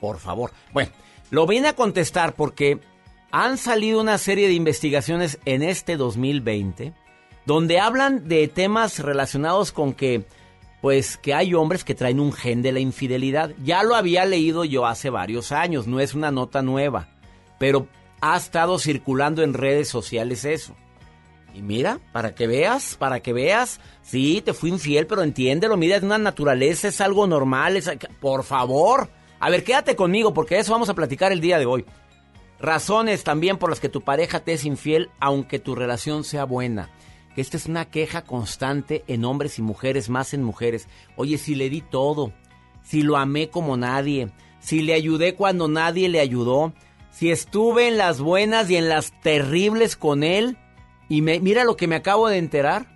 Por 0.00 0.18
favor. 0.18 0.52
Bueno, 0.72 0.90
lo 1.30 1.46
viene 1.46 1.68
a 1.68 1.76
contestar 1.76 2.34
porque 2.34 2.78
han 3.30 3.58
salido 3.58 4.00
una 4.00 4.16
serie 4.18 4.46
de 4.48 4.54
investigaciones 4.54 5.38
en 5.44 5.62
este 5.62 5.96
2020 5.96 6.92
donde 7.44 7.80
hablan 7.80 8.28
de 8.28 8.46
temas 8.48 8.98
relacionados 8.98 9.72
con 9.72 9.94
que 9.94 10.24
pues 10.82 11.16
que 11.16 11.34
hay 11.34 11.54
hombres 11.54 11.82
que 11.82 11.94
traen 11.94 12.20
un 12.20 12.32
gen 12.32 12.62
de 12.62 12.70
la 12.72 12.78
infidelidad. 12.80 13.50
Ya 13.64 13.82
lo 13.82 13.94
había 13.96 14.24
leído 14.26 14.64
yo 14.64 14.86
hace 14.86 15.10
varios 15.10 15.50
años, 15.50 15.86
no 15.86 15.98
es 15.98 16.14
una 16.14 16.30
nota 16.30 16.62
nueva, 16.62 17.08
pero 17.58 17.88
ha 18.20 18.36
estado 18.36 18.78
circulando 18.78 19.42
en 19.42 19.54
redes 19.54 19.88
sociales 19.88 20.44
eso. 20.44 20.76
Y 21.58 21.62
mira, 21.62 21.98
para 22.12 22.36
que 22.36 22.46
veas, 22.46 22.94
para 22.94 23.18
que 23.18 23.32
veas, 23.32 23.80
sí, 24.00 24.40
te 24.44 24.54
fui 24.54 24.70
infiel, 24.70 25.08
pero 25.08 25.24
entiéndelo, 25.24 25.76
mira, 25.76 25.96
es 25.96 26.04
una 26.04 26.16
naturaleza, 26.16 26.86
es 26.86 27.00
algo 27.00 27.26
normal, 27.26 27.76
es, 27.76 27.90
por 28.20 28.44
favor. 28.44 29.08
A 29.40 29.50
ver, 29.50 29.64
quédate 29.64 29.96
conmigo 29.96 30.32
porque 30.32 30.56
eso 30.56 30.70
vamos 30.70 30.88
a 30.88 30.94
platicar 30.94 31.32
el 31.32 31.40
día 31.40 31.58
de 31.58 31.66
hoy. 31.66 31.84
Razones 32.60 33.24
también 33.24 33.56
por 33.56 33.70
las 33.70 33.80
que 33.80 33.88
tu 33.88 34.02
pareja 34.02 34.38
te 34.38 34.52
es 34.52 34.64
infiel, 34.64 35.10
aunque 35.18 35.58
tu 35.58 35.74
relación 35.74 36.22
sea 36.22 36.44
buena. 36.44 36.90
Que 37.34 37.40
esta 37.40 37.56
es 37.56 37.66
una 37.66 37.86
queja 37.86 38.22
constante 38.22 39.02
en 39.08 39.24
hombres 39.24 39.58
y 39.58 39.62
mujeres, 39.62 40.08
más 40.08 40.34
en 40.34 40.44
mujeres. 40.44 40.86
Oye, 41.16 41.38
si 41.38 41.56
le 41.56 41.70
di 41.70 41.80
todo, 41.80 42.32
si 42.84 43.02
lo 43.02 43.16
amé 43.16 43.48
como 43.48 43.76
nadie, 43.76 44.30
si 44.60 44.82
le 44.82 44.94
ayudé 44.94 45.34
cuando 45.34 45.66
nadie 45.66 46.08
le 46.08 46.20
ayudó, 46.20 46.72
si 47.10 47.32
estuve 47.32 47.88
en 47.88 47.98
las 47.98 48.20
buenas 48.20 48.70
y 48.70 48.76
en 48.76 48.88
las 48.88 49.10
terribles 49.22 49.96
con 49.96 50.22
él, 50.22 50.56
y 51.08 51.22
me, 51.22 51.40
mira 51.40 51.64
lo 51.64 51.76
que 51.76 51.86
me 51.86 51.96
acabo 51.96 52.28
de 52.28 52.38
enterar. 52.38 52.86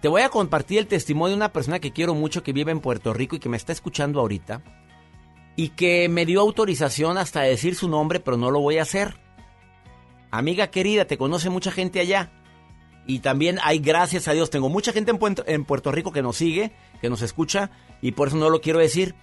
Te 0.00 0.08
voy 0.08 0.22
a 0.22 0.28
compartir 0.28 0.78
el 0.78 0.86
testimonio 0.86 1.30
de 1.30 1.36
una 1.36 1.52
persona 1.52 1.80
que 1.80 1.92
quiero 1.92 2.14
mucho 2.14 2.42
que 2.42 2.52
vive 2.52 2.70
en 2.70 2.80
Puerto 2.80 3.12
Rico 3.12 3.36
y 3.36 3.40
que 3.40 3.48
me 3.48 3.56
está 3.56 3.72
escuchando 3.72 4.20
ahorita 4.20 4.62
y 5.56 5.70
que 5.70 6.08
me 6.08 6.26
dio 6.26 6.40
autorización 6.40 7.16
hasta 7.16 7.40
decir 7.40 7.74
su 7.74 7.88
nombre, 7.88 8.20
pero 8.20 8.36
no 8.36 8.50
lo 8.50 8.60
voy 8.60 8.78
a 8.78 8.82
hacer. 8.82 9.16
Amiga 10.30 10.68
querida, 10.68 11.06
te 11.06 11.16
conoce 11.16 11.48
mucha 11.48 11.72
gente 11.72 11.98
allá. 11.98 12.30
Y 13.06 13.20
también 13.20 13.58
hay, 13.62 13.78
gracias 13.78 14.28
a 14.28 14.32
Dios, 14.32 14.50
tengo 14.50 14.68
mucha 14.68 14.92
gente 14.92 15.12
en, 15.46 15.64
Puerto 15.64 15.92
Rico 15.92 16.12
que 16.12 16.22
nos 16.22 16.36
sigue, 16.36 16.72
que 17.00 17.08
nos 17.08 17.22
escucha, 17.22 17.70
y 18.02 18.12
por 18.12 18.28
eso 18.28 18.36
no 18.36 18.50
lo 18.50 18.60
quiero 18.60 18.80
decir. 18.80 19.14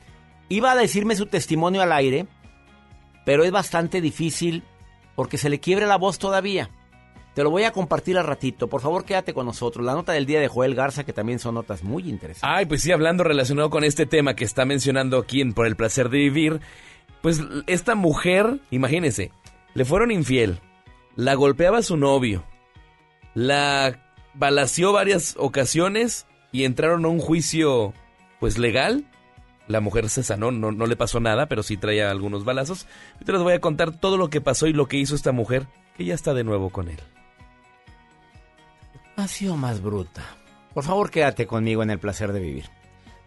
Iba 0.49 0.71
a 0.71 0.76
decirme 0.76 1.15
su 1.15 1.28
testimonio 1.28 1.82
al 1.82 1.91
aire, 1.91 2.26
pero 3.26 3.43
es 3.43 3.51
bastante 3.51 4.01
difícil 4.01 4.63
porque 5.15 5.38
se 5.38 5.49
le 5.49 5.59
quiebre 5.59 5.86
la 5.86 5.97
voz 5.97 6.17
todavía. 6.17 6.71
Te 7.34 7.44
lo 7.44 7.50
voy 7.50 7.64
a 7.64 7.72
compartir 7.72 8.18
al 8.18 8.28
ratito. 8.28 8.68
Por 8.68 8.82
favor, 8.82 9.06
quédate 9.06 9.34
con 9.34 9.48
nosotros. 9.48 9.84
La 9.84 9.94
nota 9.94 10.14
del 10.14 10.28
día 10.28 10.40
de 10.40 10.48
Joel 10.48 10.76
Garza, 10.76 11.04
que 11.04 11.14
también 11.14 11.40
son 11.40 11.56
notas 11.56 11.84
muy 11.84 12.08
interesantes. 12.08 12.58
Ay, 12.58 12.68
pues 12.68 12.84
sí, 12.84 12.92
hablando 12.92 13.24
relacionado 13.24 13.72
con 13.72 13.84
este 13.84 14.06
tema 14.06 14.36
que 14.36 14.46
está 14.46 14.66
mencionando 14.66 15.18
aquí 15.18 15.42
en 15.42 15.54
Por 15.54 15.66
el 15.66 15.76
placer 15.76 16.10
de 16.10 16.20
vivir, 16.20 16.62
pues 17.22 17.42
esta 17.66 17.96
mujer, 17.96 18.60
imagínense, 18.70 19.32
le 19.74 19.86
fueron 19.86 20.12
infiel, 20.12 20.60
la 21.16 21.34
golpeaba 21.34 21.80
a 21.80 21.84
su 21.84 21.98
novio, 21.98 22.44
la 23.34 24.00
balació 24.36 24.92
varias 24.92 25.36
ocasiones 25.40 26.28
y 26.52 26.66
entraron 26.66 27.06
a 27.06 27.08
un 27.08 27.20
juicio, 27.20 27.94
pues 28.40 28.58
legal. 28.58 29.06
La 29.68 29.80
mujer 29.80 30.10
se 30.10 30.24
sanó, 30.24 30.52
no, 30.52 30.72
no 30.74 30.86
le 30.86 30.98
pasó 30.98 31.22
nada, 31.22 31.48
pero 31.48 31.64
sí 31.64 31.78
traía 31.78 32.12
algunos 32.12 32.44
balazos. 32.44 32.86
Ahorita 33.14 33.32
les 33.32 33.42
voy 33.42 33.54
a 33.54 33.62
contar 33.62 33.98
todo 33.98 34.18
lo 34.18 34.30
que 34.30 34.42
pasó 34.42 34.68
y 34.68 34.74
lo 34.74 34.88
que 34.88 34.98
hizo 34.98 35.16
esta 35.16 35.32
mujer, 35.32 35.68
que 35.96 36.04
ya 36.04 36.14
está 36.14 36.34
de 36.34 36.44
nuevo 36.44 36.70
con 36.70 36.90
él. 36.90 37.00
Ha 39.16 39.28
sido 39.28 39.57
más 39.57 39.82
bruta. 39.82 40.24
Por 40.74 40.84
favor, 40.84 41.11
quédate 41.11 41.45
conmigo 41.45 41.84
en 41.84 41.89
el 41.89 41.99
placer 41.99 42.34
de 42.34 42.39
vivir. 42.39 42.66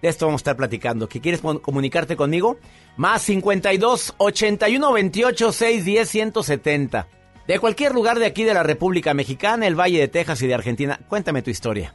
De 0.02 0.08
esto 0.08 0.26
vamos 0.26 0.40
a 0.40 0.42
estar 0.42 0.56
platicando. 0.56 1.08
¿Que 1.08 1.20
quieres 1.20 1.40
comunicarte 1.40 2.16
conmigo? 2.16 2.58
Más 2.96 3.22
52 3.22 4.14
81 4.18 4.92
28 4.92 5.52
610 5.52 6.08
170. 6.08 7.08
De 7.46 7.58
cualquier 7.58 7.94
lugar 7.94 8.18
de 8.18 8.26
aquí 8.26 8.44
de 8.44 8.54
la 8.54 8.62
República 8.62 9.14
Mexicana, 9.14 9.66
el 9.66 9.78
Valle 9.78 10.00
de 10.00 10.08
Texas 10.08 10.42
y 10.42 10.46
de 10.46 10.54
Argentina. 10.54 11.00
Cuéntame 11.08 11.42
tu 11.42 11.50
historia. 11.50 11.94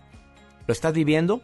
¿Lo 0.65 0.71
estás 0.71 0.93
viviendo? 0.93 1.41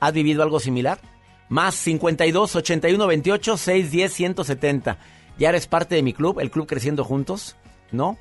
¿Has 0.00 0.12
vivido 0.12 0.42
algo 0.42 0.60
similar? 0.60 1.00
Más 1.48 1.74
52 1.74 2.56
81 2.56 3.06
28 3.06 3.56
610 3.56 4.12
170. 4.12 4.98
¿Ya 5.38 5.48
eres 5.48 5.66
parte 5.66 5.94
de 5.94 6.02
mi 6.02 6.12
club, 6.12 6.40
el 6.40 6.50
Club 6.50 6.66
Creciendo 6.66 7.04
Juntos? 7.04 7.56
¿No? 7.90 8.16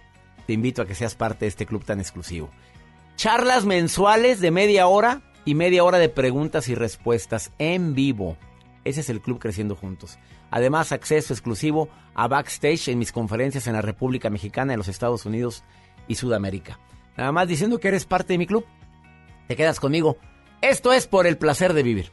Te 0.46 0.54
invito 0.54 0.82
a 0.82 0.86
que 0.86 0.96
seas 0.96 1.16
parte 1.16 1.46
de 1.46 1.50
este 1.50 1.66
club 1.66 1.84
tan 1.84 2.00
exclusivo. 2.00 2.50
Charlas 3.18 3.66
mensuales 3.66 4.40
de 4.42 4.52
media 4.52 4.86
hora 4.86 5.24
y 5.44 5.56
media 5.56 5.84
hora 5.84 5.98
de 5.98 6.08
preguntas 6.08 6.70
y 6.70 6.76
respuestas 6.76 7.52
en 7.58 7.96
vivo. 7.96 8.38
Ese 8.84 9.00
es 9.00 9.10
el 9.10 9.22
Club 9.22 9.40
Creciendo 9.40 9.76
Juntos. 9.76 10.20
Además, 10.52 10.92
acceso 10.92 11.34
exclusivo 11.34 11.90
a 12.14 12.28
backstage 12.28 12.90
en 12.90 13.00
mis 13.00 13.12
conferencias 13.12 13.66
en 13.66 13.74
la 13.74 13.82
República 13.82 14.30
Mexicana, 14.30 14.74
en 14.74 14.78
los 14.78 14.88
Estados 14.88 15.26
Unidos 15.26 15.64
y 16.08 16.14
Sudamérica. 16.14 16.80
Nada 17.18 17.32
más 17.32 17.48
diciendo 17.48 17.80
que 17.80 17.88
eres 17.88 18.06
parte 18.06 18.34
de 18.34 18.38
mi 18.38 18.46
club. 18.46 18.66
Te 19.48 19.56
quedas 19.56 19.80
conmigo. 19.80 20.18
Esto 20.62 20.94
es 20.94 21.08
por 21.08 21.26
el 21.26 21.40
placer 21.40 21.74
de 21.74 21.82
vivir. 21.82 22.12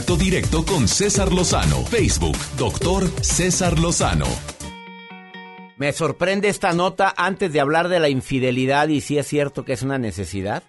Contacto 0.00 0.16
directo 0.16 0.64
con 0.64 0.88
César 0.88 1.30
Lozano. 1.30 1.84
Facebook, 1.84 2.36
doctor 2.56 3.06
César 3.22 3.78
Lozano. 3.78 4.24
Me 5.76 5.92
sorprende 5.92 6.48
esta 6.48 6.72
nota 6.72 7.12
antes 7.16 7.52
de 7.52 7.60
hablar 7.60 7.88
de 7.88 8.00
la 8.00 8.08
infidelidad 8.08 8.88
y 8.88 9.02
si 9.02 9.18
es 9.18 9.26
cierto 9.26 9.64
que 9.66 9.74
es 9.74 9.82
una 9.82 9.98
necesidad. 9.98 10.62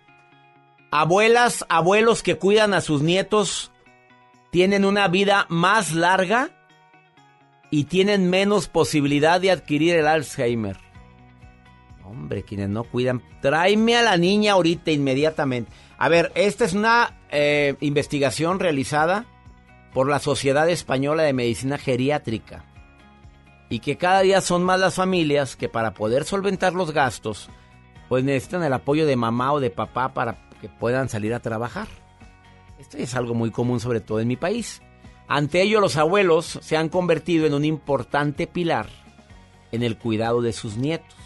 Abuelas, 0.91 1.65
abuelos 1.69 2.23
que 2.23 2.35
cuidan 2.35 2.73
a 2.73 2.81
sus 2.81 3.03
nietos 3.03 3.71
tienen 4.49 4.83
una 4.83 5.07
vida 5.07 5.45
más 5.47 5.93
larga 5.93 6.49
y 7.69 7.85
tienen 7.85 8.29
menos 8.29 8.67
posibilidad 8.67 9.39
de 9.39 9.51
adquirir 9.51 9.95
el 9.95 10.07
Alzheimer. 10.07 10.77
Hombre, 12.03 12.43
quienes 12.43 12.67
no 12.67 12.83
cuidan, 12.83 13.21
tráeme 13.41 13.95
a 13.95 14.01
la 14.01 14.17
niña 14.17 14.53
ahorita 14.53 14.91
inmediatamente. 14.91 15.71
A 16.01 16.09
ver, 16.09 16.31
esta 16.33 16.65
es 16.65 16.73
una 16.73 17.15
eh, 17.29 17.75
investigación 17.79 18.59
realizada 18.59 19.25
por 19.93 20.09
la 20.09 20.17
Sociedad 20.17 20.67
Española 20.67 21.21
de 21.21 21.31
Medicina 21.31 21.77
Geriátrica 21.77 22.65
y 23.69 23.81
que 23.81 23.97
cada 23.97 24.21
día 24.21 24.41
son 24.41 24.63
más 24.63 24.79
las 24.79 24.95
familias 24.95 25.55
que 25.55 25.69
para 25.69 25.93
poder 25.93 26.23
solventar 26.23 26.73
los 26.73 26.91
gastos, 26.91 27.51
pues 28.09 28.23
necesitan 28.23 28.63
el 28.63 28.73
apoyo 28.73 29.05
de 29.05 29.15
mamá 29.15 29.53
o 29.53 29.59
de 29.59 29.69
papá 29.69 30.11
para 30.11 30.49
que 30.59 30.69
puedan 30.69 31.07
salir 31.07 31.35
a 31.35 31.39
trabajar. 31.39 31.87
Esto 32.79 32.97
es 32.97 33.13
algo 33.13 33.35
muy 33.35 33.51
común 33.51 33.79
sobre 33.79 34.01
todo 34.01 34.19
en 34.21 34.27
mi 34.27 34.37
país. 34.37 34.81
Ante 35.27 35.61
ello 35.61 35.79
los 35.79 35.97
abuelos 35.97 36.57
se 36.63 36.77
han 36.77 36.89
convertido 36.89 37.45
en 37.45 37.53
un 37.53 37.63
importante 37.63 38.47
pilar 38.47 38.87
en 39.71 39.83
el 39.83 39.99
cuidado 39.99 40.41
de 40.41 40.51
sus 40.51 40.77
nietos. 40.77 41.20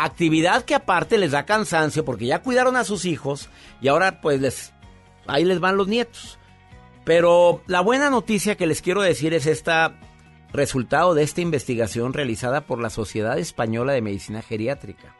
Actividad 0.00 0.62
que 0.64 0.76
aparte 0.76 1.18
les 1.18 1.32
da 1.32 1.44
cansancio 1.44 2.04
porque 2.04 2.26
ya 2.26 2.40
cuidaron 2.40 2.76
a 2.76 2.84
sus 2.84 3.04
hijos 3.04 3.48
y 3.80 3.88
ahora 3.88 4.20
pues 4.20 4.40
les 4.40 4.72
ahí 5.26 5.44
les 5.44 5.58
van 5.58 5.76
los 5.76 5.88
nietos. 5.88 6.38
Pero 7.04 7.62
la 7.66 7.80
buena 7.80 8.08
noticia 8.08 8.56
que 8.56 8.68
les 8.68 8.80
quiero 8.80 9.02
decir 9.02 9.34
es 9.34 9.46
esta 9.46 9.98
resultado 10.52 11.14
de 11.14 11.24
esta 11.24 11.40
investigación 11.40 12.12
realizada 12.12 12.60
por 12.60 12.80
la 12.80 12.90
Sociedad 12.90 13.40
Española 13.40 13.92
de 13.92 14.02
Medicina 14.02 14.40
Geriátrica, 14.40 15.16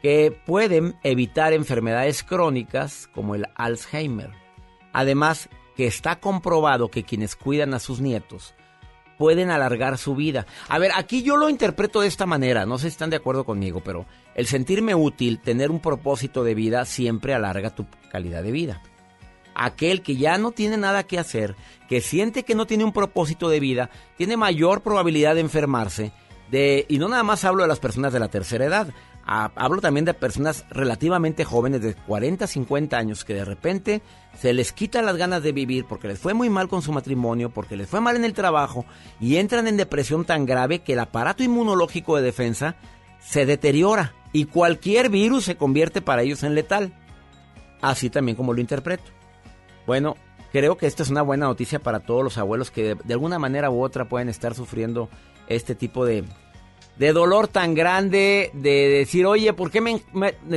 que 0.00 0.30
pueden 0.46 0.96
evitar 1.02 1.52
enfermedades 1.52 2.22
crónicas 2.22 3.08
como 3.12 3.34
el 3.34 3.46
Alzheimer. 3.56 4.30
Además, 4.92 5.48
que 5.74 5.88
está 5.88 6.20
comprobado 6.20 6.88
que 6.88 7.02
quienes 7.02 7.34
cuidan 7.34 7.74
a 7.74 7.80
sus 7.80 8.00
nietos 8.00 8.54
pueden 9.18 9.50
alargar 9.50 9.98
su 9.98 10.14
vida. 10.14 10.46
A 10.68 10.78
ver, 10.78 10.92
aquí 10.94 11.22
yo 11.22 11.36
lo 11.36 11.48
interpreto 11.48 12.00
de 12.00 12.08
esta 12.08 12.26
manera, 12.26 12.66
no 12.66 12.78
sé 12.78 12.82
si 12.82 12.94
están 12.94 13.10
de 13.10 13.16
acuerdo 13.16 13.44
conmigo, 13.44 13.80
pero 13.84 14.06
el 14.34 14.46
sentirme 14.46 14.94
útil, 14.94 15.40
tener 15.40 15.70
un 15.70 15.80
propósito 15.80 16.44
de 16.44 16.54
vida, 16.54 16.84
siempre 16.84 17.34
alarga 17.34 17.74
tu 17.74 17.86
calidad 18.10 18.42
de 18.42 18.52
vida. 18.52 18.82
aquel 19.58 20.02
que 20.02 20.16
ya 20.16 20.36
no 20.36 20.52
tiene 20.52 20.76
nada 20.76 21.04
que 21.04 21.18
hacer, 21.18 21.56
que 21.88 22.02
siente 22.02 22.42
que 22.42 22.54
no 22.54 22.66
tiene 22.66 22.84
un 22.84 22.92
propósito 22.92 23.48
de 23.48 23.58
vida, 23.58 23.90
tiene 24.18 24.36
mayor 24.36 24.82
probabilidad 24.82 25.34
de 25.34 25.40
enfermarse. 25.40 26.12
De, 26.50 26.84
y 26.88 26.98
no 26.98 27.08
nada 27.08 27.22
más 27.22 27.44
hablo 27.44 27.62
de 27.62 27.68
las 27.68 27.80
personas 27.80 28.12
de 28.12 28.20
la 28.20 28.28
tercera 28.28 28.66
edad, 28.66 28.88
hablo 29.26 29.80
también 29.80 30.04
de 30.04 30.14
personas 30.14 30.64
relativamente 30.70 31.44
jóvenes 31.44 31.82
de 31.82 31.94
40, 31.94 32.46
50 32.46 32.96
años 32.96 33.24
que 33.24 33.34
de 33.34 33.44
repente 33.44 34.00
se 34.38 34.52
les 34.52 34.72
quitan 34.72 35.04
las 35.04 35.16
ganas 35.16 35.42
de 35.42 35.50
vivir 35.52 35.84
porque 35.84 36.06
les 36.06 36.18
fue 36.18 36.32
muy 36.32 36.48
mal 36.48 36.68
con 36.68 36.80
su 36.80 36.92
matrimonio, 36.92 37.50
porque 37.50 37.76
les 37.76 37.88
fue 37.88 38.00
mal 38.00 38.14
en 38.14 38.24
el 38.24 38.34
trabajo 38.34 38.84
y 39.20 39.36
entran 39.36 39.66
en 39.66 39.76
depresión 39.76 40.24
tan 40.24 40.46
grave 40.46 40.80
que 40.80 40.92
el 40.92 41.00
aparato 41.00 41.42
inmunológico 41.42 42.16
de 42.16 42.22
defensa 42.22 42.76
se 43.20 43.46
deteriora 43.46 44.14
y 44.32 44.44
cualquier 44.44 45.10
virus 45.10 45.44
se 45.44 45.56
convierte 45.56 46.00
para 46.00 46.22
ellos 46.22 46.44
en 46.44 46.54
letal. 46.54 46.94
Así 47.80 48.10
también 48.10 48.36
como 48.36 48.52
lo 48.52 48.60
interpreto. 48.60 49.10
Bueno, 49.86 50.16
creo 50.52 50.76
que 50.76 50.86
esta 50.86 51.02
es 51.02 51.10
una 51.10 51.22
buena 51.22 51.46
noticia 51.46 51.80
para 51.80 52.00
todos 52.00 52.22
los 52.22 52.38
abuelos 52.38 52.70
que 52.70 52.82
de, 52.82 52.94
de 53.02 53.14
alguna 53.14 53.40
manera 53.40 53.70
u 53.70 53.82
otra 53.82 54.08
pueden 54.08 54.28
estar 54.28 54.54
sufriendo 54.54 55.08
este 55.48 55.74
tipo 55.74 56.04
de, 56.04 56.24
de 56.98 57.12
dolor 57.12 57.48
tan 57.48 57.74
grande, 57.74 58.50
de 58.54 58.88
decir, 58.88 59.26
oye, 59.26 59.52
¿por 59.52 59.70
qué 59.70 59.80
me, 59.80 60.00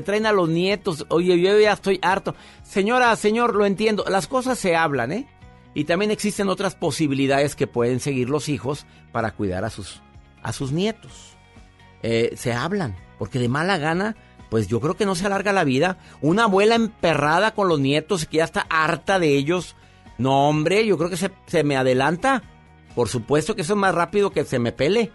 traen 0.01 0.25
a 0.25 0.31
los 0.31 0.49
nietos? 0.49 1.05
Oye, 1.09 1.39
yo 1.39 1.59
ya 1.59 1.73
estoy 1.73 1.99
harto. 2.01 2.35
Señora, 2.63 3.15
señor, 3.15 3.55
lo 3.55 3.65
entiendo. 3.65 4.05
Las 4.07 4.27
cosas 4.27 4.57
se 4.57 4.75
hablan, 4.75 5.11
¿eh? 5.11 5.27
Y 5.73 5.83
también 5.83 6.11
existen 6.11 6.49
otras 6.49 6.75
posibilidades 6.75 7.55
que 7.55 7.67
pueden 7.67 7.99
seguir 7.99 8.29
los 8.29 8.49
hijos 8.49 8.85
para 9.11 9.31
cuidar 9.31 9.65
a 9.65 9.69
sus, 9.69 10.01
a 10.41 10.53
sus 10.53 10.71
nietos. 10.71 11.37
Eh, 12.01 12.33
se 12.35 12.53
hablan, 12.53 12.95
porque 13.17 13.39
de 13.39 13.49
mala 13.49 13.77
gana, 13.77 14.15
pues 14.49 14.67
yo 14.67 14.79
creo 14.79 14.95
que 14.95 15.05
no 15.05 15.15
se 15.15 15.25
alarga 15.25 15.53
la 15.53 15.65
vida. 15.65 15.97
Una 16.21 16.45
abuela 16.45 16.75
emperrada 16.75 17.53
con 17.53 17.67
los 17.67 17.79
nietos 17.79 18.25
que 18.25 18.37
ya 18.37 18.45
está 18.45 18.65
harta 18.69 19.19
de 19.19 19.35
ellos. 19.35 19.75
No, 20.17 20.49
hombre, 20.49 20.85
yo 20.85 20.97
creo 20.97 21.09
que 21.09 21.17
se, 21.17 21.31
se 21.47 21.63
me 21.63 21.77
adelanta. 21.77 22.43
Por 22.95 23.09
supuesto 23.09 23.55
que 23.55 23.61
eso 23.61 23.73
es 23.73 23.79
más 23.79 23.93
rápido 23.93 24.31
que 24.31 24.45
se 24.45 24.59
me 24.59 24.71
pele. 24.71 25.11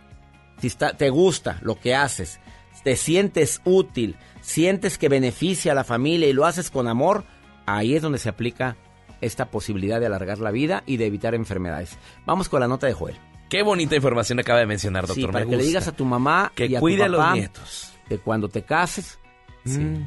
Si 0.58 0.66
está, 0.66 0.96
te 0.96 1.10
gusta 1.10 1.58
lo 1.62 1.78
que 1.78 1.94
haces, 1.94 2.40
te 2.82 2.96
sientes 2.96 3.60
útil, 3.64 4.16
sientes 4.40 4.98
que 4.98 5.08
beneficia 5.08 5.72
a 5.72 5.74
la 5.74 5.84
familia 5.84 6.28
y 6.28 6.32
lo 6.32 6.46
haces 6.46 6.70
con 6.70 6.88
amor, 6.88 7.24
ahí 7.66 7.94
es 7.94 8.02
donde 8.02 8.18
se 8.18 8.28
aplica 8.28 8.76
esta 9.20 9.50
posibilidad 9.50 10.00
de 10.00 10.06
alargar 10.06 10.38
la 10.38 10.50
vida 10.50 10.82
y 10.86 10.96
de 10.96 11.06
evitar 11.06 11.34
enfermedades. 11.34 11.98
Vamos 12.26 12.48
con 12.48 12.60
la 12.60 12.68
nota 12.68 12.86
de 12.86 12.92
Joel. 12.92 13.16
Qué 13.48 13.62
bonita 13.62 13.94
información 13.96 14.38
acaba 14.40 14.58
de 14.58 14.66
mencionar, 14.66 15.06
doctor. 15.06 15.16
Sí, 15.16 15.26
me 15.26 15.32
para 15.32 15.46
que 15.46 15.56
le 15.56 15.64
digas 15.64 15.88
a 15.88 15.92
tu 15.92 16.04
mamá 16.04 16.52
que 16.54 16.66
y 16.66 16.76
a 16.76 16.80
cuide 16.80 16.98
tu 16.98 17.04
a 17.04 17.08
los 17.08 17.32
nietos. 17.32 17.92
que 18.08 18.18
cuando 18.18 18.48
te 18.48 18.62
cases, 18.62 19.18
mm, 19.64 20.02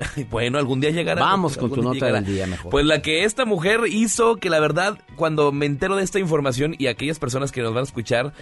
Bueno, 0.30 0.58
algún 0.58 0.80
día 0.80 0.90
llegará. 0.90 1.20
Vamos 1.22 1.56
con 1.56 1.70
tu 1.70 1.82
nota 1.82 1.94
llegará. 1.94 2.20
del 2.20 2.34
día 2.34 2.46
mejor. 2.46 2.70
Pues 2.70 2.84
la 2.84 3.02
que 3.02 3.24
esta 3.24 3.44
mujer 3.44 3.80
hizo, 3.88 4.36
que 4.36 4.50
la 4.50 4.60
verdad, 4.60 4.98
cuando 5.16 5.52
me 5.52 5.66
entero 5.66 5.96
de 5.96 6.04
esta 6.04 6.18
información 6.18 6.74
y 6.78 6.86
aquellas 6.86 7.18
personas 7.18 7.52
que 7.52 7.62
nos 7.62 7.72
van 7.72 7.82
a 7.82 7.84
escuchar, 7.84 8.32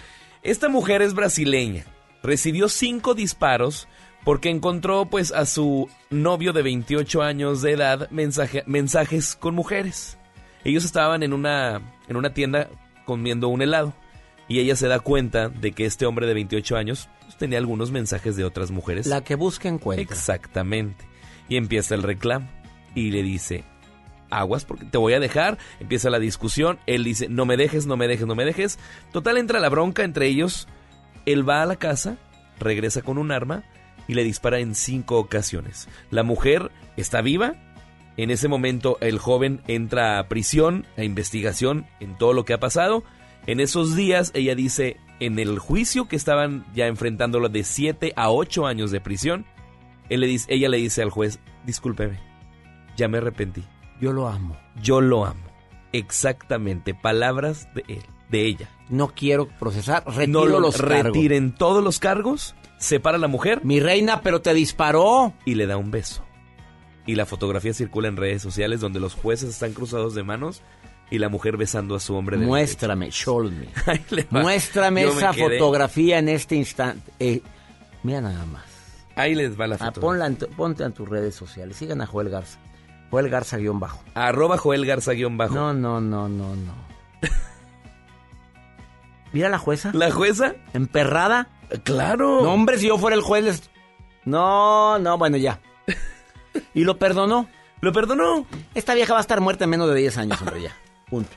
esta 0.42 0.68
mujer 0.68 1.02
es 1.02 1.14
brasileña. 1.14 1.84
Recibió 2.22 2.68
cinco 2.68 3.14
disparos 3.14 3.88
porque 4.24 4.50
encontró 4.50 5.06
pues 5.06 5.32
a 5.32 5.46
su 5.46 5.88
novio 6.10 6.52
de 6.52 6.62
28 6.62 7.22
años 7.22 7.62
de 7.62 7.72
edad 7.72 8.10
mensaje- 8.10 8.64
mensajes 8.66 9.36
con 9.36 9.54
mujeres. 9.54 10.18
Ellos 10.64 10.84
estaban 10.84 11.22
en 11.22 11.32
una, 11.32 11.80
en 12.08 12.16
una 12.16 12.34
tienda 12.34 12.68
comiendo 13.04 13.48
un 13.48 13.62
helado 13.62 13.94
y 14.48 14.58
ella 14.60 14.76
se 14.76 14.88
da 14.88 14.98
cuenta 15.00 15.48
de 15.48 15.72
que 15.72 15.84
este 15.86 16.04
hombre 16.06 16.26
de 16.26 16.34
28 16.34 16.76
años 16.76 17.08
pues, 17.22 17.36
tenía 17.36 17.58
algunos 17.58 17.90
mensajes 17.90 18.36
de 18.36 18.44
otras 18.44 18.70
mujeres. 18.70 19.06
la 19.06 19.22
que 19.22 19.34
busca 19.36 19.68
encuentra. 19.68 20.02
Exactamente. 20.14 21.06
Y 21.48 21.56
empieza 21.56 21.94
el 21.94 22.02
reclamo. 22.02 22.48
Y 22.94 23.10
le 23.12 23.22
dice, 23.22 23.64
aguas 24.30 24.64
porque 24.64 24.84
te 24.84 24.98
voy 24.98 25.14
a 25.14 25.20
dejar. 25.20 25.58
Empieza 25.80 26.10
la 26.10 26.18
discusión. 26.18 26.78
Él 26.86 27.04
dice, 27.04 27.28
no 27.28 27.46
me 27.46 27.56
dejes, 27.56 27.86
no 27.86 27.96
me 27.96 28.08
dejes, 28.08 28.26
no 28.26 28.34
me 28.34 28.44
dejes. 28.44 28.78
Total 29.12 29.36
entra 29.36 29.60
la 29.60 29.68
bronca 29.68 30.04
entre 30.04 30.26
ellos. 30.26 30.68
Él 31.26 31.48
va 31.48 31.62
a 31.62 31.66
la 31.66 31.76
casa, 31.76 32.16
regresa 32.58 33.02
con 33.02 33.18
un 33.18 33.30
arma 33.32 33.64
y 34.06 34.14
le 34.14 34.24
dispara 34.24 34.58
en 34.58 34.74
cinco 34.74 35.18
ocasiones. 35.18 35.88
La 36.10 36.22
mujer 36.22 36.70
está 36.96 37.20
viva. 37.20 37.54
En 38.16 38.30
ese 38.30 38.48
momento 38.48 38.98
el 39.00 39.18
joven 39.18 39.60
entra 39.68 40.18
a 40.18 40.28
prisión, 40.28 40.86
a 40.96 41.04
investigación 41.04 41.86
en 42.00 42.16
todo 42.18 42.32
lo 42.32 42.44
que 42.44 42.54
ha 42.54 42.60
pasado. 42.60 43.04
En 43.46 43.60
esos 43.60 43.94
días 43.94 44.32
ella 44.34 44.54
dice, 44.54 44.96
en 45.20 45.38
el 45.38 45.58
juicio 45.58 46.08
que 46.08 46.16
estaban 46.16 46.66
ya 46.74 46.86
enfrentándolo 46.86 47.48
de 47.48 47.62
7 47.64 48.12
a 48.16 48.30
8 48.30 48.66
años 48.66 48.90
de 48.90 49.00
prisión, 49.00 49.46
él 50.08 50.20
le 50.20 50.26
dice, 50.26 50.52
ella 50.52 50.68
le 50.68 50.78
dice 50.78 51.02
al 51.02 51.10
juez, 51.10 51.38
discúlpeme, 51.64 52.18
ya 52.96 53.08
me 53.08 53.18
arrepentí. 53.18 53.62
Yo 54.00 54.12
lo 54.12 54.28
amo. 54.28 54.56
Yo 54.82 55.00
lo 55.00 55.24
amo. 55.26 55.40
Exactamente, 55.92 56.94
palabras 56.94 57.68
de 57.74 57.84
él, 57.88 58.04
de 58.30 58.46
ella. 58.46 58.68
No 58.88 59.08
quiero 59.08 59.48
procesar, 59.48 60.04
retiro 60.06 60.26
no 60.40 60.46
lo 60.46 60.60
los 60.60 60.76
cargos. 60.76 61.02
retiren 61.04 61.54
todos 61.54 61.82
los 61.82 61.98
cargos, 61.98 62.54
separa 62.78 63.16
a 63.16 63.20
la 63.20 63.28
mujer. 63.28 63.64
Mi 63.64 63.80
reina, 63.80 64.20
pero 64.22 64.40
te 64.40 64.54
disparó. 64.54 65.32
Y 65.44 65.54
le 65.54 65.66
da 65.66 65.76
un 65.76 65.90
beso. 65.90 66.24
Y 67.06 67.14
la 67.14 67.26
fotografía 67.26 67.72
circula 67.74 68.08
en 68.08 68.16
redes 68.16 68.42
sociales 68.42 68.80
donde 68.80 69.00
los 69.00 69.14
jueces 69.14 69.48
están 69.50 69.72
cruzados 69.72 70.14
de 70.14 70.22
manos 70.22 70.62
y 71.10 71.18
la 71.18 71.30
mujer 71.30 71.56
besando 71.56 71.94
a 71.94 72.00
su 72.00 72.14
hombre 72.14 72.36
de 72.36 72.44
Muéstrame, 72.46 73.10
show 73.10 73.42
me. 73.50 73.68
Muéstrame 74.30 75.02
Yo 75.02 75.12
esa 75.16 75.32
fotografía 75.32 76.18
en 76.18 76.28
este 76.28 76.54
instante. 76.54 77.10
Eh, 77.18 77.40
mira 78.02 78.20
nada 78.20 78.44
más. 78.44 78.64
Ahí 79.16 79.34
les 79.34 79.58
va 79.58 79.66
la 79.66 79.76
Ah, 79.76 79.86
foto. 79.86 80.00
ponla 80.02 80.26
en 80.26 80.36
tu- 80.36 80.48
ponte 80.48 80.84
en 80.84 80.92
tus 80.92 81.08
redes 81.08 81.34
sociales. 81.34 81.76
Sigan 81.76 82.00
a 82.02 82.06
Joel 82.06 82.28
Garza. 82.28 82.58
Joel 83.10 83.28
Garza 83.30 83.56
guion 83.56 83.80
bajo. 83.80 84.00
Arroba 84.14 84.58
Joel 84.58 84.84
Garza 84.86 85.12
guion 85.12 85.36
bajo. 85.36 85.54
No, 85.54 85.72
no, 85.72 86.00
no, 86.00 86.28
no, 86.28 86.54
no. 86.56 86.72
Mira 89.32 89.48
la 89.48 89.58
jueza. 89.58 89.90
¿La 89.94 90.10
jueza? 90.10 90.54
¿Emperrada? 90.72 91.48
Claro. 91.84 92.42
No, 92.42 92.52
hombre, 92.52 92.78
si 92.78 92.88
yo 92.88 92.98
fuera 92.98 93.14
el 93.16 93.22
juez. 93.22 93.44
les- 93.44 93.70
No, 94.24 94.98
no, 94.98 95.18
bueno, 95.18 95.36
ya. 95.36 95.60
¿Y 96.74 96.84
lo 96.84 96.98
perdonó? 96.98 97.48
¿Lo 97.80 97.92
perdonó? 97.92 98.46
Esta 98.74 98.94
vieja 98.94 99.12
va 99.12 99.20
a 99.20 99.22
estar 99.22 99.40
muerta 99.40 99.64
en 99.64 99.70
menos 99.70 99.88
de 99.88 99.94
10 99.96 100.18
años, 100.18 100.40
hombre, 100.40 100.62
ya. 100.62 100.76
Punto. 101.10 101.30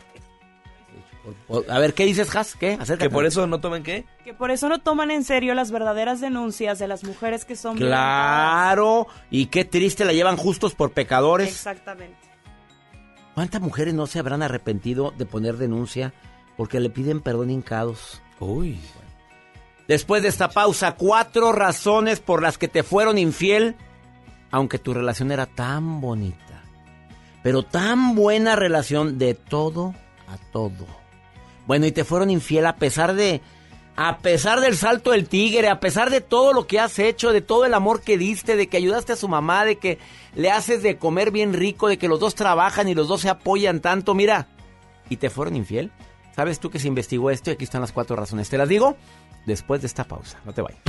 A 1.69 1.79
ver, 1.79 1.93
¿qué 1.93 2.05
dices, 2.05 2.35
Has? 2.35 2.55
¿Qué? 2.55 2.73
Acércate. 2.73 3.09
¿Que 3.09 3.13
por 3.13 3.25
eso 3.25 3.45
no 3.47 3.59
toman 3.59 3.83
qué? 3.83 4.05
Que 4.23 4.33
por 4.33 4.51
eso 4.51 4.69
no 4.69 4.79
toman 4.79 5.11
en 5.11 5.23
serio 5.23 5.53
las 5.53 5.71
verdaderas 5.71 6.19
denuncias 6.19 6.79
de 6.79 6.87
las 6.87 7.03
mujeres 7.03 7.45
que 7.45 7.55
son 7.55 7.77
Claro. 7.77 9.07
Y 9.29 9.47
qué 9.47 9.65
triste 9.65 10.05
la 10.05 10.13
llevan 10.13 10.37
justos 10.37 10.73
por 10.73 10.91
pecadores. 10.91 11.49
Exactamente. 11.49 12.17
¿Cuántas 13.35 13.61
mujeres 13.61 13.93
no 13.93 14.07
se 14.07 14.19
habrán 14.19 14.43
arrepentido 14.43 15.13
de 15.17 15.25
poner 15.25 15.57
denuncia 15.57 16.13
porque 16.57 16.79
le 16.79 16.89
piden 16.89 17.21
perdón 17.21 17.49
hincados? 17.49 18.21
Uy. 18.39 18.79
Después 19.87 20.23
de 20.23 20.29
esta 20.29 20.49
pausa, 20.49 20.95
cuatro 20.95 21.51
razones 21.51 22.19
por 22.19 22.41
las 22.41 22.57
que 22.57 22.67
te 22.67 22.83
fueron 22.83 23.17
infiel, 23.17 23.75
aunque 24.49 24.79
tu 24.79 24.93
relación 24.93 25.31
era 25.31 25.45
tan 25.45 26.01
bonita. 26.01 26.63
Pero 27.43 27.63
tan 27.63 28.15
buena 28.15 28.55
relación 28.55 29.17
de 29.17 29.33
todo 29.33 29.93
a 30.27 30.37
todo. 30.51 31.00
Bueno, 31.71 31.85
y 31.85 31.93
te 31.93 32.03
fueron 32.03 32.29
infiel 32.29 32.65
a 32.65 32.75
pesar 32.75 33.13
de... 33.13 33.39
A 33.95 34.17
pesar 34.17 34.59
del 34.59 34.75
salto 34.75 35.11
del 35.11 35.29
tigre, 35.29 35.69
a 35.69 35.79
pesar 35.79 36.09
de 36.09 36.19
todo 36.19 36.51
lo 36.51 36.67
que 36.67 36.81
has 36.81 36.99
hecho, 36.99 37.31
de 37.31 37.39
todo 37.39 37.63
el 37.63 37.73
amor 37.73 38.01
que 38.01 38.17
diste, 38.17 38.57
de 38.57 38.67
que 38.67 38.75
ayudaste 38.75 39.13
a 39.13 39.15
su 39.15 39.29
mamá, 39.29 39.63
de 39.63 39.77
que 39.77 39.97
le 40.35 40.51
haces 40.51 40.83
de 40.83 40.97
comer 40.97 41.31
bien 41.31 41.53
rico, 41.53 41.87
de 41.87 41.97
que 41.97 42.09
los 42.09 42.19
dos 42.19 42.35
trabajan 42.35 42.89
y 42.89 42.93
los 42.93 43.07
dos 43.07 43.21
se 43.21 43.29
apoyan 43.29 43.79
tanto, 43.79 44.13
mira. 44.13 44.49
¿Y 45.09 45.15
te 45.15 45.29
fueron 45.29 45.55
infiel? 45.55 45.93
¿Sabes 46.35 46.59
tú 46.59 46.69
que 46.69 46.77
se 46.77 46.89
investigó 46.89 47.31
esto? 47.31 47.51
Y 47.51 47.53
aquí 47.53 47.63
están 47.63 47.79
las 47.79 47.93
cuatro 47.93 48.17
razones. 48.17 48.49
¿Te 48.49 48.57
las 48.57 48.67
digo? 48.67 48.97
Después 49.45 49.79
de 49.79 49.87
esta 49.87 50.03
pausa. 50.03 50.41
No 50.43 50.51
te 50.51 50.61
vayas. 50.61 50.81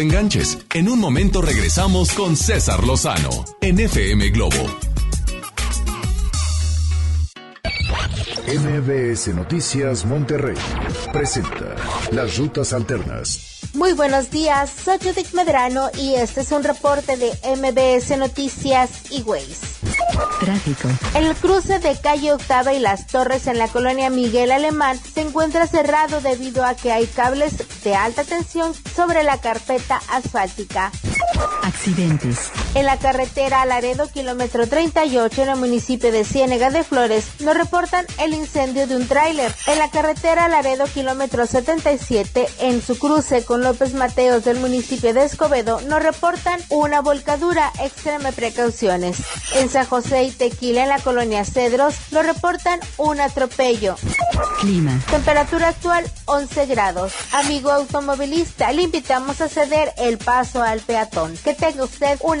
Te 0.00 0.04
enganches. 0.04 0.58
En 0.72 0.88
un 0.88 0.98
momento 0.98 1.42
regresamos 1.42 2.12
con 2.12 2.34
César 2.34 2.84
Lozano 2.84 3.44
en 3.60 3.78
FM 3.80 4.30
Globo. 4.30 4.56
MBS 8.46 9.28
Noticias 9.34 10.06
Monterrey 10.06 10.56
presenta 11.12 11.76
Las 12.12 12.38
Rutas 12.38 12.72
Alternas. 12.72 13.60
Muy 13.74 13.92
buenos 13.92 14.30
días, 14.30 14.72
soy 14.84 14.98
Judith 14.98 15.32
Medrano 15.32 15.90
y 15.96 16.14
este 16.14 16.40
es 16.40 16.50
un 16.50 16.64
reporte 16.64 17.16
de 17.16 17.30
MBS 17.56 18.18
Noticias 18.18 19.10
y 19.10 19.22
Ways. 19.22 19.60
Tráfico. 20.40 20.88
El 21.14 21.34
cruce 21.36 21.78
de 21.78 21.96
calle 22.00 22.32
Octava 22.32 22.72
y 22.72 22.80
Las 22.80 23.06
Torres 23.06 23.46
en 23.46 23.58
la 23.58 23.68
colonia 23.68 24.10
Miguel 24.10 24.50
Alemán 24.50 24.98
se 25.14 25.20
encuentra 25.20 25.66
cerrado 25.66 26.20
debido 26.20 26.64
a 26.64 26.74
que 26.74 26.90
hay 26.90 27.06
cables 27.06 27.54
de 27.82 27.94
alta 27.94 28.24
tensión 28.24 28.74
sobre 28.94 29.22
la 29.22 29.38
carpeta 29.38 30.00
asfáltica. 30.10 30.90
Accidentes. 31.62 32.50
En 32.74 32.86
la 32.86 32.98
carretera 32.98 33.64
Laredo, 33.64 34.08
kilómetro 34.08 34.64
38, 34.64 35.42
en 35.42 35.48
el 35.48 35.56
municipio 35.56 36.12
de 36.12 36.24
Ciénega 36.24 36.70
de 36.70 36.84
Flores, 36.84 37.24
nos 37.40 37.56
reportan 37.56 38.06
el 38.20 38.32
incendio 38.32 38.86
de 38.86 38.94
un 38.94 39.08
tráiler. 39.08 39.52
En 39.66 39.78
la 39.80 39.90
carretera 39.90 40.46
Laredo, 40.46 40.84
kilómetro 40.86 41.46
77, 41.46 42.46
en 42.60 42.80
su 42.80 42.96
cruce 42.96 43.44
con 43.44 43.62
López 43.62 43.94
Mateos 43.94 44.44
del 44.44 44.60
municipio 44.60 45.12
de 45.12 45.24
Escobedo, 45.24 45.80
nos 45.82 46.00
reportan 46.00 46.60
una 46.68 47.00
volcadura. 47.00 47.72
Extreme 47.82 48.32
precauciones. 48.32 49.16
En 49.56 49.68
San 49.68 49.86
José 49.86 50.22
y 50.22 50.30
Tequila, 50.30 50.84
en 50.84 50.90
la 50.90 51.00
colonia 51.00 51.44
Cedros, 51.44 51.96
nos 52.12 52.24
reportan 52.24 52.78
un 52.98 53.20
atropello. 53.20 53.96
Clima. 54.60 55.00
Temperatura 55.10 55.68
actual 55.68 56.08
11 56.26 56.66
grados. 56.66 57.12
Amigo 57.32 57.72
automovilista, 57.72 58.70
le 58.70 58.82
invitamos 58.82 59.40
a 59.40 59.48
ceder 59.48 59.92
el 59.98 60.18
paso 60.18 60.62
al 60.62 60.78
peatón. 60.80 61.36
Que 61.42 61.54
tenga 61.54 61.82
usted 61.82 62.16
un 62.22 62.40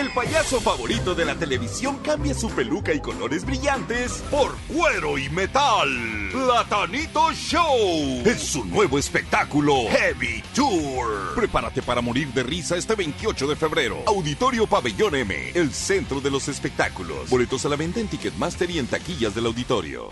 El 0.00 0.10
payaso 0.12 0.62
favorito 0.62 1.14
de 1.14 1.26
la 1.26 1.34
televisión 1.34 1.98
cambia 1.98 2.32
su 2.32 2.48
peluca 2.48 2.94
y 2.94 3.00
colores 3.00 3.44
brillantes 3.44 4.24
por 4.30 4.56
cuero 4.66 5.18
y 5.18 5.28
metal. 5.28 5.88
Platanito 6.32 7.30
Show 7.34 8.22
es 8.24 8.40
su 8.40 8.64
nuevo 8.64 8.98
espectáculo 8.98 9.74
Heavy 9.90 10.42
Tour. 10.54 11.34
Prepárate 11.34 11.82
para 11.82 12.00
morir 12.00 12.28
de 12.28 12.42
risa 12.42 12.78
este 12.78 12.94
28 12.94 13.46
de 13.46 13.56
febrero. 13.56 13.98
Auditorio 14.06 14.66
Pabellón 14.66 15.16
M, 15.16 15.50
el 15.52 15.70
centro 15.70 16.22
de 16.22 16.30
los 16.30 16.48
espectáculos. 16.48 17.28
Boletos 17.28 17.66
a 17.66 17.68
la 17.68 17.76
venta 17.76 18.00
en 18.00 18.08
Ticketmaster 18.08 18.70
y 18.70 18.78
en 18.78 18.86
taquillas 18.86 19.34
del 19.34 19.44
auditorio. 19.44 20.08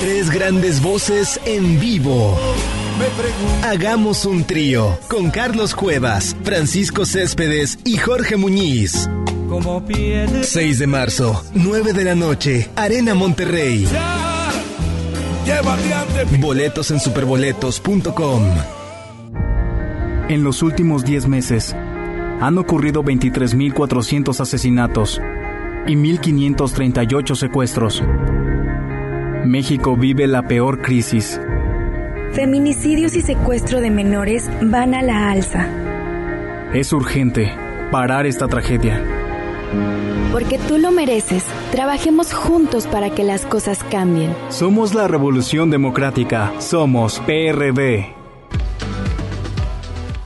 Tres 0.00 0.30
grandes 0.30 0.82
voces 0.82 1.38
en 1.44 1.78
vivo. 1.78 2.36
Hagamos 3.62 4.26
un 4.26 4.44
trío 4.44 4.98
con 5.08 5.30
Carlos 5.30 5.74
Cuevas, 5.74 6.36
Francisco 6.42 7.06
Céspedes 7.06 7.78
y 7.84 7.96
Jorge 7.96 8.36
Muñiz. 8.36 9.08
6 10.42 10.78
de 10.78 10.86
marzo, 10.86 11.44
9 11.54 11.92
de 11.92 12.04
la 12.04 12.14
noche, 12.14 12.68
Arena 12.76 13.14
Monterrey. 13.14 13.86
Boletos 16.40 16.90
en 16.90 17.00
superboletos.com. 17.00 18.44
En 20.28 20.44
los 20.44 20.62
últimos 20.62 21.04
10 21.04 21.28
meses, 21.28 21.76
han 22.40 22.58
ocurrido 22.58 23.02
23.400 23.02 24.40
asesinatos 24.40 25.20
y 25.86 25.94
1.538 25.94 27.34
secuestros. 27.34 28.02
México 29.44 29.96
vive 29.96 30.26
la 30.26 30.48
peor 30.48 30.82
crisis. 30.82 31.40
Feminicidios 32.32 33.14
y 33.16 33.20
secuestro 33.20 33.80
de 33.80 33.90
menores 33.90 34.50
van 34.62 34.94
a 34.94 35.02
la 35.02 35.30
alza. 35.30 35.68
Es 36.72 36.92
urgente 36.92 37.61
parar 37.92 38.24
esta 38.24 38.48
tragedia. 38.48 39.04
Porque 40.32 40.58
tú 40.58 40.78
lo 40.78 40.90
mereces, 40.90 41.44
trabajemos 41.70 42.32
juntos 42.32 42.86
para 42.86 43.10
que 43.10 43.22
las 43.22 43.44
cosas 43.44 43.84
cambien. 43.90 44.34
Somos 44.48 44.94
la 44.94 45.06
Revolución 45.06 45.70
Democrática. 45.70 46.54
Somos 46.58 47.20
PRD. 47.20 48.14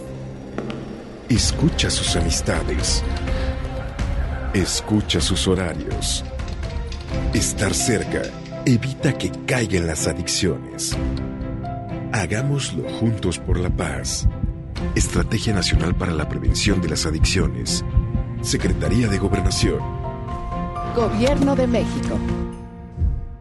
Escucha 1.29 1.91
sus 1.91 2.15
amistades. 2.17 3.03
Escucha 4.55 5.21
sus 5.21 5.49
horarios. 5.49 6.25
Estar 7.35 7.75
cerca 7.75 8.23
evita 8.65 9.19
que 9.19 9.33
caigan 9.47 9.87
las 9.87 10.07
adicciones. 10.07 10.97
Hagámoslo 12.13 12.89
juntos 12.89 13.39
por 13.39 13.59
la 13.59 13.71
paz. 13.71 14.29
Estrategia 14.95 15.53
Nacional 15.53 15.95
para 15.95 16.13
la 16.13 16.29
Prevención 16.29 16.81
de 16.81 16.91
las 16.91 17.07
Adicciones. 17.07 17.85
Secretaría 18.43 19.09
de 19.09 19.19
Gobernación. 19.19 19.81
Gobierno 20.95 21.57
de 21.57 21.67
México. 21.67 22.19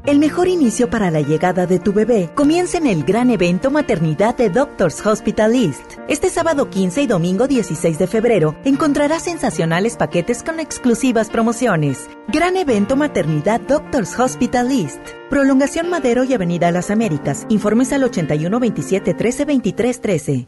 El 0.05 0.19
mejor 0.19 0.47
inicio 0.47 0.87
para 0.87 1.09
la 1.09 1.21
llegada 1.21 1.65
de 1.65 1.79
tu 1.79 1.91
bebé 1.91 2.29
comienza 2.35 2.77
en 2.77 2.85
el 2.85 3.03
gran 3.03 3.31
evento 3.31 3.71
Maternidad 3.71 4.35
de 4.35 4.51
Doctors 4.51 5.03
Hospital 5.03 5.55
East. 5.55 5.93
Este 6.07 6.29
sábado 6.29 6.69
15 6.69 7.01
y 7.01 7.07
domingo 7.07 7.47
16 7.47 7.97
de 7.97 8.05
febrero 8.05 8.55
encontrarás 8.65 9.23
sensacionales 9.23 9.97
paquetes 9.97 10.43
con 10.43 10.59
exclusivas 10.59 11.29
promociones. 11.29 12.07
Gran 12.27 12.55
evento 12.55 12.95
Maternidad 12.95 13.61
Doctors 13.61 14.19
Hospital 14.19 14.71
East. 14.71 14.99
Prolongación 15.31 15.89
Madero 15.89 16.23
y 16.23 16.33
Avenida 16.35 16.71
Las 16.71 16.91
Américas. 16.91 17.47
Informes 17.49 17.91
al 17.91 18.03
81 18.03 18.59
27 18.59 19.13
13 19.15 19.45
23 19.45 20.01
13. 20.01 20.47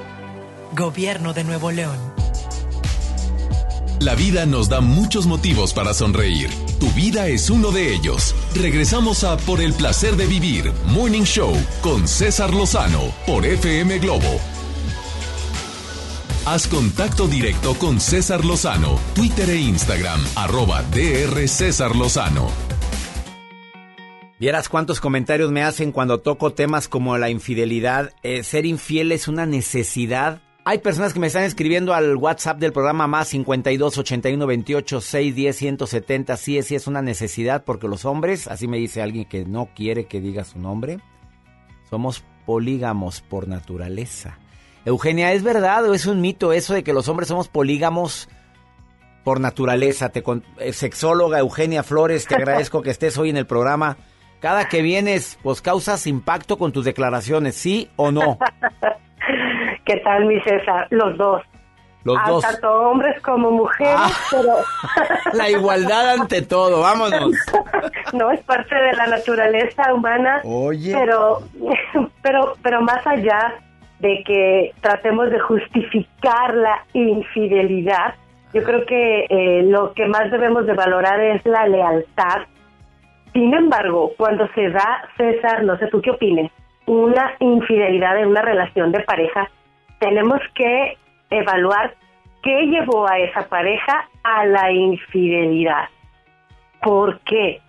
Gobierno 0.75 1.33
de 1.33 1.43
Nuevo 1.43 1.69
León. 1.71 1.97
La 3.99 4.15
vida 4.15 4.45
nos 4.45 4.69
da 4.69 4.79
muchos 4.79 5.27
motivos 5.27 5.73
para 5.73 5.93
sonreír. 5.93 6.49
Tu 6.79 6.87
vida 6.91 7.27
es 7.27 7.49
uno 7.49 7.71
de 7.71 7.93
ellos. 7.93 8.33
Regresamos 8.55 9.23
a 9.23 9.37
Por 9.37 9.61
el 9.61 9.73
placer 9.73 10.15
de 10.15 10.25
vivir, 10.27 10.71
Morning 10.87 11.23
Show, 11.23 11.53
con 11.81 12.07
César 12.07 12.53
Lozano, 12.53 13.13
por 13.27 13.45
FM 13.45 13.99
Globo. 13.99 14.39
Haz 16.45 16.67
contacto 16.67 17.27
directo 17.27 17.75
con 17.75 17.99
César 17.99 18.45
Lozano, 18.45 18.97
Twitter 19.13 19.49
e 19.49 19.57
Instagram, 19.57 20.21
arroba 20.35 20.83
DR 20.83 21.47
César 21.47 21.95
Lozano. 21.95 22.47
Vieras 24.39 24.69
cuántos 24.69 24.99
comentarios 24.99 25.51
me 25.51 25.61
hacen 25.61 25.91
cuando 25.91 26.21
toco 26.21 26.53
temas 26.53 26.87
como 26.87 27.15
la 27.19 27.29
infidelidad. 27.29 28.13
Eh, 28.23 28.43
ser 28.43 28.65
infiel 28.65 29.11
es 29.11 29.27
una 29.27 29.45
necesidad. 29.45 30.41
Hay 30.71 30.77
personas 30.77 31.11
que 31.13 31.19
me 31.19 31.27
están 31.27 31.43
escribiendo 31.43 31.93
al 31.93 32.15
WhatsApp 32.15 32.57
del 32.57 32.71
programa 32.71 33.05
más 33.05 33.27
52 33.27 33.97
81 33.97 34.47
28 34.47 35.01
610 35.01 35.57
170. 35.57 36.37
Sí, 36.37 36.63
sí 36.63 36.75
es 36.75 36.87
una 36.87 37.01
necesidad 37.01 37.65
porque 37.65 37.89
los 37.89 38.05
hombres, 38.05 38.47
así 38.47 38.69
me 38.69 38.77
dice 38.77 39.01
alguien 39.01 39.25
que 39.25 39.43
no 39.43 39.67
quiere 39.75 40.05
que 40.05 40.21
diga 40.21 40.45
su 40.45 40.59
nombre, 40.59 41.01
somos 41.89 42.23
polígamos 42.45 43.19
por 43.19 43.49
naturaleza. 43.49 44.37
Eugenia, 44.85 45.33
¿es 45.33 45.43
verdad 45.43 45.89
o 45.89 45.93
es 45.93 46.05
un 46.05 46.21
mito 46.21 46.53
eso 46.53 46.73
de 46.73 46.83
que 46.85 46.93
los 46.93 47.09
hombres 47.09 47.27
somos 47.27 47.49
polígamos 47.49 48.29
por 49.25 49.41
naturaleza? 49.41 50.07
Te 50.07 50.23
con- 50.23 50.45
eh, 50.57 50.71
sexóloga 50.71 51.39
Eugenia 51.39 51.83
Flores, 51.83 52.25
te 52.27 52.35
agradezco 52.35 52.81
que 52.81 52.91
estés 52.91 53.17
hoy 53.17 53.29
en 53.29 53.35
el 53.35 53.45
programa. 53.45 53.97
Cada 54.39 54.69
que 54.69 54.81
vienes, 54.81 55.37
pues 55.43 55.61
causas 55.61 56.07
impacto 56.07 56.57
con 56.57 56.71
tus 56.71 56.85
declaraciones, 56.85 57.55
¿sí 57.55 57.89
o 57.97 58.09
no? 58.09 58.39
¿Qué 59.85 59.97
tal, 59.97 60.25
mi 60.25 60.39
César? 60.41 60.87
Los 60.89 61.17
dos. 61.17 61.41
Los 62.03 62.17
Ah, 62.19 62.29
dos. 62.29 62.43
Ah. 62.45 62.51
Tanto 62.51 62.73
hombres 62.89 63.21
como 63.21 63.51
mujeres, 63.51 63.99
pero 64.31 64.55
La 65.33 65.49
igualdad 65.49 66.13
ante 66.19 66.41
todo, 66.41 66.81
vámonos. 66.81 67.31
no 68.13 68.31
es 68.31 68.41
parte 68.41 68.75
de 68.75 68.93
la 68.93 69.07
naturaleza 69.07 69.93
humana. 69.93 70.41
Oye. 70.43 70.93
Pero, 70.93 71.39
pero, 72.23 72.53
pero 72.63 72.81
más 72.81 73.05
allá 73.05 73.55
de 73.99 74.23
que 74.25 74.73
tratemos 74.81 75.29
de 75.29 75.39
justificar 75.39 76.55
la 76.55 76.83
infidelidad, 76.93 78.15
yo 78.53 78.63
creo 78.63 78.85
que 78.85 79.25
eh, 79.29 79.63
lo 79.63 79.93
que 79.93 80.07
más 80.07 80.31
debemos 80.31 80.65
de 80.65 80.73
valorar 80.73 81.19
es 81.19 81.45
la 81.45 81.67
lealtad. 81.67 82.41
Sin 83.33 83.53
embargo, 83.53 84.11
cuando 84.17 84.47
se 84.55 84.69
da, 84.71 85.03
César, 85.17 85.63
no 85.63 85.77
sé 85.77 85.87
tú 85.87 86.01
qué 86.01 86.09
opines, 86.11 86.51
una 86.87 87.31
infidelidad 87.39 88.17
en 88.17 88.27
una 88.27 88.41
relación 88.41 88.91
de 88.91 89.01
pareja, 89.01 89.49
tenemos 90.01 90.39
que 90.55 90.97
evaluar 91.29 91.93
qué 92.41 92.63
llevó 92.63 93.07
a 93.07 93.19
esa 93.19 93.47
pareja 93.47 94.09
a 94.23 94.45
la 94.47 94.71
infidelidad. 94.71 95.89
¿Por 96.81 97.19
qué? 97.19 97.61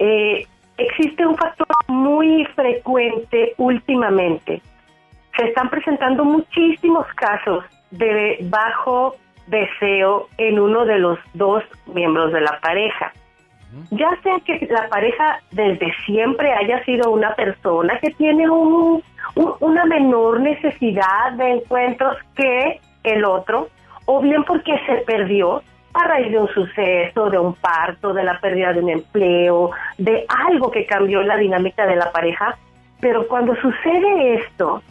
Eh, 0.00 0.44
existe 0.76 1.24
un 1.24 1.36
factor 1.36 1.68
muy 1.86 2.44
frecuente 2.56 3.54
últimamente. 3.56 4.60
Se 5.36 5.44
están 5.46 5.70
presentando 5.70 6.24
muchísimos 6.24 7.06
casos 7.14 7.64
de 7.92 8.38
bajo 8.42 9.14
deseo 9.46 10.26
en 10.38 10.58
uno 10.58 10.84
de 10.84 10.98
los 10.98 11.20
dos 11.34 11.62
miembros 11.86 12.32
de 12.32 12.40
la 12.40 12.58
pareja. 12.60 13.12
Ya 13.90 14.10
sea 14.22 14.38
que 14.44 14.66
la 14.70 14.88
pareja 14.88 15.40
desde 15.50 15.92
siempre 16.06 16.52
haya 16.52 16.84
sido 16.84 17.10
una 17.10 17.34
persona 17.34 17.98
que 18.00 18.10
tiene 18.10 18.48
un- 18.48 19.02
un- 19.36 19.54
una 19.60 19.84
menor 19.84 20.40
necesidad 20.40 21.32
de 21.32 21.50
encuentros 21.52 22.16
que 22.36 22.80
el 23.02 23.24
otro, 23.24 23.68
o 24.06 24.20
bien 24.20 24.44
porque 24.44 24.78
se 24.86 24.96
perdió 25.06 25.62
a 25.94 26.08
raíz 26.08 26.30
de 26.32 26.38
un 26.38 26.48
suceso, 26.48 27.30
de 27.30 27.38
un 27.38 27.54
parto, 27.54 28.12
de 28.12 28.24
la 28.24 28.40
pérdida 28.40 28.72
de 28.72 28.80
un 28.80 28.90
empleo, 28.90 29.70
de 29.98 30.26
algo 30.48 30.70
que 30.70 30.86
cambió 30.86 31.22
la 31.22 31.36
dinámica 31.36 31.86
de 31.86 31.96
la 31.96 32.10
pareja. 32.10 32.56
Pero 33.00 33.26
cuando 33.28 33.54
sucede 33.56 34.34
esto, 34.34 34.82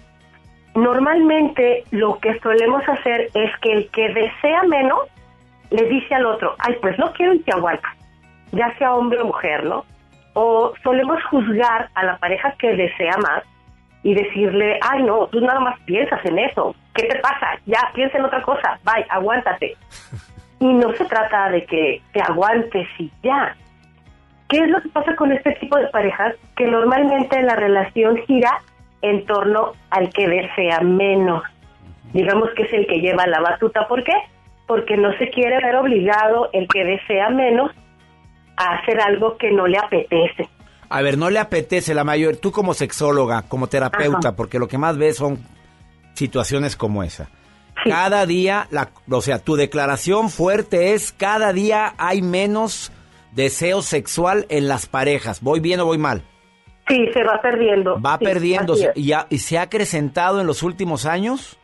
normalmente 0.76 1.84
lo 1.92 2.20
que 2.20 2.40
solemos 2.40 2.88
hacer 2.88 3.30
es 3.34 3.52
que 3.60 3.74
el 3.74 3.90
que 3.90 4.10
desea 4.14 4.64
menos 4.64 5.00
le 5.70 5.84
dice 5.86 6.14
al 6.16 6.26
otro, 6.26 6.56
ay, 6.60 6.76
pues 6.82 6.98
no 7.00 7.12
quiero 7.14 7.34
y 7.34 7.40
te 7.40 7.52
ya 8.54 8.76
sea 8.78 8.94
hombre 8.94 9.20
o 9.20 9.26
mujer, 9.26 9.66
¿no? 9.66 9.86
O 10.34 10.74
solemos 10.84 11.22
juzgar 11.26 11.90
a 11.96 12.04
la 12.06 12.18
pareja 12.18 12.56
que 12.58 12.76
desea 12.76 13.18
más 13.18 13.44
y 14.04 14.14
decirle, 14.14 14.80
ay, 14.82 15.04
no, 15.04 15.28
tú 15.28 15.42
nada 15.42 15.60
más 15.60 15.80
piensas 15.82 16.24
en 16.26 16.40
eso, 16.40 16.76
¿qué 16.94 17.04
te 17.04 17.20
pasa? 17.20 17.58
Ya, 17.66 17.92
piensa 17.94 18.18
en 18.18 18.26
otra 18.26 18.42
cosa, 18.42 18.80
bye, 18.84 19.06
aguántate. 19.10 19.76
Y 20.60 20.68
no 20.74 20.94
se 20.94 21.06
trata 21.06 21.50
de 21.50 21.66
que 21.66 22.02
te 22.14 22.22
aguantes 22.22 22.88
y 22.98 23.12
ya. 23.22 23.56
¿Qué 24.50 24.60
es 24.60 24.70
lo 24.70 24.82
que 24.82 24.90
pasa 24.90 25.16
con 25.16 25.32
este 25.32 25.54
tipo 25.54 25.78
de 25.78 25.88
parejas? 25.88 26.36
Que 26.56 26.68
normalmente 26.68 27.42
la 27.42 27.56
relación 27.56 28.18
gira 28.28 28.62
en 29.02 29.26
torno 29.26 29.74
al 29.90 30.10
que 30.10 30.28
desea 30.28 30.80
menos. 30.82 31.44
Digamos 32.14 32.50
que 32.52 32.64
es 32.64 32.74
el 32.74 32.86
que 32.86 33.00
lleva 33.00 33.26
la 33.26 33.42
batuta. 33.42 33.88
¿Por 33.88 34.04
qué? 34.04 34.14
Porque 34.68 34.96
no 34.96 35.12
se 35.18 35.30
quiere 35.30 35.58
ver 35.58 35.76
obligado 35.76 36.50
el 36.54 36.68
que 36.68 36.86
desea 36.86 37.30
menos 37.30 37.72
a 38.58 38.76
hacer 38.76 39.00
algo 39.02 39.38
que 39.38 39.52
no 39.52 39.68
le 39.68 39.78
apetece. 39.78 40.48
A 40.90 41.02
ver, 41.02 41.18
no 41.18 41.30
le 41.30 41.40
apetece 41.40 41.94
la 41.94 42.04
mayor, 42.04 42.38
tú 42.38 42.52
como 42.52 42.74
sexóloga, 42.74 43.44
como 43.48 43.68
terapeuta, 43.68 44.30
Ajá. 44.30 44.36
porque 44.36 44.60
lo 44.60 44.68
que 44.68 44.78
más 44.78 44.98
ves 44.98 45.18
son 45.18 45.40
situaciones 46.14 46.76
como 46.76 47.04
esa. 47.04 47.30
Cada 47.86 48.26
día, 48.26 48.68
la, 48.70 48.90
o 49.10 49.22
sea, 49.22 49.40
tu 49.40 49.56
declaración 49.56 50.30
fuerte 50.30 50.94
es 50.94 51.12
cada 51.12 51.52
día 51.54 51.94
hay 51.98 52.22
menos 52.22 52.92
deseo 53.32 53.82
sexual 53.82 54.46
en 54.50 54.68
las 54.68 54.86
parejas. 54.86 55.42
¿Voy 55.42 55.60
bien 55.60 55.80
o 55.80 55.86
voy 55.86 55.98
mal? 55.98 56.22
Sí, 56.88 57.08
se 57.14 57.24
va 57.24 57.42
perdiendo. 57.42 58.00
Va 58.00 58.18
Sí, 58.20 58.26
es. 58.26 58.92
¿Y, 58.96 59.06
ya- 59.08 59.26
¿Y 59.30 59.40
se 59.40 59.58
ha 59.58 59.64
acrecentado 59.64 60.40
en 60.42 60.48
los 60.48 60.64
últimos 60.64 61.06
años? 61.06 61.60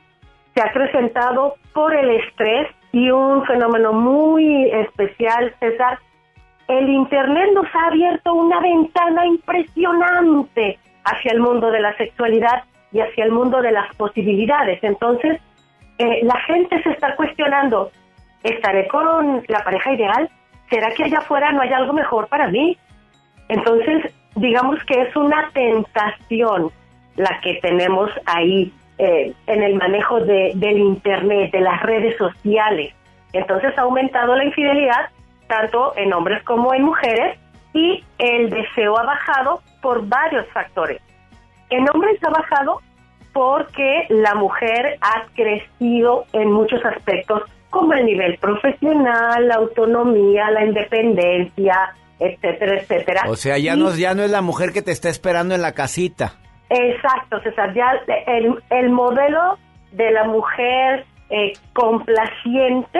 se 0.56 0.62
ha 0.62 0.66
acrecentado 0.66 1.56
por 1.74 1.94
el 1.96 2.10
estrés 2.10 2.68
y 2.92 3.12
un 3.12 3.46
fenómeno 3.46 3.94
muy 3.94 4.70
especial, 4.72 5.54
César. 5.60 6.00
El 6.70 6.88
Internet 6.88 7.50
nos 7.56 7.66
ha 7.74 7.88
abierto 7.88 8.32
una 8.32 8.60
ventana 8.60 9.26
impresionante 9.26 10.78
hacia 11.04 11.32
el 11.32 11.40
mundo 11.40 11.72
de 11.72 11.80
la 11.80 11.98
sexualidad 11.98 12.64
y 12.92 13.00
hacia 13.00 13.26
el 13.26 13.32
mundo 13.32 13.60
de 13.64 13.72
las 13.72 13.94
posibilidades. 13.96 14.80
Entonces, 14.84 15.42
eh, 15.98 16.20
la 16.22 16.40
gente 16.42 16.82
se 16.84 16.92
está 16.92 17.16
cuestionando, 17.16 17.90
¿estaré 18.44 18.88
con 18.88 19.44
la 19.48 19.64
pareja 19.64 19.94
ideal? 19.94 20.30
¿Será 20.70 20.94
que 20.94 21.06
allá 21.06 21.18
afuera 21.18 21.52
no 21.52 21.62
hay 21.62 21.74
algo 21.74 21.92
mejor 21.92 22.28
para 22.28 22.48
mí? 22.50 22.78
Entonces, 23.48 24.14
digamos 24.36 24.78
que 24.84 25.02
es 25.02 25.16
una 25.16 25.50
tentación 25.52 26.70
la 27.16 27.40
que 27.42 27.56
tenemos 27.64 28.12
ahí 28.28 28.72
eh, 29.00 29.34
en 29.48 29.64
el 29.64 29.74
manejo 29.74 30.20
de, 30.20 30.52
del 30.54 30.78
Internet, 30.78 31.52
de 31.52 31.62
las 31.62 31.82
redes 31.82 32.16
sociales. 32.16 32.94
Entonces 33.34 33.76
ha 33.76 33.82
aumentado 33.82 34.36
la 34.36 34.46
infidelidad 34.46 35.10
tanto 35.50 35.94
en 35.98 36.14
hombres 36.14 36.42
como 36.44 36.74
en 36.74 36.84
mujeres 36.84 37.38
y 37.74 38.04
el 38.18 38.50
deseo 38.50 38.98
ha 38.98 39.04
bajado 39.04 39.62
por 39.82 40.08
varios 40.08 40.48
factores. 40.54 41.02
En 41.70 41.90
hombres 41.90 42.18
ha 42.24 42.30
bajado 42.30 42.80
porque 43.34 44.06
la 44.10 44.36
mujer 44.36 44.98
ha 45.02 45.26
crecido 45.36 46.26
en 46.34 46.52
muchos 46.52 46.84
aspectos 46.86 47.44
como 47.70 47.94
el 47.94 48.06
nivel 48.06 48.38
profesional, 48.38 49.48
la 49.48 49.56
autonomía, 49.56 50.50
la 50.52 50.66
independencia, 50.66 51.94
etcétera, 52.20 52.80
etcétera. 52.80 53.22
O 53.28 53.36
sea, 53.36 53.58
ya, 53.58 53.76
no, 53.76 53.96
ya 53.96 54.16
no 54.16 54.24
es 54.24 54.32
la 54.32 54.42
mujer 54.42 54.72
que 54.72 54.82
te 54.82 54.92
está 54.92 55.10
esperando 55.10 55.56
en 55.56 55.62
la 55.62 55.74
casita. 55.74 56.34
Exacto, 56.70 57.40
César, 57.42 57.74
ya 57.74 57.92
el, 58.28 58.56
el 58.70 58.90
modelo 58.90 59.58
de 59.92 60.12
la 60.12 60.24
mujer 60.26 61.06
eh, 61.30 61.54
complaciente 61.74 63.00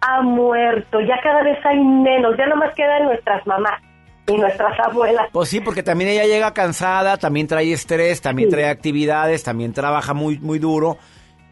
ha 0.00 0.22
muerto, 0.22 1.00
ya 1.00 1.20
cada 1.22 1.42
vez 1.42 1.58
hay 1.64 1.78
menos, 1.78 2.36
ya 2.36 2.46
nomás 2.46 2.74
quedan 2.74 3.04
nuestras 3.04 3.46
mamás 3.46 3.80
y 4.28 4.36
nuestras 4.36 4.78
abuelas. 4.80 5.28
Pues 5.32 5.48
sí, 5.48 5.60
porque 5.60 5.82
también 5.82 6.10
ella 6.10 6.24
llega 6.24 6.54
cansada, 6.54 7.16
también 7.16 7.46
trae 7.46 7.72
estrés, 7.72 8.20
también 8.20 8.50
trae 8.50 8.68
actividades, 8.68 9.42
también 9.42 9.72
trabaja 9.72 10.14
muy, 10.14 10.38
muy 10.38 10.58
duro. 10.58 10.98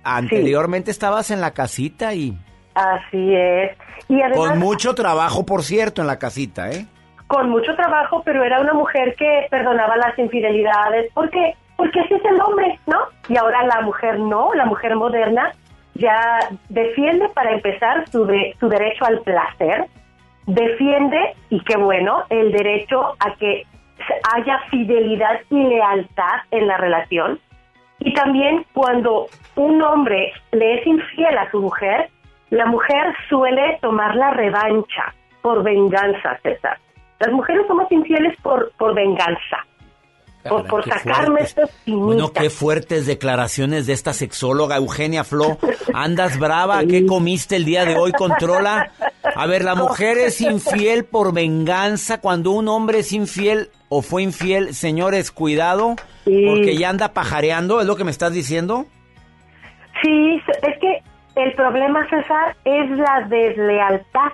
Anteriormente 0.04 0.90
estabas 0.90 1.30
en 1.30 1.40
la 1.40 1.52
casita 1.52 2.14
y... 2.14 2.38
Así 2.74 3.34
es. 3.34 3.76
Y 4.08 4.20
Con 4.34 4.58
mucho 4.58 4.94
trabajo, 4.94 5.44
por 5.44 5.62
cierto, 5.62 6.02
en 6.02 6.06
la 6.06 6.18
casita, 6.18 6.70
¿eh? 6.70 6.86
Con 7.26 7.50
mucho 7.50 7.74
trabajo, 7.74 8.22
pero 8.24 8.44
era 8.44 8.60
una 8.60 8.74
mujer 8.74 9.16
que 9.18 9.46
perdonaba 9.50 9.96
las 9.96 10.16
infidelidades. 10.16 11.10
¿Por 11.12 11.28
qué? 11.30 11.56
Porque 11.76 12.00
así 12.00 12.14
es 12.14 12.24
el 12.24 12.40
hombre, 12.40 12.78
¿no? 12.86 12.98
Y 13.28 13.36
ahora 13.36 13.64
la 13.66 13.80
mujer 13.80 14.20
no, 14.20 14.54
la 14.54 14.66
mujer 14.66 14.94
moderna 14.94 15.52
ya 15.98 16.38
defiende 16.68 17.28
para 17.30 17.52
empezar 17.52 18.08
su, 18.08 18.26
su 18.58 18.68
derecho 18.68 19.04
al 19.04 19.20
placer, 19.20 19.86
defiende, 20.46 21.34
y 21.50 21.60
qué 21.60 21.76
bueno, 21.76 22.22
el 22.30 22.52
derecho 22.52 23.14
a 23.18 23.34
que 23.36 23.64
haya 24.34 24.60
fidelidad 24.70 25.40
y 25.50 25.62
lealtad 25.62 26.40
en 26.50 26.66
la 26.66 26.76
relación. 26.76 27.40
Y 27.98 28.12
también 28.14 28.64
cuando 28.72 29.26
un 29.56 29.82
hombre 29.82 30.32
le 30.52 30.80
es 30.80 30.86
infiel 30.86 31.38
a 31.38 31.50
su 31.50 31.60
mujer, 31.60 32.10
la 32.50 32.66
mujer 32.66 33.14
suele 33.28 33.78
tomar 33.80 34.14
la 34.14 34.30
revancha 34.30 35.14
por 35.42 35.62
venganza, 35.62 36.38
César. 36.42 36.78
Las 37.18 37.32
mujeres 37.32 37.66
somos 37.66 37.90
infieles 37.90 38.36
por, 38.42 38.70
por 38.76 38.94
venganza 38.94 39.64
por, 40.48 40.84
sacarme 40.84 41.42
estas 41.42 41.70
Bueno, 41.86 42.32
qué 42.32 42.50
fuertes 42.50 43.06
declaraciones 43.06 43.86
de 43.86 43.92
esta 43.92 44.12
sexóloga 44.12 44.76
Eugenia 44.76 45.24
Flo. 45.24 45.58
¿Andas 45.92 46.38
brava? 46.38 46.84
¿Qué 46.88 47.06
comiste 47.06 47.56
el 47.56 47.64
día 47.64 47.84
de 47.84 47.96
hoy? 47.96 48.12
Controla. 48.12 48.92
A 49.34 49.46
ver, 49.46 49.64
la 49.64 49.74
mujer 49.74 50.18
es 50.18 50.40
infiel 50.40 51.04
por 51.04 51.32
venganza. 51.32 52.20
Cuando 52.20 52.50
un 52.52 52.68
hombre 52.68 53.00
es 53.00 53.12
infiel 53.12 53.70
o 53.88 54.02
fue 54.02 54.22
infiel, 54.22 54.74
señores, 54.74 55.30
cuidado, 55.30 55.96
porque 56.24 56.76
ya 56.76 56.90
anda 56.90 57.12
pajareando, 57.12 57.80
¿es 57.80 57.86
lo 57.86 57.96
que 57.96 58.04
me 58.04 58.10
estás 58.10 58.32
diciendo? 58.32 58.86
Sí, 60.02 60.40
es 60.62 60.78
que 60.80 61.02
el 61.36 61.52
problema, 61.54 62.08
César, 62.08 62.56
es 62.64 62.90
la 62.90 63.26
deslealtad. 63.28 64.32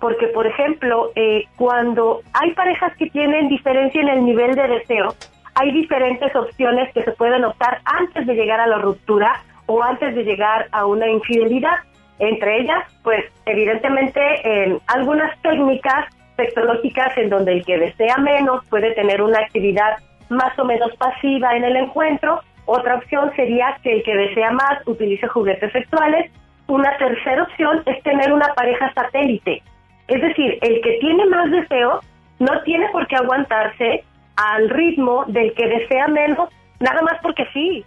Porque, 0.00 0.26
por 0.28 0.44
ejemplo, 0.48 1.12
eh, 1.14 1.44
cuando 1.56 2.22
hay 2.32 2.52
parejas 2.54 2.92
que 2.96 3.08
tienen 3.10 3.48
diferencia 3.48 4.00
en 4.00 4.08
el 4.08 4.24
nivel 4.24 4.56
de 4.56 4.66
deseo, 4.66 5.14
hay 5.54 5.72
diferentes 5.72 6.34
opciones 6.34 6.92
que 6.94 7.02
se 7.02 7.12
pueden 7.12 7.44
optar 7.44 7.80
antes 7.84 8.26
de 8.26 8.34
llegar 8.34 8.60
a 8.60 8.66
la 8.66 8.78
ruptura 8.78 9.42
o 9.66 9.82
antes 9.82 10.14
de 10.14 10.24
llegar 10.24 10.68
a 10.72 10.86
una 10.86 11.08
infidelidad. 11.08 11.76
Entre 12.18 12.60
ellas, 12.60 12.84
pues 13.02 13.24
evidentemente 13.46 14.20
en 14.44 14.78
algunas 14.86 15.38
técnicas 15.42 16.06
tecnológicas 16.36 17.16
en 17.18 17.30
donde 17.30 17.52
el 17.52 17.64
que 17.64 17.78
desea 17.78 18.16
menos 18.18 18.64
puede 18.66 18.92
tener 18.94 19.20
una 19.20 19.38
actividad 19.40 19.98
más 20.28 20.58
o 20.58 20.64
menos 20.64 20.94
pasiva 20.96 21.54
en 21.56 21.64
el 21.64 21.76
encuentro. 21.76 22.40
Otra 22.64 22.96
opción 22.96 23.30
sería 23.36 23.76
que 23.82 23.92
el 23.92 24.02
que 24.02 24.16
desea 24.16 24.50
más 24.52 24.86
utilice 24.86 25.26
juguetes 25.28 25.72
sexuales. 25.72 26.30
Una 26.68 26.96
tercera 26.96 27.42
opción 27.42 27.82
es 27.86 28.02
tener 28.02 28.32
una 28.32 28.54
pareja 28.54 28.92
satélite. 28.94 29.62
Es 30.08 30.22
decir, 30.22 30.58
el 30.62 30.80
que 30.80 30.98
tiene 31.00 31.26
más 31.26 31.50
deseo 31.50 32.00
no 32.38 32.62
tiene 32.62 32.88
por 32.90 33.06
qué 33.06 33.16
aguantarse 33.16 34.04
al 34.36 34.68
ritmo 34.70 35.24
del 35.26 35.54
que 35.54 35.66
desea 35.66 36.08
menos, 36.08 36.48
nada 36.80 37.02
más 37.02 37.14
porque 37.22 37.44
sí. 37.52 37.84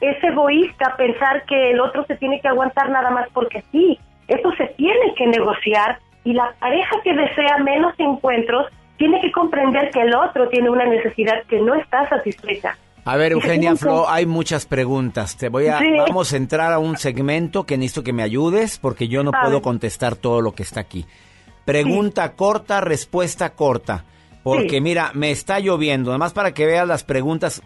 Es 0.00 0.22
egoísta 0.24 0.96
pensar 0.96 1.44
que 1.46 1.72
el 1.72 1.80
otro 1.80 2.04
se 2.06 2.16
tiene 2.16 2.40
que 2.40 2.48
aguantar 2.48 2.90
nada 2.90 3.10
más 3.10 3.28
porque 3.32 3.62
sí. 3.70 3.98
Eso 4.28 4.50
se 4.56 4.66
tiene 4.76 5.14
que 5.16 5.26
negociar 5.26 5.98
y 6.24 6.32
la 6.32 6.54
pareja 6.58 6.96
que 7.02 7.14
desea 7.14 7.58
menos 7.58 7.94
encuentros 7.98 8.66
tiene 8.96 9.20
que 9.20 9.32
comprender 9.32 9.90
que 9.90 10.02
el 10.02 10.14
otro 10.14 10.48
tiene 10.48 10.70
una 10.70 10.86
necesidad 10.86 11.42
que 11.48 11.60
no 11.60 11.74
está 11.74 12.08
satisfecha. 12.08 12.76
A 13.04 13.16
ver, 13.16 13.32
Eugenia 13.32 13.74
Flo, 13.76 14.08
hay 14.08 14.26
muchas 14.26 14.66
preguntas. 14.66 15.36
Te 15.36 15.48
voy 15.48 15.68
a 15.68 15.80
vamos 16.06 16.32
a 16.32 16.36
entrar 16.36 16.72
a 16.72 16.78
un 16.78 16.98
segmento 16.98 17.64
que 17.64 17.78
necesito 17.78 18.04
que 18.04 18.12
me 18.12 18.22
ayudes 18.22 18.78
porque 18.78 19.08
yo 19.08 19.22
no 19.22 19.32
puedo 19.32 19.62
contestar 19.62 20.16
todo 20.16 20.42
lo 20.42 20.52
que 20.52 20.62
está 20.62 20.80
aquí. 20.80 21.06
Pregunta 21.64 22.32
corta, 22.36 22.80
respuesta 22.80 23.54
corta. 23.54 24.04
Porque 24.42 24.80
mira, 24.80 25.10
me 25.14 25.30
está 25.30 25.60
lloviendo. 25.60 26.10
Además, 26.10 26.32
para 26.32 26.54
que 26.54 26.66
veas 26.66 26.86
las 26.86 27.04
preguntas, 27.04 27.62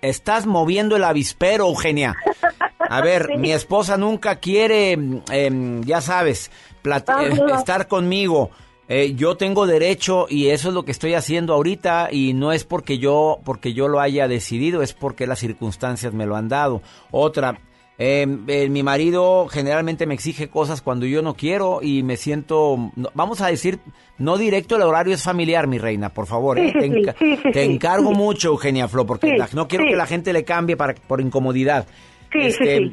estás 0.00 0.46
moviendo 0.46 0.96
el 0.96 1.04
avispero, 1.04 1.68
Eugenia. 1.68 2.16
A 2.78 3.00
ver, 3.02 3.36
mi 3.36 3.52
esposa 3.52 3.96
nunca 3.96 4.36
quiere, 4.36 4.92
em, 5.30 5.82
ya 5.84 6.00
sabes, 6.00 6.50
eh, 6.84 7.30
estar 7.58 7.88
conmigo. 7.88 8.50
Eh, 8.88 9.14
yo 9.14 9.36
tengo 9.36 9.66
derecho 9.66 10.26
y 10.28 10.48
eso 10.48 10.68
es 10.68 10.74
lo 10.74 10.84
que 10.84 10.90
estoy 10.90 11.14
haciendo 11.14 11.54
ahorita 11.54 12.08
y 12.10 12.34
no 12.34 12.52
es 12.52 12.64
porque 12.64 12.98
yo 12.98 13.38
porque 13.44 13.72
yo 13.72 13.88
lo 13.88 14.00
haya 14.00 14.28
decidido, 14.28 14.82
es 14.82 14.92
porque 14.92 15.26
las 15.26 15.38
circunstancias 15.38 16.12
me 16.12 16.26
lo 16.26 16.36
han 16.36 16.48
dado. 16.48 16.82
Otra, 17.10 17.58
Em, 18.04 18.42
eh, 18.48 18.68
mi 18.68 18.82
marido 18.82 19.46
generalmente 19.46 20.06
me 20.06 20.14
exige 20.14 20.48
cosas 20.48 20.82
cuando 20.82 21.06
yo 21.06 21.22
no 21.22 21.34
quiero 21.34 21.78
y 21.82 22.02
me 22.02 22.16
siento, 22.16 22.90
vamos 23.14 23.40
a 23.40 23.46
decir, 23.46 23.78
no 24.18 24.38
directo, 24.38 24.74
el 24.74 24.82
horario 24.82 25.14
es 25.14 25.22
familiar, 25.22 25.68
mi 25.68 25.78
reina, 25.78 26.08
por 26.08 26.26
favor. 26.26 26.58
¿eh? 26.58 26.72
te, 27.52 27.62
encargo 27.62 28.10
mucho, 28.10 28.48
Eugenia 28.48 28.88
Flo, 28.88 29.06
porque 29.06 29.36
no 29.52 29.68
quiero 29.68 29.84
que 29.84 29.94
la 29.94 30.06
gente 30.06 30.32
le 30.32 30.42
cambie 30.42 30.76
para, 30.76 30.96
por 30.96 31.20
incomodidad. 31.20 31.86
Este, 32.34 32.90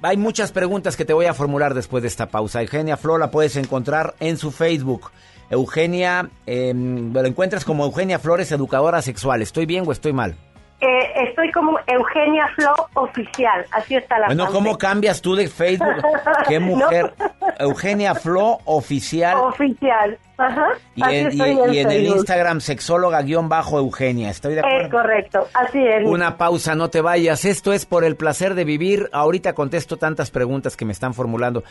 hay 0.00 0.16
muchas 0.16 0.52
preguntas 0.52 0.96
que 0.96 1.04
te 1.04 1.12
voy 1.12 1.26
a 1.26 1.34
formular 1.34 1.74
después 1.74 2.00
de 2.02 2.08
esta 2.08 2.30
pausa. 2.30 2.62
Eugenia 2.62 2.96
Flo 2.96 3.18
la 3.18 3.30
puedes 3.30 3.56
encontrar 3.56 4.14
en 4.20 4.38
su 4.38 4.52
Facebook. 4.52 5.10
Eugenia, 5.50 6.30
em, 6.46 7.12
lo 7.12 7.26
encuentras 7.26 7.66
como 7.66 7.84
Eugenia 7.84 8.18
Flores, 8.18 8.50
educadora 8.52 9.02
sexual. 9.02 9.42
¿Estoy 9.42 9.66
bien 9.66 9.84
o 9.86 9.92
estoy 9.92 10.14
mal? 10.14 10.34
Eh, 10.78 11.28
estoy 11.28 11.50
como 11.52 11.78
Eugenia 11.86 12.48
Flo 12.54 12.74
Oficial, 12.94 13.64
así 13.72 13.94
está 13.96 14.18
la 14.18 14.26
Bueno, 14.26 14.48
¿cómo 14.52 14.76
cambias 14.76 15.22
tú 15.22 15.34
de 15.34 15.48
Facebook? 15.48 16.02
¿Qué 16.48 16.58
mujer? 16.60 17.14
Eugenia 17.58 18.14
Flo 18.14 18.58
Oficial. 18.66 19.38
Oficial, 19.38 20.18
ajá. 20.36 20.68
Y, 20.94 21.02
en, 21.02 21.90
el 21.90 22.04
Instagram 22.04 22.60
sexóloga-eugenia, 22.60 24.28
estoy 24.28 24.54
de 24.54 24.60
acuerdo. 24.60 24.84
Es 24.84 24.90
correcto, 24.90 25.48
así 25.54 25.78
es. 25.78 26.06
Una 26.06 26.36
pausa, 26.36 26.74
no 26.74 26.90
te 26.90 27.00
vayas. 27.00 27.46
Esto 27.46 27.72
es 27.72 27.86
por 27.86 28.04
el 28.04 28.16
placer 28.16 28.54
de 28.54 28.64
vivir. 28.64 29.08
Ahorita 29.12 29.54
contesto 29.54 29.96
tantas 29.96 30.30
preguntas 30.30 30.76
que 30.76 30.84
me 30.84 30.92
están 30.92 31.14
formulando. 31.14 31.64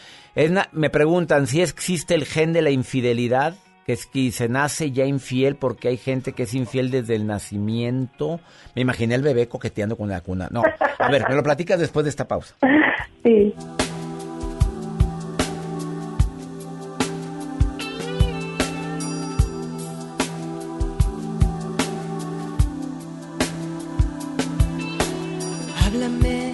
me 0.72 0.90
preguntan 0.90 1.46
si 1.46 1.62
existe 1.62 2.16
el 2.16 2.26
gen 2.26 2.54
de 2.54 2.64
la 2.64 2.72
infidelidad 2.72 3.54
que 3.86 3.94
es 3.94 4.08
que 4.08 4.32
se 4.32 4.50
nace 4.50 4.92
ya 4.92 5.06
infiel 5.06 5.56
porque 5.56 5.90
hay 5.90 5.98
gente 5.98 6.34
que 6.34 6.44
es 6.44 6.54
infiel 6.56 6.90
desde 6.90 7.16
el 7.16 7.28
nacimiento. 7.28 8.40
Me 8.76 8.82
imaginé 8.82 9.14
el 9.16 9.22
bebé 9.22 9.48
coqueteando 9.48 9.96
con 9.96 10.10
la 10.10 10.22
cuna. 10.22 10.48
No, 10.52 10.64
a 11.00 11.12
ver, 11.12 11.24
me 11.30 11.36
lo 11.36 11.44
platicas 11.44 11.80
después 11.80 12.04
de 12.04 12.10
esta 12.10 12.28
pausa. 12.28 12.56
Sí. 13.24 13.56
Háblame, 25.84 26.54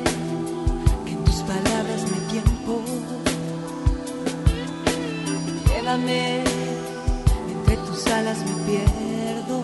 que 1.05 1.11
en 1.11 1.23
tus 1.25 1.41
palabras 1.41 2.09
me 2.09 2.31
tiempo. 2.31 2.81
Llévame 5.67 6.50
me 8.39 8.53
pierdo. 8.65 9.63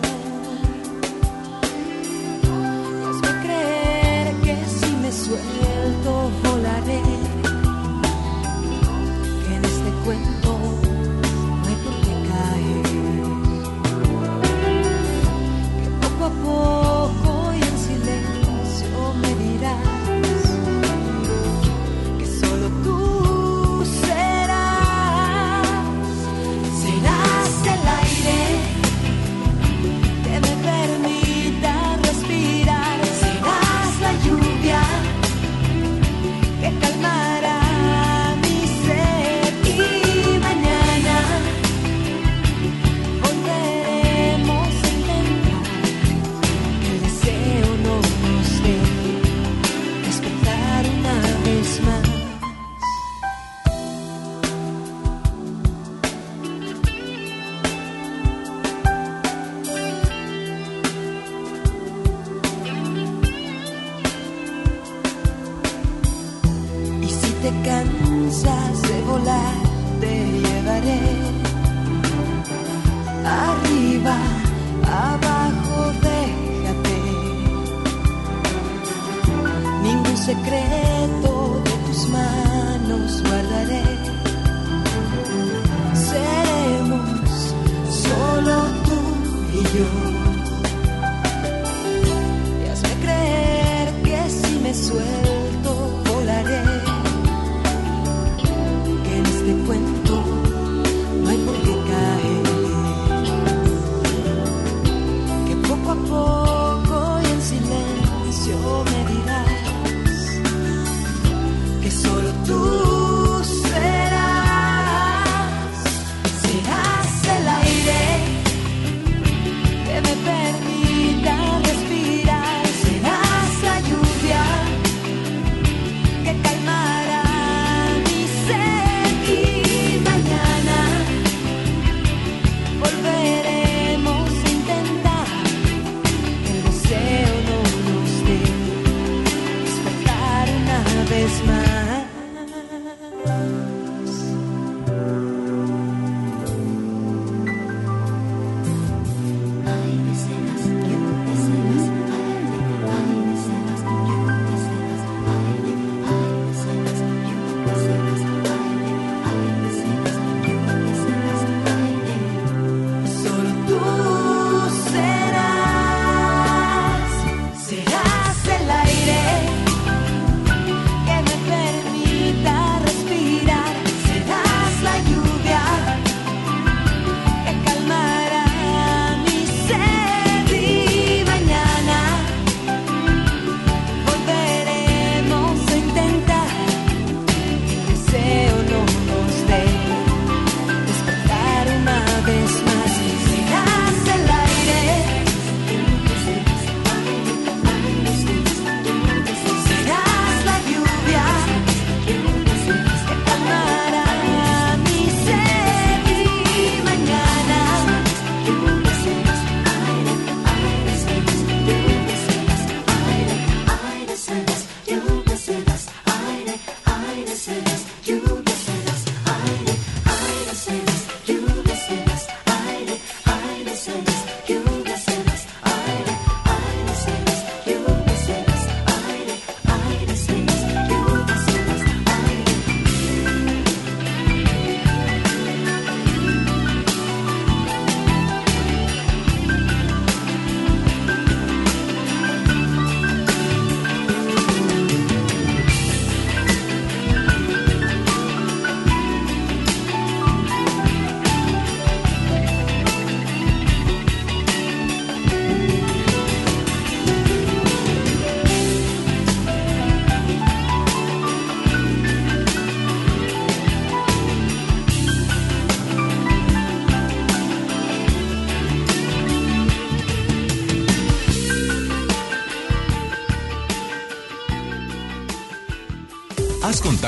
Hazme 3.08 3.42
creer 3.42 4.34
que 4.42 4.56
si 4.66 4.92
me 4.96 5.10
suelto 5.10 6.47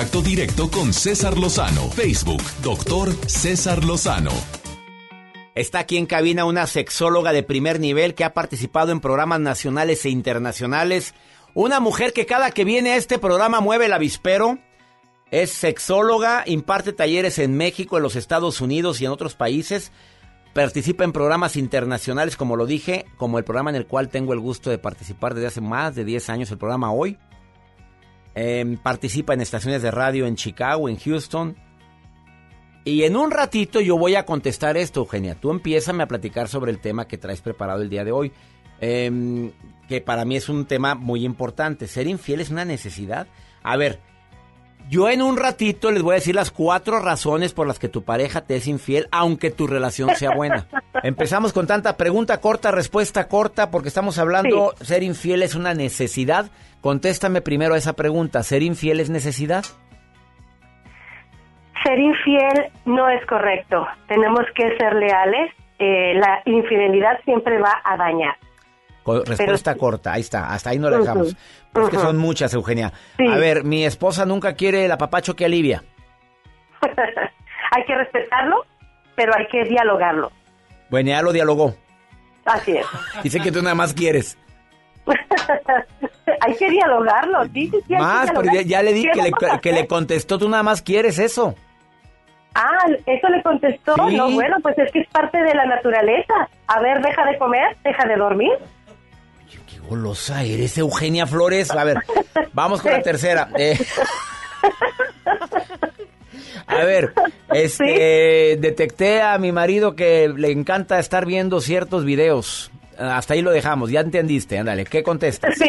contacto 0.00 0.22
directo 0.22 0.70
con 0.70 0.94
César 0.94 1.36
Lozano. 1.36 1.90
Facebook, 1.90 2.40
doctor 2.62 3.12
César 3.28 3.84
Lozano. 3.84 4.30
Está 5.54 5.80
aquí 5.80 5.98
en 5.98 6.06
cabina 6.06 6.46
una 6.46 6.66
sexóloga 6.66 7.34
de 7.34 7.42
primer 7.42 7.80
nivel 7.80 8.14
que 8.14 8.24
ha 8.24 8.32
participado 8.32 8.92
en 8.92 9.00
programas 9.00 9.40
nacionales 9.40 10.06
e 10.06 10.08
internacionales. 10.08 11.12
Una 11.52 11.80
mujer 11.80 12.14
que 12.14 12.24
cada 12.24 12.50
que 12.52 12.64
viene 12.64 12.92
a 12.92 12.96
este 12.96 13.18
programa 13.18 13.60
mueve 13.60 13.86
el 13.86 13.92
avispero. 13.92 14.58
Es 15.30 15.50
sexóloga, 15.50 16.44
imparte 16.46 16.94
talleres 16.94 17.38
en 17.38 17.54
México, 17.58 17.98
en 17.98 18.02
los 18.02 18.16
Estados 18.16 18.62
Unidos 18.62 19.02
y 19.02 19.04
en 19.04 19.10
otros 19.10 19.34
países. 19.34 19.92
Participa 20.54 21.04
en 21.04 21.12
programas 21.12 21.56
internacionales, 21.56 22.38
como 22.38 22.56
lo 22.56 22.64
dije, 22.64 23.04
como 23.18 23.36
el 23.36 23.44
programa 23.44 23.68
en 23.68 23.76
el 23.76 23.86
cual 23.86 24.08
tengo 24.08 24.32
el 24.32 24.40
gusto 24.40 24.70
de 24.70 24.78
participar 24.78 25.34
desde 25.34 25.48
hace 25.48 25.60
más 25.60 25.94
de 25.94 26.06
10 26.06 26.30
años, 26.30 26.50
el 26.50 26.56
programa 26.56 26.90
Hoy. 26.90 27.18
Eh, 28.34 28.76
participa 28.82 29.34
en 29.34 29.40
estaciones 29.40 29.82
de 29.82 29.90
radio 29.90 30.26
en 30.26 30.36
Chicago, 30.36 30.88
en 30.88 30.98
Houston. 30.98 31.56
Y 32.84 33.02
en 33.02 33.16
un 33.16 33.30
ratito 33.30 33.80
yo 33.80 33.98
voy 33.98 34.14
a 34.14 34.24
contestar 34.24 34.76
esto, 34.76 35.00
Eugenia. 35.00 35.34
Tú 35.34 35.50
empiézame 35.50 36.02
a 36.02 36.08
platicar 36.08 36.48
sobre 36.48 36.70
el 36.70 36.80
tema 36.80 37.06
que 37.06 37.18
traes 37.18 37.40
preparado 37.40 37.82
el 37.82 37.90
día 37.90 38.04
de 38.04 38.12
hoy. 38.12 38.32
Eh, 38.80 39.52
que 39.88 40.00
para 40.00 40.24
mí 40.24 40.36
es 40.36 40.48
un 40.48 40.66
tema 40.66 40.94
muy 40.94 41.24
importante. 41.24 41.86
¿Ser 41.86 42.06
infiel 42.06 42.40
es 42.40 42.50
una 42.50 42.64
necesidad? 42.64 43.26
A 43.62 43.76
ver, 43.76 44.00
yo 44.88 45.08
en 45.08 45.22
un 45.22 45.36
ratito 45.36 45.90
les 45.90 46.02
voy 46.02 46.12
a 46.12 46.14
decir 46.16 46.34
las 46.34 46.50
cuatro 46.50 47.00
razones 47.00 47.52
por 47.52 47.66
las 47.66 47.78
que 47.78 47.88
tu 47.88 48.04
pareja 48.04 48.40
te 48.42 48.56
es 48.56 48.66
infiel, 48.66 49.06
aunque 49.12 49.50
tu 49.50 49.66
relación 49.66 50.10
sea 50.16 50.34
buena. 50.34 50.66
Empezamos 51.02 51.52
con 51.52 51.66
tanta 51.66 51.96
pregunta 51.96 52.40
corta, 52.40 52.70
respuesta 52.70 53.28
corta, 53.28 53.70
porque 53.70 53.88
estamos 53.88 54.18
hablando, 54.18 54.74
ser 54.80 55.02
infiel 55.02 55.42
es 55.42 55.54
una 55.54 55.74
necesidad. 55.74 56.50
Contéstame 56.80 57.40
primero 57.40 57.74
a 57.74 57.78
esa 57.78 57.94
pregunta, 57.94 58.42
¿ser 58.42 58.62
infiel 58.62 59.00
es 59.00 59.10
necesidad? 59.10 59.64
Ser 61.84 61.98
infiel 61.98 62.70
no 62.84 63.08
es 63.08 63.24
correcto. 63.26 63.86
Tenemos 64.06 64.42
que 64.54 64.76
ser 64.76 64.94
leales. 64.94 65.52
Eh, 65.78 66.14
la 66.14 66.42
infidelidad 66.44 67.18
siempre 67.24 67.58
va 67.58 67.80
a 67.84 67.96
dañar. 67.96 68.36
Respuesta 69.04 69.74
corta, 69.76 70.12
ahí 70.12 70.20
está, 70.20 70.52
hasta 70.52 70.70
ahí 70.70 70.78
no 70.78 70.90
la 70.90 70.98
dejamos. 70.98 71.36
Pues 71.72 71.88
que 71.88 71.96
son 71.96 72.16
muchas, 72.16 72.52
Eugenia. 72.54 72.92
Sí. 73.16 73.26
A 73.26 73.36
ver, 73.36 73.64
mi 73.64 73.84
esposa 73.84 74.26
nunca 74.26 74.54
quiere 74.54 74.84
el 74.84 74.92
apapacho 74.92 75.34
que 75.34 75.44
alivia. 75.44 75.82
hay 77.72 77.84
que 77.84 77.94
respetarlo, 77.94 78.64
pero 79.16 79.32
hay 79.36 79.46
que 79.46 79.64
dialogarlo. 79.64 80.30
Bueno, 80.90 81.10
ya 81.10 81.22
lo 81.22 81.32
dialogó. 81.32 81.74
Así 82.44 82.72
es. 82.72 82.86
Dice 83.22 83.40
que 83.40 83.52
tú 83.52 83.62
nada 83.62 83.74
más 83.74 83.94
quieres. 83.94 84.36
hay 86.40 86.54
que 86.56 86.70
dialogarlo, 86.70 87.44
sí, 87.52 87.70
sí, 87.86 87.94
Más, 87.94 88.30
pero 88.30 88.60
ya, 88.62 88.82
le 88.82 88.92
di 88.92 89.08
que 89.10 89.22
le, 89.22 89.32
que 89.60 89.72
le 89.72 89.86
contestó, 89.86 90.38
tú 90.38 90.48
nada 90.48 90.62
más 90.62 90.82
quieres 90.82 91.18
eso. 91.18 91.54
Ah, 92.54 92.86
eso 93.06 93.28
le 93.28 93.42
contestó. 93.42 93.96
No, 93.96 94.30
bueno, 94.32 94.56
pues 94.62 94.76
es 94.78 94.90
que 94.92 95.00
es 95.00 95.08
parte 95.08 95.38
de 95.38 95.54
la 95.54 95.66
naturaleza. 95.66 96.48
A 96.66 96.80
ver, 96.80 97.00
deja 97.00 97.24
de 97.24 97.38
comer, 97.38 97.76
deja 97.84 98.06
de 98.06 98.16
dormir. 98.16 98.52
Golosa 99.90 100.44
eres, 100.44 100.78
Eugenia 100.78 101.26
Flores. 101.26 101.72
A 101.72 101.82
ver, 101.82 101.96
vamos 102.52 102.80
con 102.80 102.92
la 102.92 103.02
tercera. 103.02 103.48
Eh. 103.58 103.76
A 106.68 106.84
ver, 106.84 107.12
este, 107.52 108.56
detecté 108.60 109.20
a 109.20 109.36
mi 109.38 109.50
marido 109.50 109.96
que 109.96 110.28
le 110.28 110.52
encanta 110.52 111.00
estar 111.00 111.26
viendo 111.26 111.60
ciertos 111.60 112.04
videos. 112.04 112.70
Hasta 112.96 113.34
ahí 113.34 113.42
lo 113.42 113.50
dejamos, 113.50 113.90
ya 113.90 113.98
entendiste, 114.00 114.56
ándale, 114.58 114.84
¿qué 114.84 115.02
contestas? 115.02 115.56
Sí, 115.56 115.68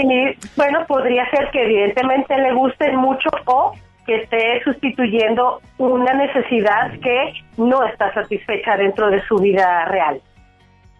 bueno, 0.55 0.85
podría 0.85 1.27
ser 1.31 1.49
que 1.51 1.63
evidentemente 1.63 2.37
le 2.37 2.53
gusten 2.53 2.97
mucho 2.97 3.29
o 3.45 3.73
que 4.05 4.17
esté 4.17 4.61
sustituyendo 4.63 5.59
una 5.79 6.13
necesidad 6.13 6.91
que 6.99 7.33
no 7.57 7.83
está 7.85 8.13
satisfecha 8.13 8.77
dentro 8.77 9.09
de 9.09 9.23
su 9.23 9.37
vida 9.37 9.85
real. 9.85 10.21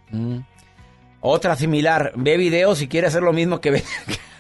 Mm. 0.10 0.40
Otra 1.22 1.56
similar, 1.56 2.12
ve 2.16 2.36
videos 2.36 2.82
y 2.82 2.88
quiere 2.88 3.08
hacer 3.08 3.22
lo 3.22 3.32
mismo 3.32 3.62
que 3.62 3.72
ve, 3.72 3.84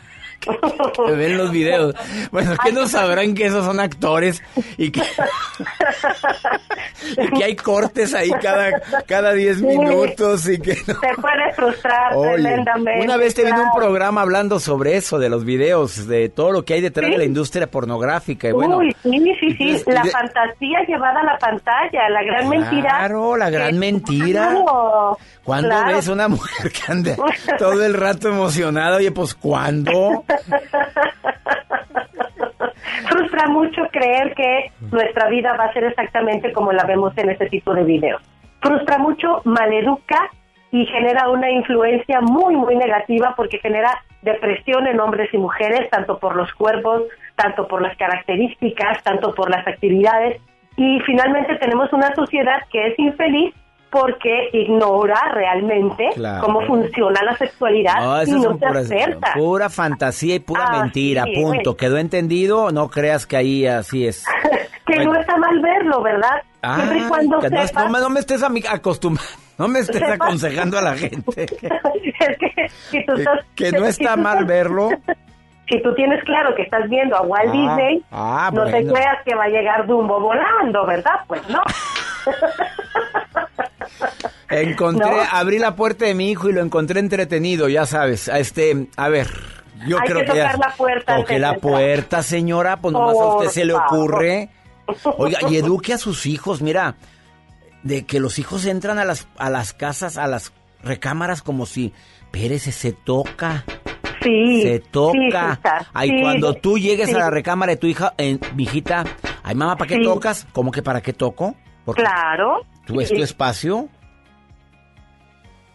que 0.41 1.11
ven 1.11 1.37
los 1.37 1.51
videos. 1.51 1.95
Bueno, 2.31 2.55
que 2.63 2.71
no 2.71 2.87
sabrán 2.87 3.33
que 3.35 3.45
esos 3.45 3.65
son 3.65 3.79
actores 3.79 4.41
y 4.77 4.91
que, 4.91 5.01
que 7.37 7.43
hay 7.43 7.55
cortes 7.55 8.13
ahí 8.13 8.31
cada, 8.41 8.81
cada 9.07 9.33
10 9.33 9.61
minutos 9.61 10.47
y 10.49 10.59
que 10.59 10.75
Te 10.75 10.93
puede 10.93 11.53
frustrar 11.55 12.13
tremendamente. 12.19 13.03
Una 13.03 13.17
vez 13.17 13.33
te 13.33 13.45
vino 13.45 13.61
un 13.61 13.71
programa 13.75 14.21
hablando 14.21 14.59
sobre 14.59 14.97
eso, 14.97 15.19
de 15.19 15.29
los 15.29 15.45
videos, 15.45 16.07
de 16.07 16.29
todo 16.29 16.51
lo 16.51 16.65
que 16.65 16.75
hay 16.75 16.81
detrás 16.81 17.09
de 17.11 17.17
la 17.17 17.23
industria 17.23 17.69
pornográfica. 17.69 18.49
Y 18.49 18.51
bueno, 18.51 18.77
Uy, 18.77 18.95
sí, 19.03 19.35
sí, 19.39 19.57
sí. 19.57 19.83
La 19.87 20.03
fantasía 20.05 20.79
llevada 20.87 21.19
a 21.19 21.23
la 21.23 21.37
pantalla, 21.37 22.09
la 22.09 22.23
gran 22.23 22.49
mentira. 22.49 22.89
Claro, 22.89 23.37
la 23.37 23.49
gran 23.49 23.77
mentira. 23.77 24.55
¿Cuándo 25.43 25.75
ves 25.85 26.07
una 26.07 26.27
mujer 26.27 26.71
que 26.71 26.91
anda 26.91 27.15
todo 27.57 27.83
el 27.83 27.93
rato 27.93 28.29
emocionada? 28.29 28.97
Oye, 28.97 29.11
pues 29.11 29.33
¿cuándo? 29.33 30.23
Frustra 33.09 33.47
mucho 33.47 33.87
creer 33.91 34.33
que 34.33 34.71
nuestra 34.91 35.29
vida 35.29 35.55
va 35.57 35.65
a 35.65 35.73
ser 35.73 35.85
exactamente 35.85 36.53
como 36.53 36.71
la 36.71 36.85
vemos 36.85 37.17
en 37.17 37.29
ese 37.29 37.47
tipo 37.47 37.73
de 37.73 37.83
videos. 37.83 38.21
Frustra 38.61 38.97
mucho, 38.97 39.41
maleduca 39.45 40.29
y 40.71 40.85
genera 40.85 41.29
una 41.29 41.49
influencia 41.49 42.21
muy, 42.21 42.55
muy 42.55 42.75
negativa 42.75 43.33
porque 43.35 43.59
genera 43.59 44.03
depresión 44.21 44.87
en 44.87 44.99
hombres 44.99 45.33
y 45.33 45.37
mujeres, 45.37 45.89
tanto 45.89 46.19
por 46.19 46.35
los 46.35 46.53
cuerpos, 46.53 47.03
tanto 47.35 47.67
por 47.67 47.81
las 47.81 47.97
características, 47.97 49.03
tanto 49.03 49.33
por 49.33 49.49
las 49.49 49.67
actividades. 49.67 50.39
Y 50.77 50.99
finalmente 51.01 51.55
tenemos 51.57 51.91
una 51.91 52.13
sociedad 52.15 52.61
que 52.71 52.87
es 52.87 52.99
infeliz 52.99 53.53
porque 53.91 54.49
ignora 54.53 55.19
realmente 55.33 56.09
cómo 56.39 56.61
funciona 56.61 57.21
la 57.23 57.37
sexualidad 57.37 58.25
y 58.25 58.31
no 58.31 58.53
se 58.53 58.65
pura, 58.65 58.79
acerta. 58.79 59.33
Pura 59.33 59.69
fantasía 59.69 60.35
y 60.35 60.39
pura 60.39 60.71
mentira, 60.71 61.25
punto. 61.35 61.75
¿Quedó 61.75 61.97
entendido? 61.97 62.71
No 62.71 62.89
creas 62.89 63.27
que 63.27 63.35
ahí 63.35 63.67
así 63.67 64.07
es. 64.07 64.25
que 64.87 65.03
no 65.03 65.13
está 65.13 65.37
mal 65.37 65.59
verlo, 65.61 66.01
¿verdad? 66.01 66.41
Siempre 66.75 66.99
y 66.99 67.03
cuando 67.03 67.41
sepas, 67.41 67.91
no, 67.91 67.99
no, 67.99 68.09
me 68.09 68.19
estés 68.21 68.43
acostumbrando, 68.43 69.31
no 69.57 69.67
me 69.67 69.79
estés 69.79 69.97
sepas. 69.97 70.13
aconsejando 70.13 70.77
a 70.77 70.81
la 70.81 70.95
gente. 70.95 71.43
es 71.43 72.37
que, 72.37 72.69
si 72.69 73.05
tú 73.05 73.13
estás, 73.13 73.39
que 73.55 73.71
no 73.73 73.85
está 73.85 74.15
si 74.15 74.21
mal 74.21 74.45
verlo. 74.45 74.89
Si 75.67 75.81
tú 75.81 75.93
tienes 75.95 76.21
claro 76.25 76.53
que 76.55 76.63
estás 76.63 76.89
viendo 76.89 77.15
a 77.15 77.21
Walt 77.21 77.47
Ah, 77.47 77.51
Disney, 77.51 78.03
ah, 78.11 78.51
no 78.53 78.65
te 78.65 78.85
creas 78.85 79.23
que 79.23 79.35
va 79.35 79.45
a 79.45 79.47
llegar 79.47 79.87
Dumbo 79.87 80.19
volando, 80.19 80.85
¿verdad? 80.85 81.21
Pues 81.27 81.41
no. 81.49 81.61
Encontré, 84.49 85.09
¿No? 85.09 85.21
abrí 85.31 85.59
la 85.59 85.75
puerta 85.75 86.05
de 86.05 86.13
mi 86.13 86.29
hijo 86.31 86.49
y 86.49 86.53
lo 86.53 86.61
encontré 86.61 86.99
entretenido, 86.99 87.69
ya 87.69 87.85
sabes. 87.85 88.27
A 88.29 88.39
Este, 88.39 88.87
a 88.97 89.09
ver, 89.09 89.27
yo 89.87 89.97
Hay 89.99 90.07
creo 90.07 90.19
que 90.19 90.25
que 90.31 90.37
ya- 90.37 90.51
tocar 90.51 90.59
la 90.69 90.75
puerta 90.75 91.15
Toque 91.17 91.39
la 91.39 91.53
entrar. 91.53 91.61
puerta, 91.61 92.23
señora, 92.23 92.77
pues 92.77 92.93
nomás 92.93 93.15
a 93.17 93.35
usted 93.35 93.49
se 93.49 93.65
le 93.65 93.73
ocurre. 93.73 94.49
Oiga, 95.17 95.39
y 95.49 95.55
eduque 95.57 95.93
a 95.93 95.97
sus 95.97 96.25
hijos, 96.25 96.61
mira, 96.61 96.95
de 97.83 98.05
que 98.05 98.19
los 98.19 98.39
hijos 98.39 98.65
entran 98.65 98.99
a 98.99 99.05
las 99.05 99.27
a 99.37 99.49
las 99.49 99.73
casas, 99.73 100.17
a 100.17 100.27
las 100.27 100.51
recámaras 100.83 101.41
como 101.41 101.65
si, 101.65 101.93
espérese, 102.25 102.71
se 102.71 102.91
toca. 102.91 103.63
Sí. 104.21 104.61
Se 104.61 104.79
toca. 104.79 105.59
sí, 105.63 105.69
Ay, 105.93 106.09
sí, 106.09 106.21
cuando 106.21 106.53
tú 106.53 106.77
llegues 106.77 107.11
a 107.15 107.17
la 107.19 107.29
recámara 107.31 107.71
de 107.71 107.77
tu 107.77 107.87
hija, 107.87 108.13
eh, 108.19 108.37
mi 108.55 108.63
hijita, 108.63 109.03
ay, 109.41 109.55
mamá, 109.55 109.75
¿para 109.77 109.87
qué 109.87 109.97
tocas? 110.03 110.45
¿Cómo 110.53 110.71
que 110.71 110.83
para 110.83 111.01
qué 111.01 111.13
toco? 111.13 111.55
Porque 111.85 112.03
Claro. 112.03 112.61
Tú 112.85 113.01
es 113.01 113.09
tu 113.09 113.21
espacio. 113.21 113.89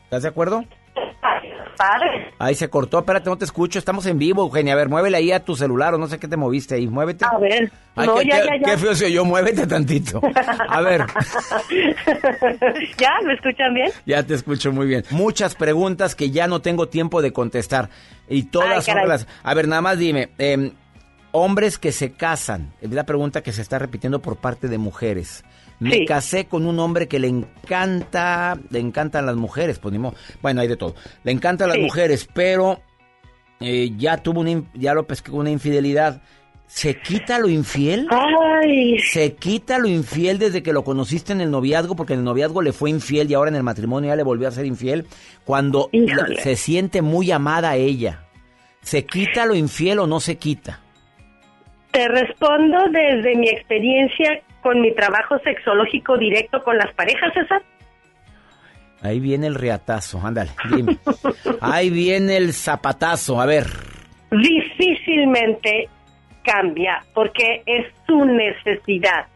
¿Estás 0.05 0.23
de 0.23 0.29
acuerdo? 0.29 0.65
Padre. 1.77 2.33
Ahí 2.39 2.55
se 2.55 2.71
cortó, 2.71 2.99
espérate, 2.99 3.29
no 3.29 3.37
te 3.37 3.45
escucho, 3.45 3.79
estamos 3.79 4.07
en 4.07 4.19
vivo, 4.19 4.43
Eugenia. 4.43 4.73
A 4.73 4.77
ver, 4.77 4.89
muévele 4.89 5.19
ahí 5.19 5.33
a 5.33 5.45
tu 5.45 5.57
celular 5.57 5.95
o 5.95 5.99
no 5.99 6.07
sé 6.07 6.19
qué 6.19 6.27
te 6.27 6.37
moviste 6.37 6.75
ahí, 6.75 6.87
muévete. 6.87 7.25
A 7.25 7.39
ver. 7.39 7.71
Ay, 7.95 8.07
no, 8.07 8.15
qué, 8.17 8.29
ya, 8.29 8.39
ya, 8.39 8.57
ya. 8.59 8.71
qué 8.73 8.79
feo 8.79 8.95
se 8.95 9.07
oyó, 9.07 9.25
muévete 9.25 9.67
tantito. 9.67 10.21
A 10.69 10.81
ver, 10.81 11.03
¿Ya? 12.99 13.11
¿Me 13.25 13.35
escuchan 13.35 13.75
bien? 13.75 13.91
ya 14.07 14.23
te 14.23 14.35
escucho 14.35 14.73
muy 14.73 14.87
bien. 14.87 15.05
Muchas 15.11 15.55
preguntas 15.55 16.15
que 16.15 16.31
ya 16.31 16.47
no 16.47 16.61
tengo 16.61 16.89
tiempo 16.89 17.21
de 17.21 17.33
contestar. 17.33 17.91
Y 18.29 18.45
todas 18.45 18.89
Ay, 18.89 18.95
son 18.95 19.09
las... 19.09 19.27
A 19.43 19.55
ver, 19.55 19.69
nada 19.69 19.83
más 19.83 19.99
dime, 19.99 20.31
em, 20.39 20.73
hombres 21.33 21.79
que 21.79 21.93
se 21.93 22.13
casan, 22.13 22.73
es 22.81 22.91
la 22.91 23.05
pregunta 23.05 23.43
que 23.43 23.53
se 23.53 23.63
está 23.63 23.79
repitiendo 23.79 24.21
por 24.21 24.37
parte 24.37 24.69
de 24.69 24.79
mujeres. 24.79 25.45
Me 25.79 25.91
Sí. 25.91 26.05
casé 26.07 26.47
con 26.47 26.67
un 26.67 26.79
hombre 26.81 27.07
que 27.07 27.19
le 27.19 27.29
encanta, 27.29 28.59
le 28.71 28.79
encantan 28.79 29.27
las 29.27 29.37
mujeres, 29.37 29.79
pues 29.79 29.93
ni 29.93 29.99
modo. 29.99 30.15
Bueno, 30.43 30.61
hay 30.63 30.69
de 30.69 30.77
todo. 30.77 30.95
Le 31.25 31.33
encantan 31.33 31.69
las 31.69 31.79
mujeres, 31.79 32.29
pero 32.33 32.81
eh, 33.61 33.91
ya 33.97 34.17
tuvo 34.19 34.41
una, 34.41 34.63
ya 34.75 34.95
lo 34.95 35.07
pesqué 35.07 35.31
con 35.31 35.41
una 35.41 35.51
infidelidad. 35.51 36.23
¿Se 36.67 36.99
quita 37.01 37.39
lo 37.39 37.49
infiel? 37.49 38.09
Ay. 38.11 38.99
¿Se 38.99 39.35
quita 39.35 39.79
lo 39.79 39.87
infiel 39.87 40.39
desde 40.39 40.63
que 40.65 40.73
lo 40.73 40.83
conociste 40.83 41.33
en 41.33 41.41
el 41.41 41.51
noviazgo? 41.51 41.95
Porque 41.95 42.15
en 42.15 42.21
el 42.21 42.25
noviazgo 42.25 42.61
le 42.61 42.73
fue 42.73 42.91
infiel 42.91 43.31
y 43.31 43.35
ahora 43.35 43.51
en 43.51 43.57
el 43.57 43.63
matrimonio 43.63 44.09
ya 44.09 44.17
le 44.17 44.25
volvió 44.25 44.49
a 44.49 44.51
ser 44.51 44.67
infiel. 44.67 45.07
Cuando 45.45 45.89
Híjole. 45.93 46.41
se 46.43 46.57
siente 46.57 47.03
muy 47.03 47.31
amada 47.31 47.71
a 47.71 47.77
ella. 47.77 48.25
¿Se 48.83 49.05
quita 49.05 49.47
lo 49.47 49.55
infiel 49.55 50.01
o 50.01 50.07
no 50.09 50.19
se 50.21 50.39
quita? 50.39 50.81
Te 51.93 52.09
respondo 52.09 52.79
desde 52.91 53.37
mi 53.37 53.49
experiencia 53.49 54.43
con 54.67 54.81
mi 54.81 54.93
trabajo 54.93 55.39
sexológico 55.45 56.19
directo 56.19 56.61
con 56.65 56.77
las 56.77 56.93
parejas, 56.95 57.33
César. 57.35 57.63
Ahí 59.01 59.21
viene 59.21 59.47
el 59.47 59.55
reatazo, 59.55 60.21
ándale, 60.25 60.51
dime. 60.75 60.97
Ahí 61.61 61.89
viene 61.89 62.37
el 62.37 62.53
zapatazo, 62.53 63.41
a 63.41 63.47
ver. 63.47 63.67
Difícilmente 64.33 65.89
cambia 66.43 67.01
porque 67.15 67.63
es 67.65 67.87
su 68.09 68.25
necesidad. 68.25 69.27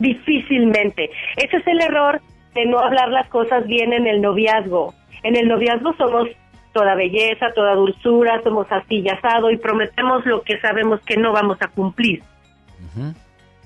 Difícilmente. 0.00 1.10
Ese 1.36 1.58
es 1.58 1.66
el 1.68 1.80
error 1.80 2.20
de 2.52 2.66
no 2.66 2.80
hablar 2.80 3.10
las 3.10 3.28
cosas 3.28 3.64
bien 3.68 3.92
en 3.92 4.08
el 4.08 4.20
noviazgo. 4.20 4.94
En 5.22 5.36
el 5.36 5.46
noviazgo 5.46 5.92
somos 5.96 6.26
toda 6.72 6.96
belleza, 6.96 7.52
toda 7.54 7.76
dulzura, 7.76 8.42
somos 8.42 8.66
así 8.72 8.98
y 8.98 9.08
asado 9.10 9.52
y 9.52 9.58
prometemos 9.58 10.26
lo 10.26 10.42
que 10.42 10.58
sabemos 10.58 11.00
que 11.02 11.16
no 11.16 11.32
vamos 11.32 11.58
a 11.60 11.68
cumplir. 11.68 12.24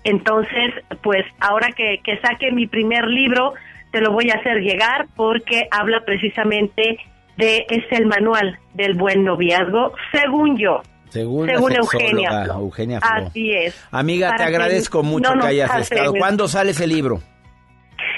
Entonces, 0.04 0.74
pues 1.02 1.24
ahora 1.40 1.68
que, 1.76 2.00
que 2.04 2.18
saque 2.18 2.52
mi 2.52 2.66
primer 2.66 3.06
libro, 3.06 3.54
te 3.90 4.00
lo 4.00 4.12
voy 4.12 4.30
a 4.30 4.34
hacer 4.34 4.58
llegar 4.60 5.06
porque 5.16 5.66
habla 5.70 6.04
precisamente 6.04 6.98
de, 7.36 7.64
es 7.68 7.84
el 7.90 8.06
manual 8.06 8.58
del 8.74 8.94
buen 8.94 9.24
noviazgo, 9.24 9.92
según 10.12 10.58
yo. 10.58 10.82
Según, 11.08 11.46
Según 11.46 11.76
Eugenia. 11.76 12.44
Eugenia 12.46 13.00
Flo. 13.00 13.26
Así 13.26 13.52
es. 13.52 13.86
Amiga, 13.92 14.30
Para 14.30 14.38
te 14.38 14.50
que 14.50 14.56
agradezco 14.56 15.04
mucho 15.04 15.32
no 15.32 15.42
que 15.42 15.46
hayas 15.46 15.78
estado. 15.78 16.12
¿Cuándo 16.12 16.48
sale 16.48 16.72
ese 16.72 16.88
libro? 16.88 17.20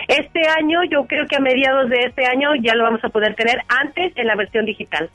Este 0.09 0.49
año, 0.49 0.79
yo 0.91 1.07
creo 1.07 1.27
que 1.27 1.37
a 1.37 1.41
mediados 1.41 1.91
de 1.91 2.05
este 2.07 2.25
año 2.25 2.55
ya 2.63 2.75
lo 2.75 2.85
vamos 2.85 3.05
a 3.05 3.11
poder 3.11 3.35
tener 3.35 3.59
antes 3.69 4.13
en 4.17 4.27
la 4.27 4.35
versión 4.35 4.65
digital. 4.65 5.11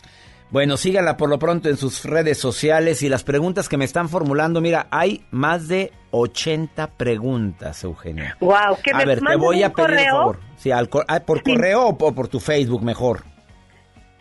Bueno, 0.52 0.76
síganla 0.76 1.16
por 1.16 1.30
lo 1.30 1.40
pronto 1.40 1.70
en 1.70 1.78
sus 1.78 2.04
redes 2.04 2.38
sociales 2.38 3.02
y 3.04 3.10
las 3.10 3.24
preguntas 3.24 3.70
que 3.70 3.78
me 3.78 3.86
están 3.86 4.10
formulando. 4.10 4.60
Mira, 4.60 4.88
hay 4.92 5.24
más 5.32 5.70
de 5.70 5.92
80 6.12 6.88
preguntas, 6.98 7.82
Eugenia. 7.86 8.36
Wow, 8.42 8.78
que 8.84 8.92
a 8.92 8.98
me 8.98 9.06
ver, 9.06 9.22
te 9.22 9.36
voy 9.38 9.64
a 9.64 9.70
pedir 9.72 9.88
correo. 9.90 10.12
favor. 10.16 10.40
Sí, 10.58 10.70
al 10.72 10.90
co- 10.90 11.06
ah, 11.08 11.22
¿Por 11.22 11.42
correo 11.42 11.86
o 11.88 11.98
por, 11.98 12.14
por 12.14 12.28
tu 12.28 12.42
Facebook 12.42 12.84
mejor? 12.84 13.22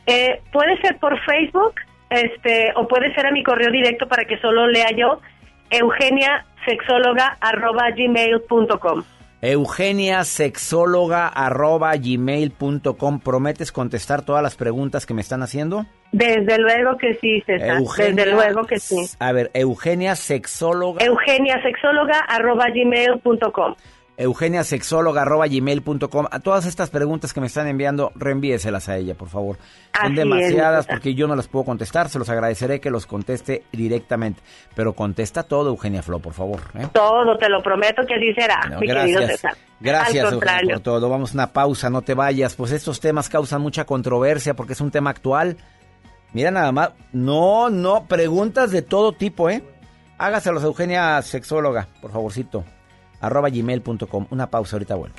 Eh, 0.06 0.40
puede 0.52 0.80
ser 0.80 0.98
por 1.00 1.18
Facebook, 1.24 1.74
este, 2.10 2.72
o 2.76 2.86
puede 2.86 3.12
ser 3.14 3.26
a 3.26 3.32
mi 3.32 3.42
correo 3.42 3.72
directo 3.72 4.06
para 4.06 4.24
que 4.24 4.38
solo 4.38 4.68
lea 4.68 4.90
yo, 4.96 5.20
eugeniasexóloga 5.70 7.38
arroba 7.40 7.90
gmail.com. 7.96 9.02
Eugenia 9.42 10.24
Sexóloga 10.24 11.26
arroba 11.26 11.92
gmail.com. 11.96 13.20
¿Prometes 13.20 13.72
contestar 13.72 14.22
todas 14.22 14.42
las 14.42 14.56
preguntas 14.56 15.06
que 15.06 15.14
me 15.14 15.22
están 15.22 15.42
haciendo? 15.42 15.86
Desde 16.12 16.58
luego 16.58 16.98
que 16.98 17.14
sí, 17.14 17.40
César. 17.46 17.82
Desde 17.82 18.32
luego 18.32 18.64
que 18.64 18.78
sí. 18.78 19.06
A 19.18 19.32
ver, 19.32 19.50
Eugenia 19.54 20.14
Sexóloga. 20.16 21.04
Eugenia 21.04 21.62
Sexóloga 21.62 22.18
arroba 22.28 22.66
gmail.com 22.68 23.74
eugeniasexóloga.gmail.com. 24.20 26.26
A 26.30 26.40
todas 26.40 26.66
estas 26.66 26.90
preguntas 26.90 27.32
que 27.32 27.40
me 27.40 27.46
están 27.46 27.66
enviando, 27.66 28.12
reenvíeselas 28.14 28.90
a 28.90 28.98
ella, 28.98 29.14
por 29.14 29.28
favor. 29.28 29.56
Son 29.98 30.14
demasiadas 30.14 30.86
porque 30.86 31.14
yo 31.14 31.26
no 31.26 31.34
las 31.34 31.48
puedo 31.48 31.64
contestar. 31.64 32.10
Se 32.10 32.18
los 32.18 32.28
agradeceré 32.28 32.80
que 32.80 32.90
los 32.90 33.06
conteste 33.06 33.62
directamente. 33.72 34.42
Pero 34.74 34.92
contesta 34.92 35.44
todo, 35.44 35.70
Eugenia 35.70 36.02
Flo, 36.02 36.18
por 36.18 36.34
favor. 36.34 36.60
¿eh? 36.74 36.86
Todo, 36.92 37.38
te 37.38 37.48
lo 37.48 37.62
prometo 37.62 38.02
que 38.06 38.16
así 38.16 38.34
será, 38.34 38.60
mi 38.78 38.86
gracias. 38.86 39.16
querido 39.16 39.26
César. 39.26 39.56
Gracias, 39.80 40.32
Eugenia, 40.32 40.74
por 40.74 40.82
todo. 40.82 41.08
Vamos 41.08 41.30
a 41.30 41.34
una 41.34 41.52
pausa, 41.52 41.88
no 41.88 42.02
te 42.02 42.12
vayas. 42.12 42.54
Pues 42.54 42.72
estos 42.72 43.00
temas 43.00 43.30
causan 43.30 43.62
mucha 43.62 43.86
controversia 43.86 44.52
porque 44.54 44.74
es 44.74 44.80
un 44.82 44.90
tema 44.90 45.08
actual. 45.10 45.56
Mira 46.34 46.50
nada 46.50 46.72
más. 46.72 46.90
No, 47.12 47.70
no, 47.70 48.04
preguntas 48.06 48.70
de 48.70 48.82
todo 48.82 49.12
tipo, 49.12 49.48
¿eh? 49.48 49.64
Hágaselos 50.18 50.62
Eugenia 50.62 51.22
Sexóloga, 51.22 51.88
por 52.02 52.12
favorcito 52.12 52.62
arroba 53.20 53.48
gmail.com. 53.50 54.26
Una 54.30 54.50
pausa, 54.50 54.76
ahorita 54.76 54.94
vuelvo. 54.94 55.16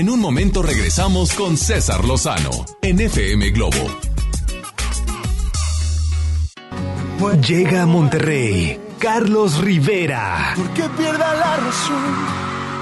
En 0.00 0.08
un 0.08 0.18
momento 0.18 0.62
regresamos 0.62 1.34
con 1.34 1.58
César 1.58 2.06
Lozano 2.06 2.64
en 2.80 3.00
FM 3.00 3.50
Globo. 3.50 3.76
Llega 7.46 7.82
a 7.82 7.86
Monterrey 7.86 8.80
Carlos 8.98 9.58
Rivera. 9.58 10.54
Porque 10.56 10.84
pierda 10.96 11.34
la 11.34 11.56
razón 11.58 12.02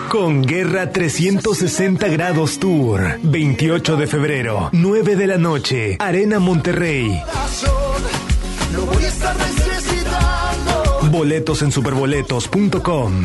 Con 0.09 0.43
Guerra 0.43 0.93
360 0.93 2.07
Grados 2.07 2.61
Tour. 2.61 3.19
28 3.24 3.97
de 3.97 4.07
febrero, 4.07 4.69
9 4.70 5.16
de 5.16 5.27
la 5.27 5.39
noche, 5.39 5.97
Arena 5.99 6.39
Monterrey. 6.39 7.20
Boletos 11.11 11.62
en 11.62 11.73
superboletos.com. 11.73 13.24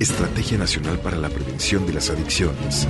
Estrategia 0.00 0.58
Nacional 0.58 0.98
para 1.00 1.16
la 1.16 1.28
Prevención 1.28 1.86
de 1.86 1.92
las 1.92 2.10
Adicciones. 2.10 2.86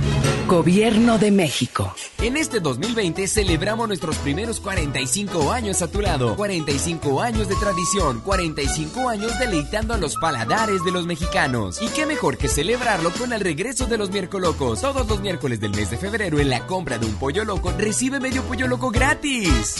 Gobierno 0.47 1.17
de 1.17 1.31
México. 1.31 1.93
En 2.19 2.37
este 2.37 2.59
2020 2.59 3.27
celebramos 3.27 3.87
nuestros 3.87 4.15
primeros 4.17 4.59
45 4.59 5.51
años 5.51 5.81
a 5.81 5.89
tu 5.89 6.01
lado. 6.01 6.35
45 6.35 7.21
años 7.21 7.49
de 7.49 7.55
tradición, 7.55 8.21
45 8.21 9.09
años 9.09 9.37
deleitando 9.39 9.93
a 9.93 9.97
los 9.97 10.15
paladares 10.15 10.83
de 10.83 10.91
los 10.91 11.05
mexicanos. 11.05 11.81
Y 11.81 11.87
qué 11.87 12.05
mejor 12.05 12.37
que 12.37 12.47
celebrarlo 12.47 13.11
con 13.11 13.33
el 13.33 13.41
regreso 13.41 13.85
de 13.85 13.97
los 13.97 14.09
miércoles 14.09 14.29
locos. 14.39 14.81
Todos 14.81 15.07
los 15.07 15.19
miércoles 15.21 15.59
del 15.59 15.71
mes 15.71 15.89
de 15.89 15.97
febrero 15.97 16.39
en 16.39 16.49
la 16.49 16.65
compra 16.65 16.97
de 16.97 17.05
un 17.05 17.15
pollo 17.15 17.43
loco 17.43 17.73
recibe 17.77 18.19
medio 18.19 18.43
pollo 18.43 18.67
loco 18.67 18.89
gratis. 18.89 19.75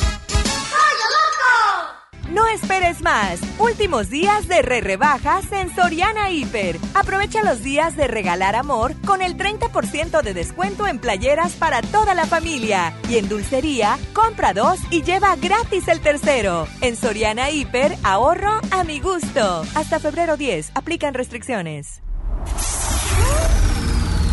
No 2.32 2.48
esperes 2.48 3.02
más. 3.02 3.40
Últimos 3.58 4.10
días 4.10 4.48
de 4.48 4.62
re 4.62 4.82
rebajas 4.82 5.52
en 5.52 5.74
Soriana 5.74 6.30
Hiper. 6.30 6.78
Aprovecha 6.94 7.44
los 7.44 7.64
días 7.64 7.96
de 7.96 8.08
regalar 8.08 8.56
amor 8.56 8.94
con 9.06 9.22
el 9.22 9.36
30% 9.36 10.22
de 10.22 10.34
descuento 10.34 10.86
en 10.86 11.00
playeras 11.00 11.54
para 11.54 11.82
toda 11.82 12.14
la 12.14 12.28
familia. 12.28 12.94
Y 13.10 13.18
en 13.18 13.30
dulcería, 13.30 13.98
compra 14.14 14.54
dos 14.54 14.80
y 14.92 15.02
lleva 15.02 15.36
gratis 15.38 15.88
el 15.88 16.02
tercero. 16.02 16.68
En 16.82 16.96
Soriana 16.96 17.50
Hiper, 17.50 17.96
ahorro 18.04 18.62
a 18.70 18.84
mi 18.84 19.00
gusto. 19.00 19.64
Hasta 19.74 20.00
febrero 20.00 20.38
10, 20.38 20.72
aplican 20.76 21.16
restricciones. 21.16 22.02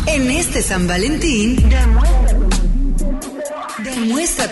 En 0.07 0.31
este 0.31 0.61
San 0.61 0.87
Valentín, 0.87 1.69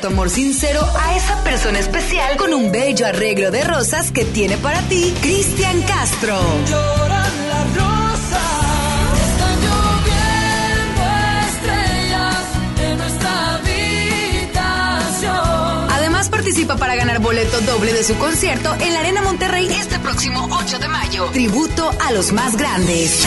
tu 0.02 0.08
amor 0.08 0.30
sincero 0.30 0.82
a 1.00 1.16
esa 1.16 1.44
persona 1.44 1.80
especial 1.80 2.38
con 2.38 2.54
un 2.54 2.72
bello 2.72 3.08
arreglo 3.08 3.50
de 3.52 3.64
rosas 3.64 4.12
que 4.12 4.26
tiene 4.26 4.58
para 4.58 4.82
ti 4.82 5.14
Cristian 5.22 5.82
Castro. 5.84 6.38
Lloran 6.68 7.48
las 7.50 7.76
rosas, 7.76 8.42
están 9.30 9.62
lloviendo 9.62 11.04
estrellas 11.50 12.44
en 12.82 12.98
nuestra 12.98 13.56
habitación. 13.56 15.34
Además 15.92 16.30
participa 16.30 16.76
para 16.78 16.96
ganar 16.96 17.20
boleto 17.20 17.62
doble 17.62 17.94
de 17.94 18.04
su 18.04 18.16
concierto 18.18 18.76
en 18.80 18.94
la 18.94 19.00
Arena 19.00 19.22
Monterrey 19.22 19.68
este 19.72 20.00
próximo 20.00 20.48
8 20.52 20.80
de 20.80 20.88
mayo. 20.88 21.30
Tributo 21.32 21.92
a 22.06 22.12
los 22.12 22.34
más 22.34 22.58
grandes. 22.58 23.26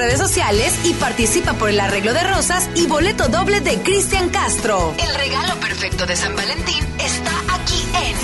Redes 0.00 0.18
sociales 0.18 0.74
y 0.84 0.94
participa 0.94 1.52
por 1.52 1.68
el 1.68 1.78
arreglo 1.78 2.14
de 2.14 2.22
rosas 2.22 2.70
y 2.74 2.86
boleto 2.86 3.28
doble 3.28 3.60
de 3.60 3.82
Cristian 3.82 4.30
Castro. 4.30 4.94
El 4.98 5.14
regalo 5.14 5.60
perfecto 5.60 6.06
de 6.06 6.16
San 6.16 6.34
Valentín 6.34 6.82
está 6.98 7.54
aquí 7.54 7.84
en 7.94 8.16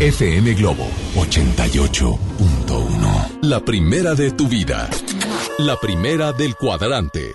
FM 0.00 0.54
Globo 0.54 0.88
88.1. 1.16 3.40
La 3.42 3.60
primera 3.60 4.14
de 4.14 4.30
tu 4.30 4.48
vida. 4.48 4.88
La 5.58 5.76
primera 5.76 6.32
del 6.32 6.54
cuadrante. 6.54 7.34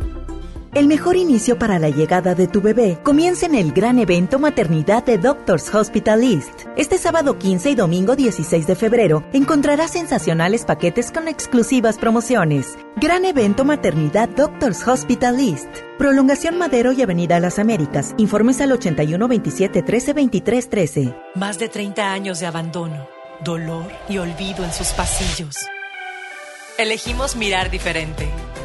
El 0.73 0.87
mejor 0.87 1.17
inicio 1.17 1.59
para 1.59 1.79
la 1.79 1.89
llegada 1.89 2.33
de 2.33 2.47
tu 2.47 2.61
bebé 2.61 2.97
comienza 3.03 3.45
en 3.45 3.55
el 3.55 3.73
gran 3.73 3.99
evento 3.99 4.39
Maternidad 4.39 5.03
de 5.03 5.17
Doctors 5.17 5.75
Hospital 5.75 6.23
East. 6.23 6.65
Este 6.77 6.97
sábado 6.97 7.37
15 7.37 7.71
y 7.71 7.75
domingo 7.75 8.15
16 8.15 8.67
de 8.67 8.75
febrero 8.77 9.21
encontrarás 9.33 9.91
sensacionales 9.91 10.63
paquetes 10.63 11.11
con 11.11 11.27
exclusivas 11.27 11.97
promociones. 11.97 12.77
Gran 12.95 13.25
evento 13.25 13.65
Maternidad 13.65 14.29
Doctors 14.29 14.87
Hospital 14.87 15.41
East. 15.41 15.67
Prolongación 15.97 16.57
Madero 16.57 16.93
y 16.93 17.01
Avenida 17.01 17.41
Las 17.41 17.59
Américas. 17.59 18.15
Informes 18.15 18.61
al 18.61 18.71
81 18.71 19.27
27 19.27 19.81
13 19.81 20.13
23 20.13 20.69
13. 20.69 21.15
Más 21.35 21.59
de 21.59 21.67
30 21.67 22.13
años 22.13 22.39
de 22.39 22.45
abandono, 22.45 23.09
dolor 23.43 23.91
y 24.07 24.19
olvido 24.19 24.63
en 24.63 24.71
sus 24.71 24.87
pasillos. 24.93 25.57
Elegimos 26.77 27.35
mirar 27.35 27.69
diferente. 27.69 28.29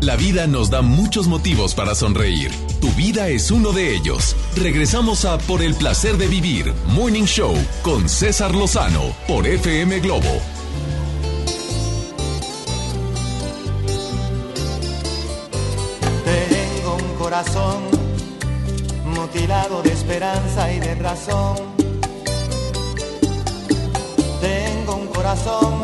La 0.00 0.14
vida 0.14 0.46
nos 0.46 0.70
da 0.70 0.80
muchos 0.80 1.26
motivos 1.26 1.74
para 1.74 1.92
sonreír. 1.96 2.52
Tu 2.80 2.88
vida 2.92 3.28
es 3.28 3.50
uno 3.50 3.72
de 3.72 3.96
ellos. 3.96 4.36
Regresamos 4.54 5.24
a 5.24 5.38
Por 5.38 5.60
el 5.60 5.74
placer 5.74 6.16
de 6.16 6.28
vivir, 6.28 6.72
Morning 6.86 7.24
Show, 7.24 7.52
con 7.82 8.08
César 8.08 8.54
Lozano, 8.54 9.12
por 9.26 9.44
FM 9.44 9.98
Globo. 9.98 10.40
Tengo 16.24 16.94
un 16.94 17.14
corazón 17.18 17.82
mutilado 19.04 19.82
de 19.82 19.92
esperanza 19.92 20.72
y 20.72 20.78
de 20.78 20.94
razón. 20.94 21.56
Tengo 24.40 24.94
un 24.94 25.06
corazón 25.08 25.82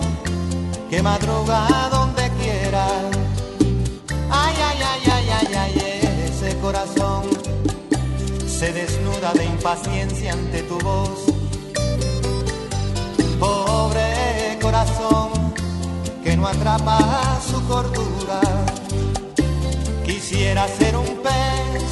que 0.88 1.02
madruga 1.02 1.88
donde 1.90 2.30
quiera. 2.40 2.86
Ay, 4.36 4.54
ay, 4.68 4.78
ay, 4.90 5.10
ay, 5.16 5.28
ay, 5.38 5.56
ay, 5.56 6.26
ese 6.28 6.56
corazón 6.58 7.22
se 8.46 8.72
desnuda 8.72 9.32
de 9.34 9.44
impaciencia 9.44 10.32
ante 10.32 10.62
tu 10.62 10.78
voz. 10.80 11.18
Pobre 13.38 14.58
corazón 14.60 15.30
que 16.22 16.36
no 16.36 16.46
atrapa 16.48 16.98
su 17.48 17.62
cordura. 17.68 18.40
Quisiera 20.04 20.66
ser 20.68 20.96
un 20.96 21.10
pez 21.26 21.84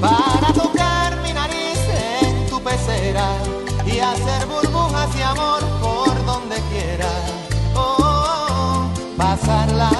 para 0.00 0.52
tocar 0.52 1.20
mi 1.22 1.32
nariz 1.32 1.78
en 2.22 2.46
tu 2.50 2.62
pecera 2.62 3.28
y 3.86 3.98
hacer 3.98 4.46
burbujas 4.46 5.10
y 5.18 5.22
amor 5.22 5.62
por 5.80 6.26
donde 6.26 6.56
quiera. 6.70 7.10
Oh, 7.74 7.96
oh, 7.98 8.04
oh 8.04 9.16
pasarla. 9.16 9.99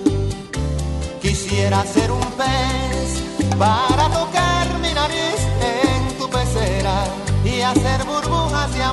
Quisiera 1.31 1.85
ser 1.85 2.11
un 2.11 2.19
pez 2.35 3.23
para 3.57 4.09
tocar 4.09 4.67
mi 4.81 4.93
nariz 4.93 5.39
en 5.61 6.17
tu 6.17 6.29
pecera 6.29 7.05
y 7.45 7.61
hacer 7.61 8.03
burbujas 8.03 8.73
de 8.73 8.83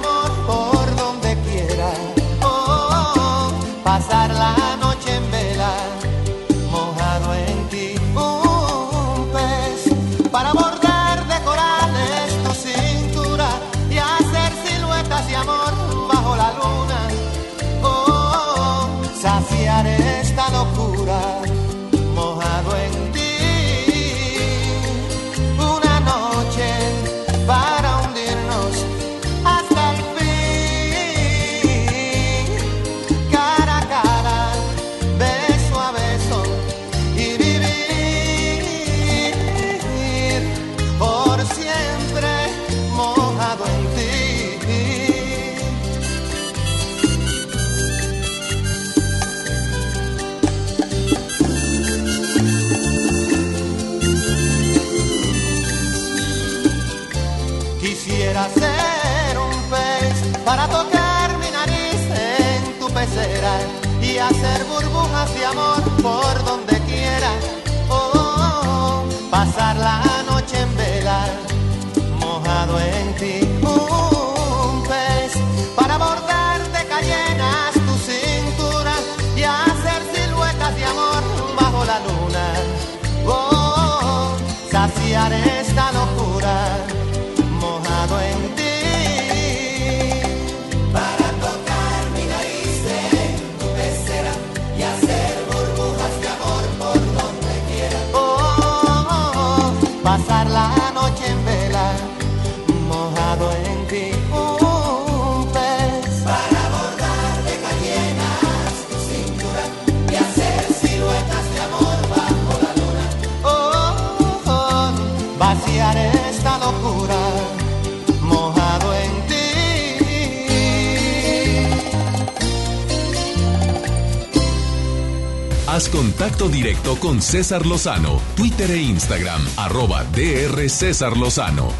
contacto 126.38 126.48
directo 126.48 126.96
con 127.00 127.20
César 127.20 127.66
Lozano, 127.66 128.20
Twitter 128.36 128.70
e 128.70 128.76
Instagram, 128.76 129.44
arroba 129.56 130.04
DR 130.04 130.68
César 130.68 131.16
Lozano. 131.16 131.72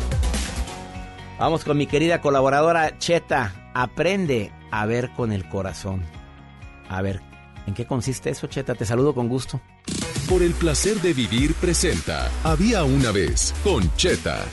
Vamos 1.39 1.64
con 1.64 1.76
mi 1.76 1.86
querida 1.86 2.20
colaboradora 2.20 2.98
Cheta. 2.98 3.70
Aprende 3.72 4.51
a 4.72 4.85
ver 4.86 5.10
con 5.10 5.32
el 5.32 5.48
corazón. 5.48 6.05
A 6.89 7.02
ver, 7.02 7.20
¿en 7.66 7.74
qué 7.74 7.86
consiste 7.86 8.30
eso, 8.30 8.48
Cheta? 8.48 8.74
Te 8.74 8.85
saludo 8.85 9.14
con 9.14 9.28
gusto. 9.28 9.60
Por 10.28 10.43
el 10.43 10.55
placer 10.55 11.01
de 11.01 11.14
vivir 11.14 11.55
presenta 11.55 12.28
Había 12.43 12.85
una 12.85 13.12
vez 13.12 13.55
con 13.62 13.94
Cheta. 13.97 14.44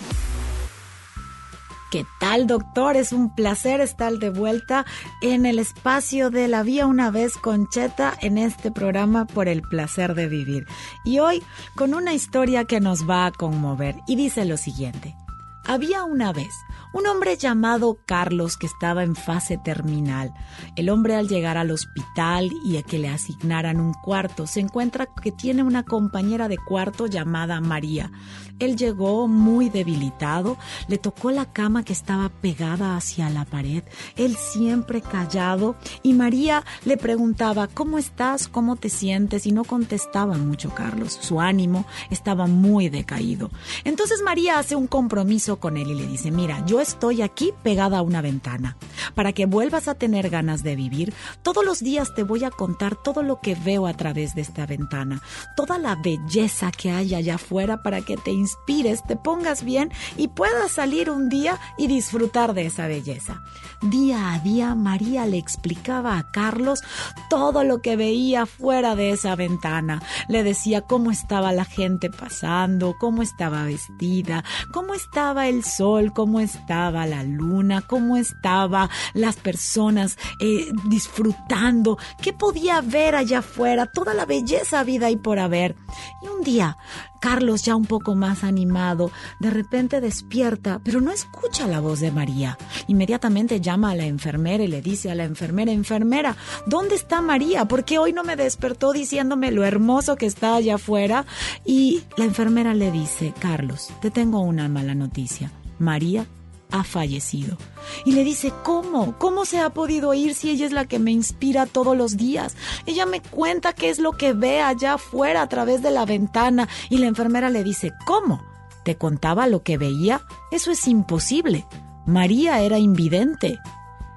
¿Qué 2.35 2.41
tal, 2.41 2.47
doctor? 2.47 2.97
Es 2.97 3.13
un 3.13 3.33
placer 3.33 3.79
estar 3.79 4.11
de 4.11 4.29
vuelta 4.29 4.85
en 5.21 5.45
el 5.45 5.57
espacio 5.57 6.31
de 6.31 6.49
la 6.49 6.63
vía 6.63 6.85
una 6.85 7.09
vez 7.09 7.37
con 7.37 7.69
Cheta 7.69 8.13
en 8.21 8.37
este 8.37 8.71
programa 8.71 9.23
por 9.23 9.47
el 9.47 9.61
placer 9.61 10.15
de 10.15 10.27
vivir. 10.27 10.67
Y 11.05 11.19
hoy 11.19 11.41
con 11.77 11.93
una 11.93 12.13
historia 12.13 12.65
que 12.65 12.81
nos 12.81 13.09
va 13.09 13.25
a 13.25 13.31
conmover 13.31 13.95
y 14.05 14.17
dice 14.17 14.43
lo 14.43 14.57
siguiente. 14.57 15.15
Había 15.63 16.03
una 16.03 16.33
vez 16.33 16.53
un 16.95 17.07
hombre 17.07 17.35
llamado 17.35 17.99
Carlos 18.05 18.55
que 18.55 18.67
estaba 18.67 19.03
en 19.03 19.17
fase 19.17 19.57
terminal. 19.57 20.33
El 20.77 20.89
hombre 20.89 21.17
al 21.17 21.27
llegar 21.27 21.57
al 21.57 21.71
hospital 21.71 22.49
y 22.65 22.77
a 22.77 22.83
que 22.83 22.99
le 22.99 23.09
asignaran 23.09 23.81
un 23.81 23.93
cuarto, 23.93 24.47
se 24.47 24.61
encuentra 24.61 25.05
que 25.21 25.33
tiene 25.33 25.61
una 25.61 25.83
compañera 25.83 26.47
de 26.47 26.57
cuarto 26.57 27.07
llamada 27.07 27.59
María. 27.59 28.13
Él 28.59 28.77
llegó 28.77 29.27
muy 29.27 29.67
debilitado, 29.67 30.57
le 30.87 30.97
tocó 30.97 31.31
la 31.31 31.51
cama 31.51 31.83
que 31.83 31.91
estaba 31.91 32.29
pegada 32.29 32.95
hacia 32.95 33.29
la 33.29 33.43
pared, 33.43 33.83
él 34.15 34.37
siempre 34.37 35.01
callado, 35.01 35.75
y 36.01 36.13
María 36.13 36.63
le 36.85 36.95
preguntaba, 36.95 37.67
¿cómo 37.67 37.97
estás? 37.97 38.47
¿Cómo 38.47 38.77
te 38.77 38.87
sientes? 38.87 39.45
Y 39.45 39.51
no 39.51 39.65
contestaba 39.65 40.37
mucho 40.37 40.69
Carlos, 40.73 41.19
su 41.21 41.41
ánimo 41.41 41.85
estaba 42.09 42.47
muy 42.47 42.87
decaído. 42.87 43.51
Entonces 43.83 44.21
María 44.23 44.59
hace 44.59 44.77
un 44.77 44.87
compromiso 44.87 45.59
con 45.59 45.75
él 45.75 45.91
y 45.91 45.95
le 45.95 46.07
dice, 46.07 46.31
mira, 46.31 46.65
yo 46.65 46.84
estoy 46.85 47.21
aquí 47.23 47.51
pegada 47.63 47.97
a 47.97 48.01
una 48.01 48.21
ventana. 48.21 48.77
para 49.13 49.33
que 49.33 49.45
vuelvas 49.45 49.87
a 49.87 49.95
tener 49.95 50.29
ganas 50.29 50.61
de 50.63 50.75
vivir, 50.75 51.13
todos 51.41 51.63
los 51.63 51.79
días 51.79 52.13
te 52.15 52.23
voy 52.23 52.43
a 52.43 52.51
contar 52.51 52.95
todo 52.95 53.23
lo 53.23 53.39
que 53.39 53.55
veo 53.55 53.87
a 53.87 53.93
través 53.93 54.35
de 54.35 54.41
esta 54.41 54.65
ventana, 54.65 55.21
toda 55.55 55.77
la 55.77 55.95
belleza 55.95 56.71
que 56.71 56.91
hay 56.91 57.15
allá 57.15 57.35
afuera 57.35 57.81
para 57.81 58.01
que 58.01 58.17
te 58.17 58.31
inspires, 58.31 59.03
te 59.03 59.15
pongas 59.15 59.63
bien 59.63 59.91
y 60.17 60.27
puedas 60.27 60.71
salir 60.71 61.09
un 61.09 61.29
día 61.29 61.59
y 61.77 61.87
disfrutar 61.87 62.53
de 62.53 62.65
esa 62.65 62.87
belleza. 62.87 63.41
Día 63.81 64.33
a 64.33 64.39
día 64.39 64.75
María 64.75 65.25
le 65.25 65.37
explicaba 65.37 66.17
a 66.17 66.31
Carlos 66.31 66.81
todo 67.29 67.63
lo 67.63 67.81
que 67.81 67.95
veía 67.95 68.45
fuera 68.45 68.95
de 68.95 69.11
esa 69.11 69.35
ventana. 69.35 70.01
Le 70.27 70.43
decía 70.43 70.81
cómo 70.81 71.11
estaba 71.11 71.51
la 71.51 71.65
gente 71.65 72.09
pasando, 72.09 72.95
cómo 72.99 73.21
estaba 73.21 73.63
vestida, 73.63 74.43
cómo 74.73 74.93
estaba 74.93 75.47
el 75.47 75.63
sol, 75.63 76.11
cómo 76.13 76.39
estaba 76.39 76.74
la 76.75 77.23
luna, 77.23 77.81
cómo 77.81 78.17
estaba 78.17 78.89
las 79.13 79.37
personas 79.37 80.17
eh, 80.39 80.67
disfrutando, 80.89 81.97
qué 82.21 82.33
podía 82.33 82.81
ver 82.81 83.15
allá 83.15 83.39
afuera, 83.39 83.85
toda 83.85 84.13
la 84.13 84.25
belleza 84.25 84.83
vida 84.83 85.09
y 85.09 85.15
por 85.15 85.39
haber. 85.39 85.75
Y 86.21 86.27
un 86.27 86.43
día 86.43 86.77
Carlos, 87.25 87.63
ya 87.63 87.75
un 87.75 87.85
poco 87.85 88.13
más 88.13 88.43
animado, 88.43 89.09
de 89.39 89.49
repente 89.49 89.99
despierta, 89.99 90.79
pero 90.83 91.01
no 91.01 91.11
escucha 91.11 91.67
la 91.67 91.79
voz 91.79 91.99
de 91.99 92.11
María. 92.11 92.55
Inmediatamente 92.85 93.61
llama 93.61 93.89
a 93.89 93.95
la 93.95 94.05
enfermera 94.05 94.63
y 94.63 94.67
le 94.67 94.79
dice 94.79 95.09
a 95.09 95.15
la 95.15 95.23
enfermera, 95.23 95.71
enfermera, 95.71 96.37
¿dónde 96.67 96.93
está 96.93 97.21
María? 97.21 97.65
¿Por 97.65 97.83
qué 97.83 97.97
hoy 97.97 98.13
no 98.13 98.23
me 98.23 98.35
despertó 98.35 98.93
diciéndome 98.93 99.49
lo 99.49 99.65
hermoso 99.65 100.17
que 100.17 100.27
está 100.27 100.55
allá 100.55 100.75
afuera? 100.75 101.25
Y 101.65 102.03
la 102.15 102.25
enfermera 102.25 102.75
le 102.75 102.91
dice, 102.91 103.33
Carlos, 103.39 103.91
te 104.01 104.11
tengo 104.11 104.41
una 104.41 104.69
mala 104.69 104.93
noticia. 104.93 105.51
María 105.79 106.27
ha 106.71 106.83
fallecido. 106.83 107.57
Y 108.05 108.13
le 108.13 108.23
dice, 108.23 108.53
¿cómo? 108.63 109.17
¿Cómo 109.17 109.45
se 109.45 109.59
ha 109.59 109.69
podido 109.69 110.13
ir 110.13 110.35
si 110.35 110.49
ella 110.49 110.65
es 110.65 110.71
la 110.71 110.85
que 110.85 110.99
me 110.99 111.11
inspira 111.11 111.65
todos 111.65 111.95
los 111.95 112.17
días? 112.17 112.55
Ella 112.85 113.05
me 113.05 113.21
cuenta 113.21 113.73
qué 113.73 113.89
es 113.89 113.99
lo 113.99 114.13
que 114.13 114.33
ve 114.33 114.61
allá 114.61 114.93
afuera 114.93 115.41
a 115.41 115.49
través 115.49 115.81
de 115.81 115.91
la 115.91 116.05
ventana. 116.05 116.67
Y 116.89 116.97
la 116.97 117.07
enfermera 117.07 117.49
le 117.49 117.63
dice, 117.63 117.93
¿cómo? 118.05 118.43
¿Te 118.83 118.97
contaba 118.97 119.47
lo 119.47 119.63
que 119.63 119.77
veía? 119.77 120.21
Eso 120.51 120.71
es 120.71 120.87
imposible. 120.87 121.65
María 122.05 122.59
era 122.61 122.77
invidente. 122.77 123.59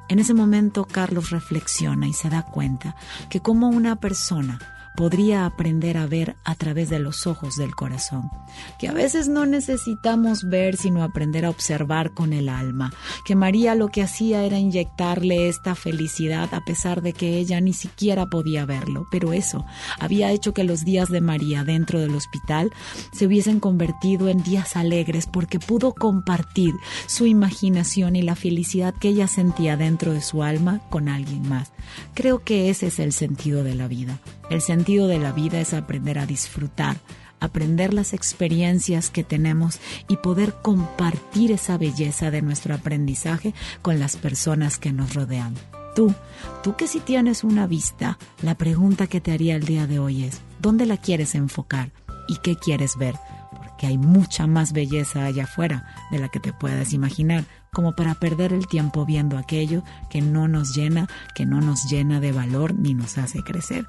En 0.09 0.19
ese 0.19 0.35
momento 0.35 0.85
Carlos 0.85 1.31
reflexiona 1.31 2.07
y 2.07 2.12
se 2.12 2.31
da 2.31 2.43
cuenta 2.43 2.97
que 3.29 3.41
como 3.41 3.69
una 3.69 3.97
persona 3.97 4.77
podría 4.99 5.47
aprender 5.47 5.97
a 5.97 6.09
ver 6.09 6.35
a 6.45 6.57
través 6.57 6.91
de 6.91 6.99
los 6.99 7.29
ojos 7.29 7.55
del 7.55 7.73
corazón, 7.77 8.33
que 8.81 8.89
a 8.89 8.93
veces 8.93 9.29
no 9.29 9.47
necesitamos 9.47 10.49
ver 10.49 10.77
sino 10.77 11.05
aprender 11.05 11.45
a 11.45 11.51
observar 11.51 12.15
con 12.15 12.33
el 12.33 12.49
alma, 12.49 12.93
que 13.25 13.37
María 13.37 13.77
lo 13.77 13.91
que 13.91 14.03
hacía 14.03 14.43
era 14.43 14.59
inyectarle 14.59 15.49
esta 15.49 15.77
felicidad 15.77 16.53
a 16.53 16.65
pesar 16.65 17.01
de 17.01 17.12
que 17.12 17.39
ella 17.39 17.61
ni 17.61 17.75
siquiera 17.75 18.27
podía 18.27 18.66
verlo, 18.66 19.07
pero 19.09 19.33
eso 19.33 19.65
había 20.01 20.33
hecho 20.33 20.53
que 20.53 20.65
los 20.65 20.85
días 20.85 21.09
de 21.11 21.20
María 21.20 21.62
dentro 21.62 22.01
del 22.01 22.16
hospital 22.16 22.73
se 23.12 23.25
hubiesen 23.25 23.61
convertido 23.61 24.29
en 24.29 24.43
días 24.43 24.75
alegres 24.75 25.29
porque 25.29 25.61
pudo 25.61 25.95
compartir 25.95 26.75
su 27.07 27.25
imaginación 27.27 28.16
y 28.16 28.23
la 28.23 28.35
felicidad 28.35 28.95
que 29.01 29.11
ella 29.11 29.29
sentía 29.29 29.77
dentro 29.77 30.12
de 30.12 30.23
su 30.23 30.43
alma 30.43 30.81
con 30.91 31.09
alguien 31.09 31.49
más. 31.49 31.70
Creo 32.15 32.41
que 32.41 32.69
ese 32.69 32.89
es 32.89 32.99
el 32.99 33.12
sentido 33.12 33.62
de 33.62 33.77
la 33.77 33.87
vida. 33.87 34.19
El 34.51 34.62
sentido 34.62 35.07
de 35.09 35.19
la 35.19 35.33
vida 35.33 35.61
es 35.61 35.75
aprender 35.75 36.19
a 36.19 36.27
disfrutar, 36.27 36.97
aprender 37.39 37.93
las 37.93 38.15
experiencias 38.15 39.11
que 39.11 39.23
tenemos 39.23 39.79
y 40.09 40.16
poder 40.16 40.55
compartir 40.62 41.53
esa 41.53 41.77
belleza 41.77 42.31
de 42.31 42.43
nuestro 42.43 42.75
aprendizaje 42.75 43.55
con 43.83 43.99
las 43.99 44.16
personas 44.16 44.79
que 44.79 44.93
nos 44.93 45.15
rodean. 45.15 45.55
Tú, 45.95 46.15
tú 46.62 46.77
que 46.77 46.87
si 46.87 47.01
tienes 47.01 47.45
una 47.45 47.66
vista, 47.66 48.19
la 48.43 48.55
pregunta 48.55 49.07
que 49.07 49.20
te 49.20 49.33
haría 49.33 49.57
el 49.57 49.65
día 49.65 49.87
de 49.87 49.99
hoy 49.99 50.25
es, 50.25 50.41
¿dónde 50.61 50.87
la 50.87 50.97
quieres 50.97 51.35
enfocar 51.35 51.91
y 52.29 52.37
qué 52.37 52.57
quieres 52.57 52.97
ver? 52.97 53.16
Porque 53.55 53.87
hay 53.87 53.99
mucha 53.99 54.47
más 54.47 54.73
belleza 54.73 55.25
allá 55.25 55.45
afuera 55.45 55.87
de 56.11 56.19
la 56.20 56.29
que 56.29 56.41
te 56.41 56.53
puedas 56.53 56.93
imaginar 56.93 57.45
como 57.73 57.95
para 57.95 58.15
perder 58.15 58.53
el 58.53 58.66
tiempo 58.66 59.05
viendo 59.05 59.39
aquello 59.39 59.82
que 60.11 60.20
no 60.20 60.49
nos 60.49 60.74
llena, 60.74 61.09
que 61.35 61.47
no 61.47 61.61
nos 61.61 61.89
llena 61.90 62.20
de 62.20 62.32
valor 62.32 62.74
ni 62.74 62.95
nos 62.95 63.19
hace 63.19 63.43
crecer. 63.43 63.86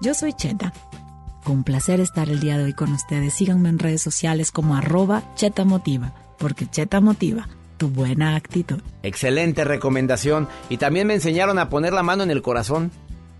Yo 0.00 0.14
soy 0.14 0.32
Cheta. 0.32 0.72
Fue 1.42 1.54
un 1.54 1.64
placer 1.64 2.00
estar 2.00 2.28
el 2.28 2.40
día 2.40 2.58
de 2.58 2.64
hoy 2.64 2.74
con 2.74 2.92
ustedes. 2.92 3.34
Síganme 3.34 3.68
en 3.68 3.78
redes 3.78 4.02
sociales 4.02 4.52
como 4.52 4.76
arroba 4.76 5.22
Cheta 5.34 5.64
Motiva, 5.64 6.12
porque 6.38 6.66
Cheta 6.66 7.00
Motiva 7.00 7.48
tu 7.78 7.88
buena 7.88 8.36
actitud. 8.36 8.80
Excelente 9.02 9.64
recomendación. 9.64 10.48
Y 10.68 10.76
también 10.76 11.06
me 11.06 11.14
enseñaron 11.14 11.58
a 11.58 11.70
poner 11.70 11.94
la 11.94 12.02
mano 12.02 12.24
en 12.24 12.30
el 12.30 12.42
corazón. 12.42 12.90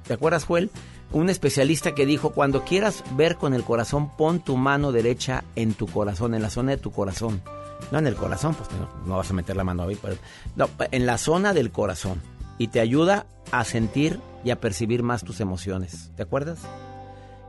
¿Te 0.06 0.14
acuerdas, 0.14 0.44
Joel? 0.44 0.70
Un 1.10 1.28
especialista 1.28 1.94
que 1.94 2.06
dijo, 2.06 2.30
cuando 2.30 2.64
quieras 2.64 3.02
ver 3.16 3.36
con 3.36 3.52
el 3.52 3.64
corazón, 3.64 4.10
pon 4.16 4.40
tu 4.40 4.56
mano 4.56 4.92
derecha 4.92 5.44
en 5.56 5.74
tu 5.74 5.86
corazón, 5.86 6.34
en 6.34 6.42
la 6.42 6.50
zona 6.50 6.72
de 6.72 6.76
tu 6.78 6.92
corazón. 6.92 7.42
No 7.90 7.98
en 7.98 8.06
el 8.06 8.16
corazón, 8.16 8.54
pues 8.54 8.68
no, 9.06 9.16
vas 9.16 9.30
a 9.30 9.34
meter 9.34 9.56
la 9.56 9.64
mano 9.64 9.84
ahí. 9.84 9.98
Pero, 10.00 10.16
no, 10.56 10.68
en 10.90 11.06
la 11.06 11.18
zona 11.18 11.52
del 11.54 11.70
corazón. 11.70 12.20
Y 12.58 12.68
te 12.68 12.80
ayuda 12.80 13.26
a 13.52 13.64
sentir 13.64 14.20
y 14.44 14.50
a 14.50 14.60
percibir 14.60 15.02
más 15.02 15.24
tus 15.24 15.40
emociones. 15.40 16.10
¿Te 16.16 16.22
acuerdas? 16.22 16.58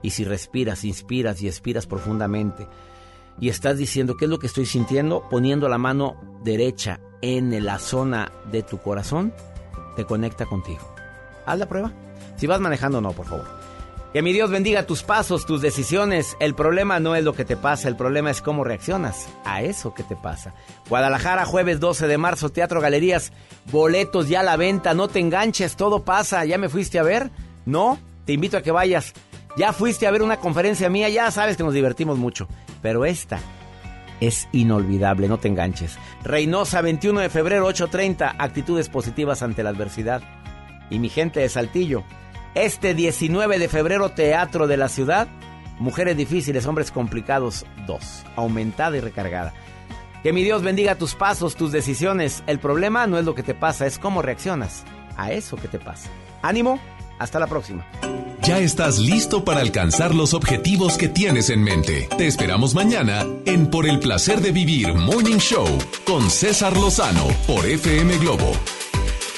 Y 0.01 0.11
si 0.11 0.23
respiras, 0.23 0.85
inspiras 0.85 1.41
y 1.41 1.47
expiras 1.47 1.87
profundamente 1.87 2.67
y 3.39 3.49
estás 3.49 3.77
diciendo 3.77 4.17
qué 4.17 4.25
es 4.25 4.31
lo 4.31 4.39
que 4.39 4.47
estoy 4.47 4.65
sintiendo, 4.65 5.27
poniendo 5.29 5.69
la 5.69 5.77
mano 5.77 6.15
derecha 6.43 6.99
en 7.21 7.63
la 7.65 7.79
zona 7.79 8.31
de 8.51 8.63
tu 8.63 8.79
corazón, 8.79 9.33
te 9.95 10.05
conecta 10.05 10.45
contigo. 10.45 10.95
Haz 11.45 11.59
la 11.59 11.67
prueba. 11.67 11.91
Si 12.37 12.47
vas 12.47 12.59
manejando, 12.59 13.01
no, 13.01 13.11
por 13.13 13.25
favor. 13.25 13.58
Que 14.11 14.23
mi 14.23 14.33
Dios 14.33 14.49
bendiga 14.49 14.87
tus 14.87 15.03
pasos, 15.03 15.45
tus 15.45 15.61
decisiones. 15.61 16.35
El 16.39 16.55
problema 16.55 16.99
no 16.99 17.15
es 17.15 17.23
lo 17.23 17.33
que 17.33 17.45
te 17.45 17.55
pasa, 17.55 17.87
el 17.87 17.95
problema 17.95 18.31
es 18.31 18.41
cómo 18.41 18.63
reaccionas 18.63 19.27
a 19.45 19.61
eso 19.61 19.93
que 19.93 20.01
te 20.01 20.15
pasa. 20.15 20.55
Guadalajara, 20.89 21.45
jueves 21.45 21.79
12 21.79 22.07
de 22.07 22.17
marzo, 22.17 22.49
Teatro 22.49 22.81
Galerías, 22.81 23.31
boletos 23.71 24.27
ya 24.27 24.39
a 24.39 24.43
la 24.43 24.57
venta, 24.57 24.95
no 24.95 25.09
te 25.09 25.19
enganches, 25.19 25.75
todo 25.75 26.03
pasa. 26.03 26.43
¿Ya 26.45 26.57
me 26.57 26.69
fuiste 26.69 26.97
a 26.97 27.03
ver? 27.03 27.29
No, 27.65 27.99
te 28.25 28.33
invito 28.33 28.57
a 28.57 28.63
que 28.63 28.71
vayas. 28.71 29.13
Ya 29.55 29.73
fuiste 29.73 30.07
a 30.07 30.11
ver 30.11 30.23
una 30.23 30.37
conferencia 30.37 30.89
mía, 30.89 31.07
ya 31.09 31.29
sabes 31.29 31.55
que 31.55 31.63
nos 31.63 31.75
divertimos 31.75 32.17
mucho. 32.17 32.47
Pero 32.81 33.05
esta 33.05 33.39
es 34.21 34.47
inolvidable, 34.51 35.27
no 35.27 35.37
te 35.37 35.49
enganches. 35.49 35.99
Reynosa, 36.23 36.81
21 36.81 37.19
de 37.19 37.29
febrero, 37.29 37.69
8.30, 37.69 38.37
actitudes 38.39 38.89
positivas 38.89 39.43
ante 39.43 39.61
la 39.61 39.69
adversidad. 39.69 40.23
Y 40.89 40.97
mi 40.97 41.09
gente 41.09 41.41
de 41.41 41.49
Saltillo, 41.49 42.03
este 42.55 42.93
19 42.93 43.59
de 43.59 43.69
febrero, 43.69 44.09
Teatro 44.09 44.67
de 44.67 44.77
la 44.77 44.89
Ciudad, 44.89 45.27
Mujeres 45.79 46.17
Difíciles, 46.17 46.65
Hombres 46.65 46.91
Complicados 46.91 47.65
2, 47.87 48.25
aumentada 48.35 48.97
y 48.97 48.99
recargada. 48.99 49.53
Que 50.23 50.33
mi 50.33 50.43
Dios 50.43 50.61
bendiga 50.61 50.95
tus 50.95 51.15
pasos, 51.15 51.55
tus 51.55 51.71
decisiones. 51.71 52.43
El 52.45 52.59
problema 52.59 53.07
no 53.07 53.17
es 53.17 53.25
lo 53.25 53.35
que 53.35 53.43
te 53.43 53.53
pasa, 53.53 53.85
es 53.87 53.97
cómo 53.97 54.21
reaccionas 54.21 54.83
a 55.15 55.31
eso 55.31 55.55
que 55.55 55.69
te 55.69 55.79
pasa. 55.79 56.09
Ánimo, 56.41 56.79
hasta 57.19 57.39
la 57.39 57.47
próxima. 57.47 57.85
Ya 58.41 58.59
estás 58.59 58.99
listo 58.99 59.43
para 59.45 59.59
alcanzar 59.59 60.15
los 60.15 60.33
objetivos 60.33 60.97
que 60.97 61.07
tienes 61.07 61.49
en 61.49 61.63
mente. 61.63 62.09
Te 62.17 62.27
esperamos 62.27 62.73
mañana 62.73 63.25
en 63.45 63.67
Por 63.67 63.87
el 63.87 63.99
Placer 63.99 64.41
de 64.41 64.51
Vivir 64.51 64.93
Morning 64.93 65.37
Show 65.37 65.67
con 66.05 66.29
César 66.29 66.75
Lozano 66.75 67.27
por 67.45 67.65
FM 67.65 68.17
Globo 68.17 68.51